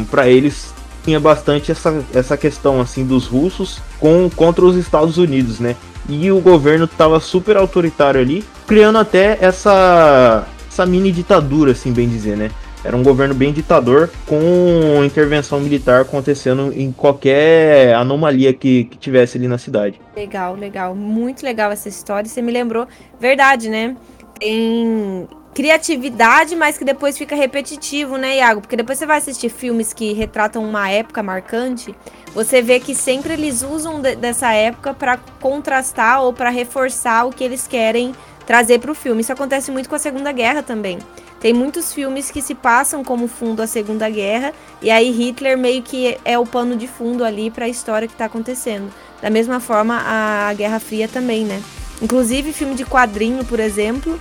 para 0.09 0.27
eles 0.27 0.73
tinha 1.03 1.19
bastante 1.19 1.71
essa, 1.71 2.03
essa 2.13 2.35
questão 2.35 2.81
assim 2.81 3.05
dos 3.05 3.27
russos 3.27 3.79
com 3.99 4.29
contra 4.35 4.65
os 4.65 4.75
Estados 4.75 5.17
Unidos, 5.17 5.59
né? 5.59 5.75
E 6.09 6.31
o 6.31 6.39
governo 6.39 6.85
estava 6.85 7.19
super 7.19 7.55
autoritário 7.57 8.19
ali, 8.19 8.43
criando 8.65 8.97
até 8.97 9.37
essa 9.39 10.45
essa 10.69 10.85
mini 10.85 11.11
ditadura, 11.11 11.71
assim 11.71 11.91
bem 11.91 12.07
dizer, 12.07 12.37
né? 12.37 12.51
Era 12.83 12.95
um 12.95 13.03
governo 13.03 13.33
bem 13.33 13.51
ditador, 13.51 14.09
com 14.25 15.03
intervenção 15.03 15.59
militar 15.59 16.01
acontecendo 16.01 16.71
em 16.75 16.91
qualquer 16.91 17.93
anomalia 17.95 18.53
que, 18.53 18.85
que 18.85 18.97
tivesse 18.97 19.37
ali 19.37 19.47
na 19.47 19.57
cidade. 19.57 19.99
Legal, 20.15 20.55
legal. 20.55 20.95
Muito 20.95 21.43
legal 21.43 21.71
essa 21.71 21.89
história. 21.89 22.29
Você 22.29 22.41
me 22.41 22.51
lembrou. 22.51 22.87
Verdade, 23.19 23.69
né? 23.69 23.95
Tem 24.39 25.27
criatividade, 25.53 26.55
mas 26.55 26.77
que 26.77 26.85
depois 26.85 27.17
fica 27.17 27.35
repetitivo, 27.35 28.15
né, 28.15 28.37
Iago? 28.37 28.61
Porque 28.61 28.75
depois 28.75 28.99
você 28.99 29.07
vai 29.07 29.17
assistir 29.17 29.49
filmes 29.49 29.91
que 29.91 30.13
retratam 30.13 30.63
uma 30.63 30.89
época 30.89 31.23
marcante, 31.23 31.95
você 32.33 32.61
vê 32.61 32.79
que 32.79 32.93
sempre 32.93 33.33
eles 33.33 33.63
usam 33.63 33.99
de, 33.99 34.15
dessa 34.15 34.53
época 34.53 34.93
para 34.93 35.17
contrastar 35.41 36.21
ou 36.21 36.31
para 36.31 36.51
reforçar 36.51 37.25
o 37.25 37.31
que 37.31 37.43
eles 37.43 37.67
querem 37.67 38.13
trazer 38.45 38.79
para 38.79 38.91
o 38.91 38.95
filme. 38.95 39.21
Isso 39.21 39.33
acontece 39.33 39.71
muito 39.71 39.89
com 39.89 39.95
a 39.95 39.99
Segunda 39.99 40.31
Guerra 40.31 40.61
também. 40.61 40.99
Tem 41.39 41.53
muitos 41.53 41.91
filmes 41.93 42.29
que 42.29 42.41
se 42.41 42.53
passam 42.53 43.03
como 43.03 43.27
fundo 43.27 43.61
a 43.61 43.67
Segunda 43.67 44.09
Guerra 44.09 44.53
e 44.81 44.91
aí 44.91 45.11
Hitler 45.11 45.57
meio 45.57 45.81
que 45.81 46.17
é 46.23 46.37
o 46.37 46.45
pano 46.45 46.75
de 46.75 46.87
fundo 46.87 47.23
ali 47.23 47.49
para 47.49 47.65
a 47.65 47.69
história 47.69 48.07
que 48.07 48.13
está 48.13 48.25
acontecendo. 48.25 48.91
Da 49.21 49.29
mesma 49.29 49.59
forma 49.59 50.01
a 50.05 50.53
Guerra 50.53 50.79
Fria 50.79 51.07
também, 51.07 51.45
né? 51.45 51.61
Inclusive, 52.01 52.53
filme 52.53 52.75
de 52.75 52.85
quadrinho, 52.85 53.43
por 53.43 53.59
exemplo, 53.59 54.19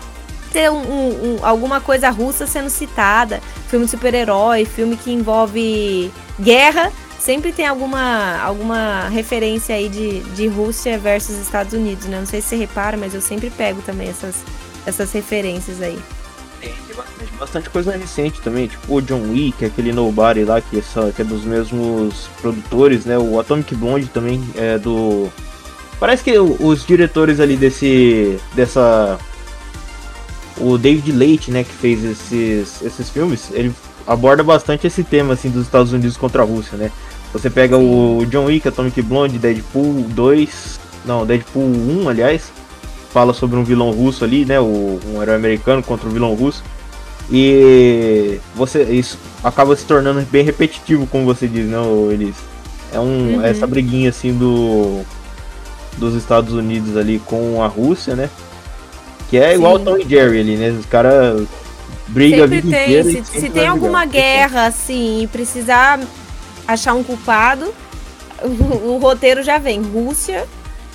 ter 0.52 0.70
um, 0.70 0.76
um, 0.76 1.38
alguma 1.42 1.80
coisa 1.80 2.08
russa 2.10 2.46
sendo 2.46 2.70
citada. 2.70 3.40
Filme 3.68 3.84
de 3.84 3.90
super-herói, 3.90 4.64
filme 4.64 4.96
que 4.96 5.12
envolve 5.12 6.10
guerra, 6.40 6.92
sempre 7.18 7.52
tem 7.52 7.66
alguma, 7.66 8.40
alguma 8.40 9.08
referência 9.08 9.74
aí 9.74 9.88
de, 9.88 10.20
de 10.20 10.46
Rússia 10.46 10.98
versus 10.98 11.36
Estados 11.36 11.72
Unidos, 11.72 12.06
né? 12.06 12.18
Não 12.18 12.26
sei 12.26 12.40
se 12.40 12.48
você 12.48 12.56
repara, 12.56 12.96
mas 12.96 13.14
eu 13.14 13.20
sempre 13.20 13.50
pego 13.50 13.82
também 13.82 14.08
essas, 14.08 14.36
essas 14.86 15.12
referências 15.12 15.82
aí. 15.82 15.98
Tem, 16.60 16.72
bastante, 16.96 17.32
bastante 17.38 17.70
coisa 17.70 17.96
recente 17.96 18.40
também, 18.40 18.68
tipo 18.68 18.94
o 18.94 19.02
John 19.02 19.30
Wick, 19.30 19.64
aquele 19.64 19.92
Nobody 19.92 20.44
lá, 20.44 20.60
que 20.60 20.78
é, 20.78 20.82
que 21.14 21.22
é 21.22 21.24
dos 21.24 21.44
mesmos 21.44 22.28
produtores, 22.40 23.04
né? 23.04 23.18
O 23.18 23.38
Atomic 23.38 23.74
Blonde 23.74 24.06
também 24.06 24.42
é 24.54 24.78
do 24.78 25.30
Parece 25.98 26.22
que 26.22 26.38
os 26.38 26.86
diretores 26.86 27.40
ali 27.40 27.56
desse. 27.56 28.38
dessa. 28.54 29.18
O 30.58 30.78
David 30.78 31.12
Leite, 31.12 31.50
né, 31.50 31.64
que 31.64 31.72
fez 31.72 32.02
esses, 32.02 32.80
esses 32.82 33.10
filmes, 33.10 33.50
ele 33.52 33.74
aborda 34.06 34.42
bastante 34.42 34.86
esse 34.86 35.04
tema 35.04 35.34
assim 35.34 35.50
dos 35.50 35.62
Estados 35.62 35.92
Unidos 35.92 36.16
contra 36.16 36.42
a 36.42 36.46
Rússia, 36.46 36.78
né? 36.78 36.90
Você 37.32 37.50
pega 37.50 37.76
o 37.76 38.24
John 38.30 38.46
Wick, 38.46 38.66
Atomic 38.66 39.02
Blonde, 39.02 39.38
Deadpool 39.38 40.06
2, 40.08 40.80
não, 41.04 41.26
Deadpool 41.26 41.64
1, 41.64 42.08
aliás, 42.08 42.50
fala 43.12 43.34
sobre 43.34 43.58
um 43.58 43.64
vilão 43.64 43.90
russo 43.90 44.24
ali, 44.24 44.46
né, 44.46 44.58
o, 44.58 44.98
um 45.12 45.22
herói 45.22 45.34
americano 45.34 45.82
contra 45.82 46.08
um 46.08 46.12
vilão 46.12 46.34
russo. 46.34 46.62
E 47.30 48.38
você 48.54 48.84
isso 48.84 49.18
acaba 49.42 49.74
se 49.74 49.84
tornando 49.84 50.22
bem 50.30 50.44
repetitivo, 50.44 51.06
como 51.06 51.24
você 51.24 51.48
diz, 51.48 51.66
né, 51.66 51.78
Elis? 52.12 52.36
É 52.92 53.00
um 53.00 53.34
uhum. 53.34 53.44
essa 53.44 53.66
briguinha 53.66 54.10
assim 54.10 54.32
do 54.32 55.04
dos 55.96 56.14
Estados 56.14 56.52
Unidos 56.52 56.96
ali 56.96 57.18
com 57.24 57.62
a 57.62 57.66
Rússia, 57.66 58.14
né? 58.14 58.30
Que 59.28 59.38
é 59.38 59.54
igual 59.54 59.74
o 59.74 59.78
Tom 59.78 59.96
e 59.96 60.08
Jerry 60.08 60.40
ali, 60.40 60.56
né? 60.56 60.70
Os 60.70 60.86
caras 60.86 61.46
brigam 62.08 62.44
a 62.44 62.46
vida 62.46 62.70
tem, 62.70 62.82
inteira. 62.82 63.24
Se, 63.24 63.40
se 63.40 63.50
tem 63.50 63.66
alguma 63.66 64.04
guerra, 64.04 64.66
assim, 64.66 65.22
e 65.22 65.26
precisar 65.26 66.00
achar 66.66 66.94
um 66.94 67.02
culpado, 67.02 67.72
o, 68.42 68.92
o 68.94 68.98
roteiro 68.98 69.42
já 69.42 69.58
vem. 69.58 69.82
Rússia. 69.82 70.46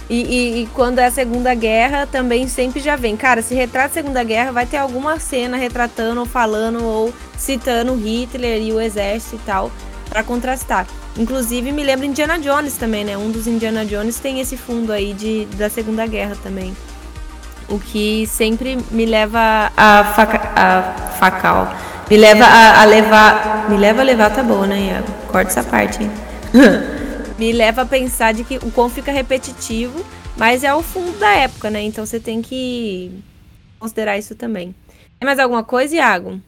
E, 0.09 0.23
e, 0.23 0.63
e, 0.63 0.65
quando 0.73 0.99
é 0.99 1.05
a 1.05 1.11
Segunda 1.11 1.53
Guerra, 1.53 2.05
também 2.05 2.45
sempre 2.45 2.81
já 2.81 2.97
vem. 2.97 3.15
Cara, 3.15 3.41
se 3.41 3.55
retrata 3.55 3.87
a 3.87 3.93
Segunda 3.93 4.21
Guerra, 4.23 4.51
vai 4.51 4.65
ter 4.65 4.75
alguma 4.75 5.17
cena 5.19 5.55
retratando 5.55 6.19
ou 6.19 6.25
falando 6.25 6.83
ou 6.83 7.13
citando 7.37 7.95
Hitler 7.95 8.61
e 8.61 8.73
o 8.73 8.81
exército 8.81 9.37
e 9.37 9.39
tal, 9.45 9.71
para 10.09 10.21
contrastar. 10.21 10.85
Inclusive 11.17 11.71
me 11.71 11.83
lembra 11.83 12.05
Indiana 12.05 12.39
Jones 12.39 12.77
também, 12.77 13.03
né? 13.03 13.17
Um 13.17 13.31
dos 13.31 13.47
Indiana 13.47 13.85
Jones 13.85 14.19
tem 14.19 14.39
esse 14.39 14.55
fundo 14.55 14.91
aí 14.91 15.13
de, 15.13 15.45
da 15.57 15.69
Segunda 15.69 16.05
Guerra 16.07 16.37
também. 16.41 16.75
O 17.67 17.79
que 17.79 18.25
sempre 18.27 18.77
me 18.91 19.05
leva 19.05 19.71
a, 19.75 20.03
faca, 20.15 20.51
a 20.55 21.11
facal. 21.17 21.75
Me 22.09 22.17
leva 22.17 22.45
a, 22.45 22.81
a, 22.81 22.85
levar. 22.85 23.69
Me 23.69 23.77
leva 23.77 24.01
a 24.01 24.03
levar, 24.03 24.29
tá 24.29 24.43
bom, 24.43 24.65
né, 24.65 24.87
Iago? 24.87 25.11
Corta 25.27 25.51
essa 25.51 25.63
parte, 25.63 26.03
hein? 26.03 26.11
me 27.39 27.51
leva 27.51 27.83
a 27.83 27.85
pensar 27.85 28.33
de 28.33 28.43
que 28.43 28.57
o 28.57 28.71
quão 28.71 28.89
fica 28.89 29.11
repetitivo, 29.11 30.05
mas 30.37 30.63
é 30.63 30.73
o 30.73 30.81
fundo 30.81 31.17
da 31.17 31.31
época, 31.31 31.69
né? 31.69 31.81
Então 31.81 32.05
você 32.05 32.19
tem 32.19 32.41
que 32.41 33.11
considerar 33.79 34.17
isso 34.17 34.35
também. 34.35 34.75
Tem 35.19 35.25
mais 35.25 35.39
alguma 35.39 35.63
coisa, 35.63 35.95
Iago? 35.95 36.39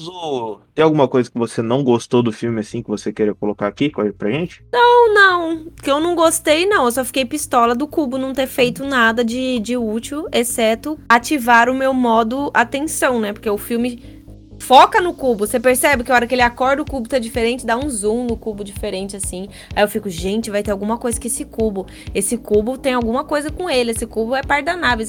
Caso, 0.00 0.60
tem 0.74 0.82
alguma 0.82 1.06
coisa 1.06 1.30
que 1.30 1.38
você 1.38 1.60
não 1.60 1.84
gostou 1.84 2.22
do 2.22 2.32
filme, 2.32 2.60
assim, 2.60 2.82
que 2.82 2.88
você 2.88 3.12
queria 3.12 3.34
colocar 3.34 3.66
aqui 3.66 3.90
pra 4.16 4.30
gente? 4.30 4.64
Não, 4.72 5.12
não. 5.12 5.66
Que 5.82 5.90
eu 5.90 6.00
não 6.00 6.14
gostei, 6.14 6.64
não. 6.64 6.86
Eu 6.86 6.92
só 6.92 7.04
fiquei 7.04 7.24
pistola 7.24 7.74
do 7.74 7.86
cubo 7.86 8.16
não 8.16 8.32
ter 8.32 8.46
feito 8.46 8.84
nada 8.84 9.22
de, 9.22 9.58
de 9.58 9.76
útil, 9.76 10.26
exceto 10.32 10.98
ativar 11.08 11.68
o 11.68 11.74
meu 11.74 11.92
modo 11.92 12.50
atenção, 12.54 13.20
né? 13.20 13.32
Porque 13.32 13.50
o 13.50 13.58
filme 13.58 14.24
foca 14.58 15.00
no 15.02 15.12
cubo. 15.12 15.46
Você 15.46 15.60
percebe 15.60 16.02
que 16.02 16.10
a 16.10 16.14
hora 16.14 16.26
que 16.26 16.34
ele 16.34 16.42
acorda 16.42 16.80
o 16.80 16.86
cubo 16.86 17.08
tá 17.08 17.18
diferente, 17.18 17.66
dá 17.66 17.76
um 17.76 17.90
zoom 17.90 18.24
no 18.24 18.36
cubo 18.36 18.64
diferente 18.64 19.16
assim. 19.16 19.48
Aí 19.74 19.84
eu 19.84 19.88
fico, 19.88 20.08
gente, 20.08 20.50
vai 20.50 20.62
ter 20.62 20.70
alguma 20.70 20.96
coisa 20.96 21.20
com 21.20 21.26
esse 21.26 21.44
cubo. 21.44 21.86
Esse 22.14 22.38
cubo 22.38 22.78
tem 22.78 22.94
alguma 22.94 23.24
coisa 23.24 23.50
com 23.50 23.68
ele. 23.68 23.90
Esse 23.90 24.06
cubo 24.06 24.34
é 24.34 24.42
parte 24.42 24.64
da 24.64 24.76
nave. 24.76 25.04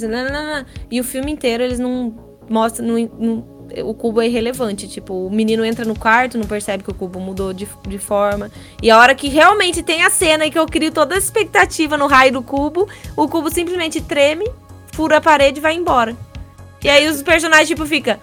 E 0.89 0.99
o 0.99 1.03
filme 1.03 1.31
inteiro 1.31 1.63
eles 1.63 1.79
não 1.79 2.13
mostram. 2.49 2.85
Não, 2.85 3.09
não, 3.17 3.60
o 3.83 3.93
cubo 3.93 4.21
é 4.21 4.27
irrelevante. 4.27 4.87
Tipo, 4.87 5.27
o 5.27 5.29
menino 5.29 5.63
entra 5.63 5.85
no 5.85 5.97
quarto, 5.97 6.37
não 6.37 6.45
percebe 6.45 6.83
que 6.83 6.91
o 6.91 6.93
cubo 6.93 7.19
mudou 7.19 7.53
de, 7.53 7.67
de 7.87 7.97
forma. 7.97 8.51
E 8.81 8.89
a 8.89 8.97
hora 8.97 9.15
que 9.15 9.27
realmente 9.27 9.81
tem 9.83 10.03
a 10.03 10.09
cena 10.09 10.45
e 10.45 10.51
que 10.51 10.59
eu 10.59 10.65
crio 10.65 10.91
toda 10.91 11.15
a 11.15 11.17
expectativa 11.17 11.97
no 11.97 12.07
raio 12.07 12.33
do 12.33 12.41
cubo, 12.41 12.87
o 13.15 13.27
cubo 13.27 13.49
simplesmente 13.49 14.01
treme, 14.01 14.49
fura 14.93 15.17
a 15.17 15.21
parede 15.21 15.59
e 15.59 15.61
vai 15.61 15.75
embora. 15.75 16.15
E 16.83 16.89
aí 16.89 17.07
os 17.07 17.21
personagens, 17.21 17.67
tipo, 17.67 17.85
fica 17.85 18.19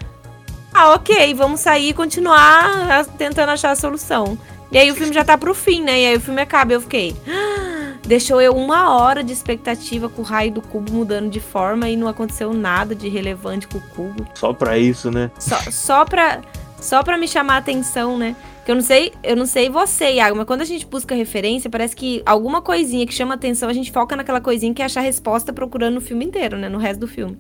ah, 0.73 0.95
ok, 0.95 1.35
vamos 1.35 1.61
sair 1.61 1.91
e 1.91 1.93
continuar 1.93 3.05
tentando 3.17 3.51
achar 3.51 3.71
a 3.71 3.77
solução. 3.77 4.39
E 4.71 4.79
aí 4.79 4.91
o 4.91 4.95
filme 4.95 5.15
já 5.15 5.25
tá 5.25 5.37
pro 5.37 5.55
fim, 5.55 5.83
né? 5.83 6.03
E 6.03 6.07
aí 6.07 6.17
o 6.17 6.21
filme 6.21 6.41
acaba 6.41 6.73
e 6.73 6.77
eu 6.77 6.81
fiquei. 6.81 7.17
Ah, 7.27 7.78
deixou 8.09 8.41
eu 8.41 8.57
uma 8.57 8.97
hora 8.97 9.23
de 9.23 9.35
expectativa 9.35 10.09
com 10.09 10.23
o 10.23 10.25
raio 10.25 10.51
do 10.51 10.63
cubo 10.63 10.91
mudando 10.91 11.31
de 11.31 11.41
forma 11.41 11.91
e 11.91 11.97
não 11.97 12.09
aconteceu 12.09 12.55
nada 12.55 12.95
de 12.95 13.07
relevante 13.07 13.69
com 13.69 13.77
o 13.77 13.83
cubo. 13.83 14.27
Só 14.35 14.55
pra 14.55 14.79
isso, 14.79 15.11
né? 15.11 15.31
Só, 15.39 15.57
só, 15.71 16.05
pra, 16.07 16.41
só 16.81 17.03
pra 17.03 17.19
me 17.19 17.29
chamar 17.29 17.57
a 17.57 17.59
atenção, 17.59 18.17
né? 18.17 18.35
Que 18.65 18.71
eu 18.71 18.75
não 18.75 18.83
sei, 18.83 19.13
eu 19.23 19.37
não 19.37 19.45
sei 19.45 19.69
você, 19.69 20.13
Iago, 20.15 20.37
mas 20.37 20.47
quando 20.47 20.63
a 20.63 20.65
gente 20.65 20.87
busca 20.87 21.15
referência, 21.15 21.69
parece 21.69 21.95
que 21.95 22.23
alguma 22.25 22.63
coisinha 22.63 23.07
que 23.07 23.13
chama 23.13 23.35
atenção, 23.35 23.69
a 23.69 23.75
gente 23.75 23.93
foca 23.93 24.17
naquela 24.17 24.41
coisinha 24.41 24.73
que 24.73 24.81
é 24.81 24.87
achar 24.87 25.01
a 25.01 25.05
resposta 25.05 25.53
procurando 25.53 25.97
no 25.97 26.01
filme 26.01 26.25
inteiro, 26.25 26.57
né? 26.57 26.71
No 26.71 26.79
resto 26.79 27.01
do 27.01 27.07
filme. 27.07 27.39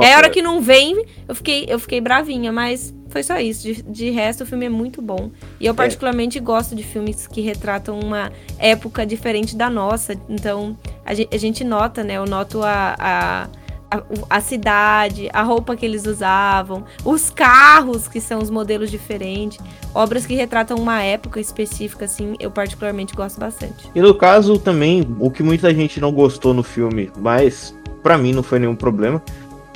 E 0.00 0.04
aí, 0.04 0.12
a 0.12 0.16
hora 0.16 0.30
que 0.30 0.42
não 0.42 0.60
vem, 0.60 1.04
eu 1.28 1.34
fiquei, 1.34 1.66
eu 1.68 1.78
fiquei 1.78 2.00
bravinha, 2.00 2.52
mas 2.52 2.94
foi 3.08 3.22
só 3.22 3.38
isso. 3.38 3.62
De, 3.62 3.82
de 3.82 4.10
resto, 4.10 4.44
o 4.44 4.46
filme 4.46 4.66
é 4.66 4.68
muito 4.68 5.00
bom. 5.00 5.30
E 5.60 5.66
eu, 5.66 5.72
é. 5.72 5.76
particularmente, 5.76 6.38
é. 6.38 6.40
gosto 6.40 6.74
de 6.74 6.82
filmes 6.82 7.26
que 7.26 7.40
retratam 7.40 7.98
uma 7.98 8.32
época 8.58 9.06
diferente 9.06 9.56
da 9.56 9.68
nossa. 9.70 10.14
Então, 10.28 10.76
a 11.04 11.14
gente, 11.14 11.34
a 11.34 11.38
gente 11.38 11.64
nota, 11.64 12.04
né? 12.04 12.14
Eu 12.14 12.26
noto 12.26 12.62
a, 12.62 12.96
a 12.98 13.48
a, 13.90 14.36
a, 14.36 14.40
cidade, 14.40 15.28
a 15.32 15.42
roupa 15.42 15.74
que 15.74 15.84
eles 15.84 16.06
usavam, 16.06 16.84
os 17.04 17.30
carros 17.30 18.06
que 18.06 18.20
são 18.20 18.40
os 18.40 18.50
modelos 18.50 18.90
diferentes, 18.90 19.58
obras 19.94 20.26
que 20.26 20.34
retratam 20.34 20.76
uma 20.76 21.02
época 21.02 21.40
específica, 21.40 22.04
assim, 22.04 22.36
eu 22.38 22.50
particularmente 22.50 23.14
gosto 23.14 23.40
bastante. 23.40 23.90
E 23.94 24.00
no 24.00 24.14
caso 24.14 24.58
também, 24.58 25.06
o 25.18 25.30
que 25.30 25.42
muita 25.42 25.72
gente 25.74 26.00
não 26.00 26.12
gostou 26.12 26.52
no 26.52 26.62
filme, 26.62 27.10
mas 27.18 27.74
para 28.02 28.18
mim 28.18 28.32
não 28.32 28.42
foi 28.42 28.58
nenhum 28.58 28.76
problema, 28.76 29.22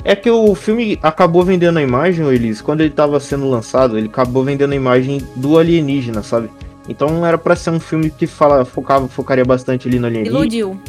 é 0.03 0.15
que 0.15 0.29
o 0.29 0.53
filme 0.53 0.99
acabou 1.01 1.43
vendendo 1.43 1.77
a 1.77 1.81
imagem, 1.81 2.27
eles, 2.27 2.61
quando 2.61 2.81
ele 2.81 2.89
estava 2.89 3.19
sendo 3.19 3.49
lançado, 3.49 3.97
ele 3.97 4.07
acabou 4.07 4.43
vendendo 4.43 4.73
a 4.73 4.75
imagem 4.75 5.21
do 5.35 5.57
alienígena, 5.57 6.21
sabe? 6.21 6.49
Então 6.89 7.25
era 7.25 7.37
para 7.37 7.55
ser 7.55 7.69
um 7.69 7.79
filme 7.79 8.09
que 8.09 8.27
fala, 8.27 8.65
focava, 8.65 9.07
focaria 9.07 9.45
bastante 9.45 9.87
ali 9.87 9.99
no 9.99 10.07
alienígena. 10.07 10.37
Iludiu. 10.37 10.79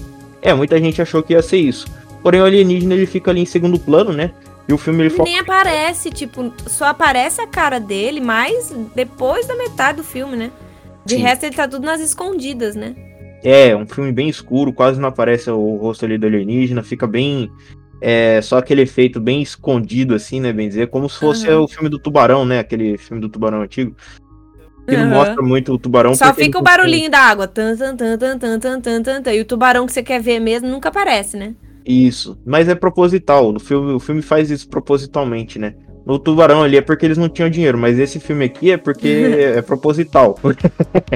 É, 0.42 0.52
muita 0.52 0.78
gente 0.78 1.00
achou 1.00 1.22
que 1.22 1.32
ia 1.32 1.42
ser 1.42 1.58
isso. 1.58 1.86
Porém, 2.22 2.40
o 2.40 2.44
alienígena 2.44 2.94
ele 2.94 3.06
fica 3.06 3.30
ali 3.30 3.40
em 3.40 3.46
segundo 3.46 3.78
plano, 3.78 4.12
né? 4.12 4.32
E 4.66 4.72
o 4.72 4.78
filme 4.78 5.02
ele 5.02 5.10
foca... 5.10 5.24
Nem 5.24 5.38
aparece, 5.38 6.10
tipo, 6.10 6.52
só 6.66 6.86
aparece 6.86 7.40
a 7.40 7.46
cara 7.46 7.78
dele, 7.78 8.20
mas 8.20 8.74
depois 8.94 9.46
da 9.46 9.54
metade 9.54 9.98
do 9.98 10.04
filme, 10.04 10.36
né? 10.36 10.50
De 11.04 11.16
Sim. 11.16 11.22
resto, 11.22 11.44
ele 11.44 11.54
tá 11.54 11.68
tudo 11.68 11.84
nas 11.84 12.00
escondidas, 12.00 12.74
né? 12.74 12.94
É, 13.42 13.76
um 13.76 13.86
filme 13.86 14.10
bem 14.10 14.28
escuro, 14.28 14.72
quase 14.72 14.98
não 14.98 15.10
aparece 15.10 15.50
o 15.50 15.76
rosto 15.76 16.06
ali 16.06 16.16
do 16.16 16.26
alienígena, 16.26 16.82
fica 16.82 17.06
bem 17.06 17.50
é 18.00 18.40
só 18.42 18.58
aquele 18.58 18.82
efeito 18.82 19.20
bem 19.20 19.40
escondido, 19.42 20.14
assim, 20.14 20.40
né, 20.40 20.52
bem 20.52 20.68
dizer, 20.68 20.88
como 20.88 21.08
se 21.08 21.18
fosse 21.18 21.48
uhum. 21.48 21.64
o 21.64 21.68
filme 21.68 21.88
do 21.88 21.98
Tubarão, 21.98 22.44
né, 22.44 22.58
aquele 22.58 22.98
filme 22.98 23.20
do 23.20 23.28
Tubarão 23.28 23.62
antigo. 23.62 23.94
Que 24.86 24.94
uhum. 24.94 25.08
não 25.08 25.16
mostra 25.16 25.42
muito 25.42 25.72
o 25.72 25.78
tubarão. 25.78 26.14
Só 26.14 26.34
fica 26.34 26.58
o 26.58 26.62
barulhinho 26.62 27.10
da 27.10 27.18
água. 27.18 27.48
Tan, 27.48 27.74
tan, 27.74 27.96
tan, 27.96 28.18
tan, 28.18 28.38
tan, 28.38 28.58
tan, 28.58 28.80
tan, 28.80 29.02
tan, 29.02 29.22
tan. 29.22 29.32
E 29.32 29.40
o 29.40 29.44
tubarão 29.46 29.86
que 29.86 29.92
você 29.92 30.02
quer 30.02 30.20
ver 30.20 30.40
mesmo 30.40 30.68
nunca 30.68 30.90
aparece, 30.90 31.38
né? 31.38 31.54
Isso. 31.86 32.38
Mas 32.44 32.68
é 32.68 32.74
proposital. 32.74 33.54
O 33.54 33.58
filme, 33.58 33.92
o 33.92 34.00
filme 34.00 34.20
faz 34.20 34.50
isso 34.50 34.68
propositalmente, 34.68 35.58
né? 35.58 35.74
No 36.04 36.18
tubarão 36.18 36.62
ali 36.62 36.76
é 36.76 36.82
porque 36.82 37.06
eles 37.06 37.16
não 37.16 37.30
tinham 37.30 37.48
dinheiro, 37.48 37.78
mas 37.78 37.98
esse 37.98 38.20
filme 38.20 38.44
aqui 38.44 38.70
é 38.70 38.76
porque 38.76 39.08
é 39.56 39.62
proposital. 39.62 40.38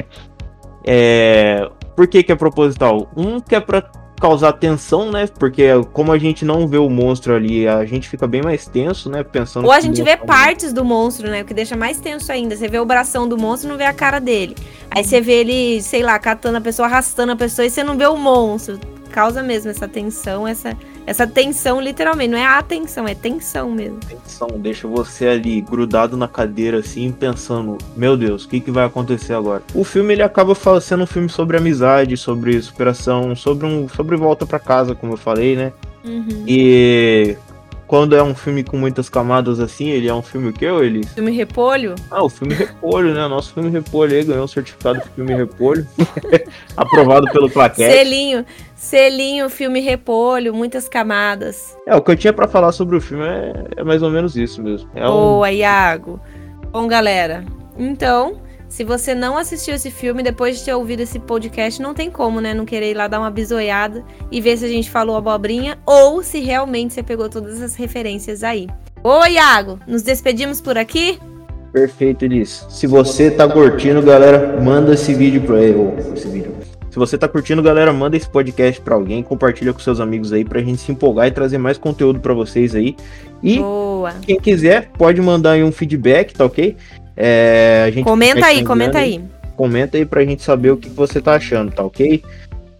é... 0.85 1.69
Por 1.95 2.07
que, 2.07 2.23
que 2.23 2.31
é 2.31 2.35
proposital? 2.35 3.11
Um 3.15 3.39
que 3.39 3.53
é 3.53 3.59
pra 3.59 3.81
causar 4.19 4.53
tensão, 4.53 5.11
né? 5.11 5.27
Porque 5.39 5.67
como 5.93 6.11
a 6.11 6.17
gente 6.17 6.43
não 6.45 6.67
vê 6.67 6.77
o 6.77 6.89
monstro 6.89 7.33
ali, 7.33 7.67
a 7.67 7.85
gente 7.85 8.07
fica 8.09 8.27
bem 8.27 8.41
mais 8.41 8.67
tenso, 8.67 9.09
né? 9.09 9.23
Pensando. 9.23 9.65
Ou 9.65 9.71
a 9.71 9.79
gente 9.79 10.01
vê 10.03 10.17
partes 10.17 10.73
do 10.73 10.83
monstro, 10.83 11.29
né? 11.29 11.41
O 11.41 11.45
que 11.45 11.53
deixa 11.53 11.75
mais 11.75 11.99
tenso 11.99 12.31
ainda. 12.31 12.55
Você 12.55 12.67
vê 12.67 12.79
o 12.79 12.85
bração 12.85 13.27
do 13.27 13.37
monstro 13.37 13.69
e 13.69 13.71
não 13.71 13.77
vê 13.77 13.85
a 13.85 13.93
cara 13.93 14.19
dele. 14.19 14.55
Aí 14.91 15.03
você 15.03 15.21
vê 15.21 15.33
ele, 15.33 15.81
sei 15.81 16.03
lá, 16.03 16.17
catando 16.19 16.57
a 16.57 16.61
pessoa, 16.61 16.87
arrastando 16.87 17.31
a 17.31 17.35
pessoa 17.35 17.65
e 17.65 17.69
você 17.69 17.83
não 17.83 17.97
vê 17.97 18.07
o 18.07 18.17
monstro. 18.17 18.79
Causa 19.11 19.41
mesmo 19.41 19.71
essa 19.71 19.87
tensão, 19.87 20.47
essa 20.47 20.77
essa 21.09 21.25
tensão, 21.25 21.81
literalmente, 21.81 22.29
não 22.29 22.37
é 22.37 22.45
atenção, 22.45 23.07
é 23.07 23.15
tensão 23.15 23.71
mesmo. 23.71 23.99
Tensão, 24.07 24.47
deixa 24.59 24.87
você 24.87 25.27
ali 25.27 25.59
grudado 25.59 26.15
na 26.15 26.27
cadeira, 26.27 26.77
assim, 26.77 27.11
pensando: 27.11 27.79
meu 27.97 28.15
Deus, 28.15 28.45
o 28.45 28.47
que, 28.47 28.59
que 28.59 28.69
vai 28.69 28.85
acontecer 28.85 29.33
agora? 29.33 29.63
O 29.73 29.83
filme 29.83 30.13
ele 30.13 30.21
acaba 30.21 30.53
sendo 30.79 31.01
um 31.01 31.07
filme 31.07 31.27
sobre 31.27 31.57
amizade, 31.57 32.15
sobre 32.15 32.61
superação, 32.61 33.35
sobre 33.35 33.65
um 33.65 33.89
sobre 33.89 34.15
volta 34.17 34.45
para 34.45 34.59
casa, 34.59 34.93
como 34.93 35.13
eu 35.13 35.17
falei, 35.17 35.55
né? 35.55 35.73
Uhum. 36.05 36.43
E 36.47 37.35
quando 37.89 38.15
é 38.15 38.21
um 38.21 38.35
filme 38.35 38.63
com 38.63 38.77
muitas 38.77 39.09
camadas 39.09 39.59
assim, 39.59 39.89
ele 39.89 40.07
é 40.07 40.13
um 40.13 40.21
filme 40.21 40.49
o 40.49 40.53
quê, 40.53 40.65
eles? 40.65 41.11
Filme 41.11 41.31
Repolho? 41.31 41.95
Ah, 42.11 42.23
o 42.23 42.29
filme 42.29 42.53
Repolho, 42.53 43.15
né? 43.15 43.27
Nosso 43.27 43.51
filme 43.51 43.67
Repolho 43.71 44.15
aí 44.15 44.23
ganhou 44.23 44.43
o 44.43 44.47
certificado 44.47 44.99
de 44.99 45.09
filme 45.09 45.33
Repolho. 45.33 45.87
Aprovado 46.77 47.25
pelo 47.31 47.49
Plaquete. 47.49 47.91
Selinho, 47.91 48.45
selinho, 48.75 49.49
filme 49.49 49.79
Repolho, 49.79 50.53
muitas 50.53 50.87
camadas. 50.87 51.75
É, 51.87 51.95
o 51.95 52.01
que 52.03 52.11
eu 52.11 52.15
tinha 52.15 52.31
para 52.31 52.47
falar 52.47 52.71
sobre 52.73 52.95
o 52.95 53.01
filme 53.01 53.25
é, 53.25 53.53
é, 53.77 53.83
mais 53.83 54.03
ou 54.03 54.11
menos 54.11 54.37
isso 54.37 54.61
mesmo. 54.61 54.87
É 54.93 55.07
Boa, 55.07 55.47
um... 55.47 55.51
Iago. 55.51 56.19
Bom, 56.71 56.87
galera, 56.87 57.43
então 57.75 58.39
se 58.69 58.83
você 58.83 59.15
não 59.15 59.35
assistiu 59.35 59.73
esse 59.73 59.89
filme, 59.89 60.21
depois 60.21 60.59
de 60.59 60.65
ter 60.65 60.73
ouvido 60.75 61.01
esse 61.01 61.17
podcast, 61.19 61.81
não 61.81 61.95
tem 61.95 62.11
como, 62.11 62.39
né? 62.39 62.53
Não 62.53 62.65
querer 62.65 62.91
ir 62.91 62.93
lá 62.93 63.07
dar 63.07 63.19
uma 63.19 63.31
bisoiada 63.31 64.05
e 64.31 64.39
ver 64.39 64.57
se 64.57 64.65
a 64.65 64.69
gente 64.69 64.91
falou 64.91 65.17
abobrinha 65.17 65.79
ou 65.87 66.21
se 66.21 66.39
realmente 66.39 66.93
você 66.93 67.01
pegou 67.01 67.27
todas 67.27 67.61
as 67.63 67.75
referências 67.75 68.43
aí. 68.43 68.67
Ô, 69.03 69.25
Iago, 69.25 69.79
nos 69.87 70.03
despedimos 70.03 70.61
por 70.61 70.77
aqui? 70.77 71.17
Perfeito, 71.73 72.23
Elis. 72.23 72.65
Se 72.69 72.85
você 72.85 73.31
tá 73.31 73.47
curtindo, 73.47 74.03
galera, 74.03 74.61
manda 74.61 74.93
esse 74.93 75.15
vídeo 75.15 75.41
pra 75.41 75.59
ele. 75.59 75.79
Esse 76.13 76.27
vídeo. 76.27 76.55
Se 76.91 76.97
você 76.97 77.17
tá 77.17 77.27
curtindo, 77.27 77.63
galera, 77.63 77.91
manda 77.91 78.17
esse 78.17 78.29
podcast 78.29 78.81
para 78.81 78.95
alguém, 78.95 79.23
compartilha 79.23 79.73
com 79.73 79.79
seus 79.79 79.99
amigos 79.99 80.31
aí 80.31 80.45
pra 80.45 80.59
gente 80.61 80.81
se 80.81 80.91
empolgar 80.91 81.27
e 81.27 81.31
trazer 81.31 81.57
mais 81.57 81.77
conteúdo 81.77 82.19
para 82.19 82.33
vocês 82.33 82.75
aí. 82.75 82.95
E 83.41 83.59
Boa. 83.59 84.13
quem 84.21 84.39
quiser 84.39 84.89
pode 84.97 85.21
mandar 85.21 85.51
aí 85.51 85.63
um 85.63 85.71
feedback, 85.71 86.33
tá 86.33 86.45
ok? 86.45 86.75
É, 87.15 87.91
comenta 88.03 88.45
aí, 88.45 88.63
comenta 88.63 88.99
aí. 88.99 89.23
Comenta 89.55 89.97
aí 89.97 90.05
pra 90.05 90.23
gente 90.23 90.41
saber 90.41 90.71
o 90.71 90.77
que 90.77 90.89
você 90.89 91.21
tá 91.21 91.35
achando, 91.35 91.71
tá 91.71 91.83
ok? 91.83 92.23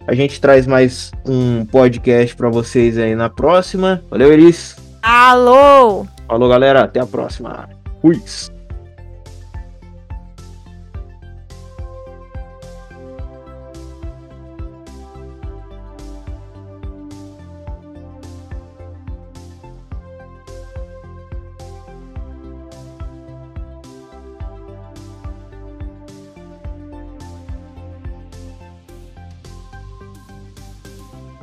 A 0.06 0.14
gente 0.14 0.40
traz 0.40 0.66
mais 0.66 1.12
um 1.26 1.64
podcast 1.64 2.34
para 2.34 2.48
vocês 2.48 2.98
aí 2.98 3.14
na 3.14 3.28
próxima. 3.28 4.02
Valeu, 4.10 4.32
Elis. 4.32 4.76
Alô! 5.02 6.06
Falou, 6.26 6.48
galera. 6.48 6.82
Até 6.82 7.00
a 7.00 7.06
próxima. 7.06 7.68
Fui. 8.00 8.20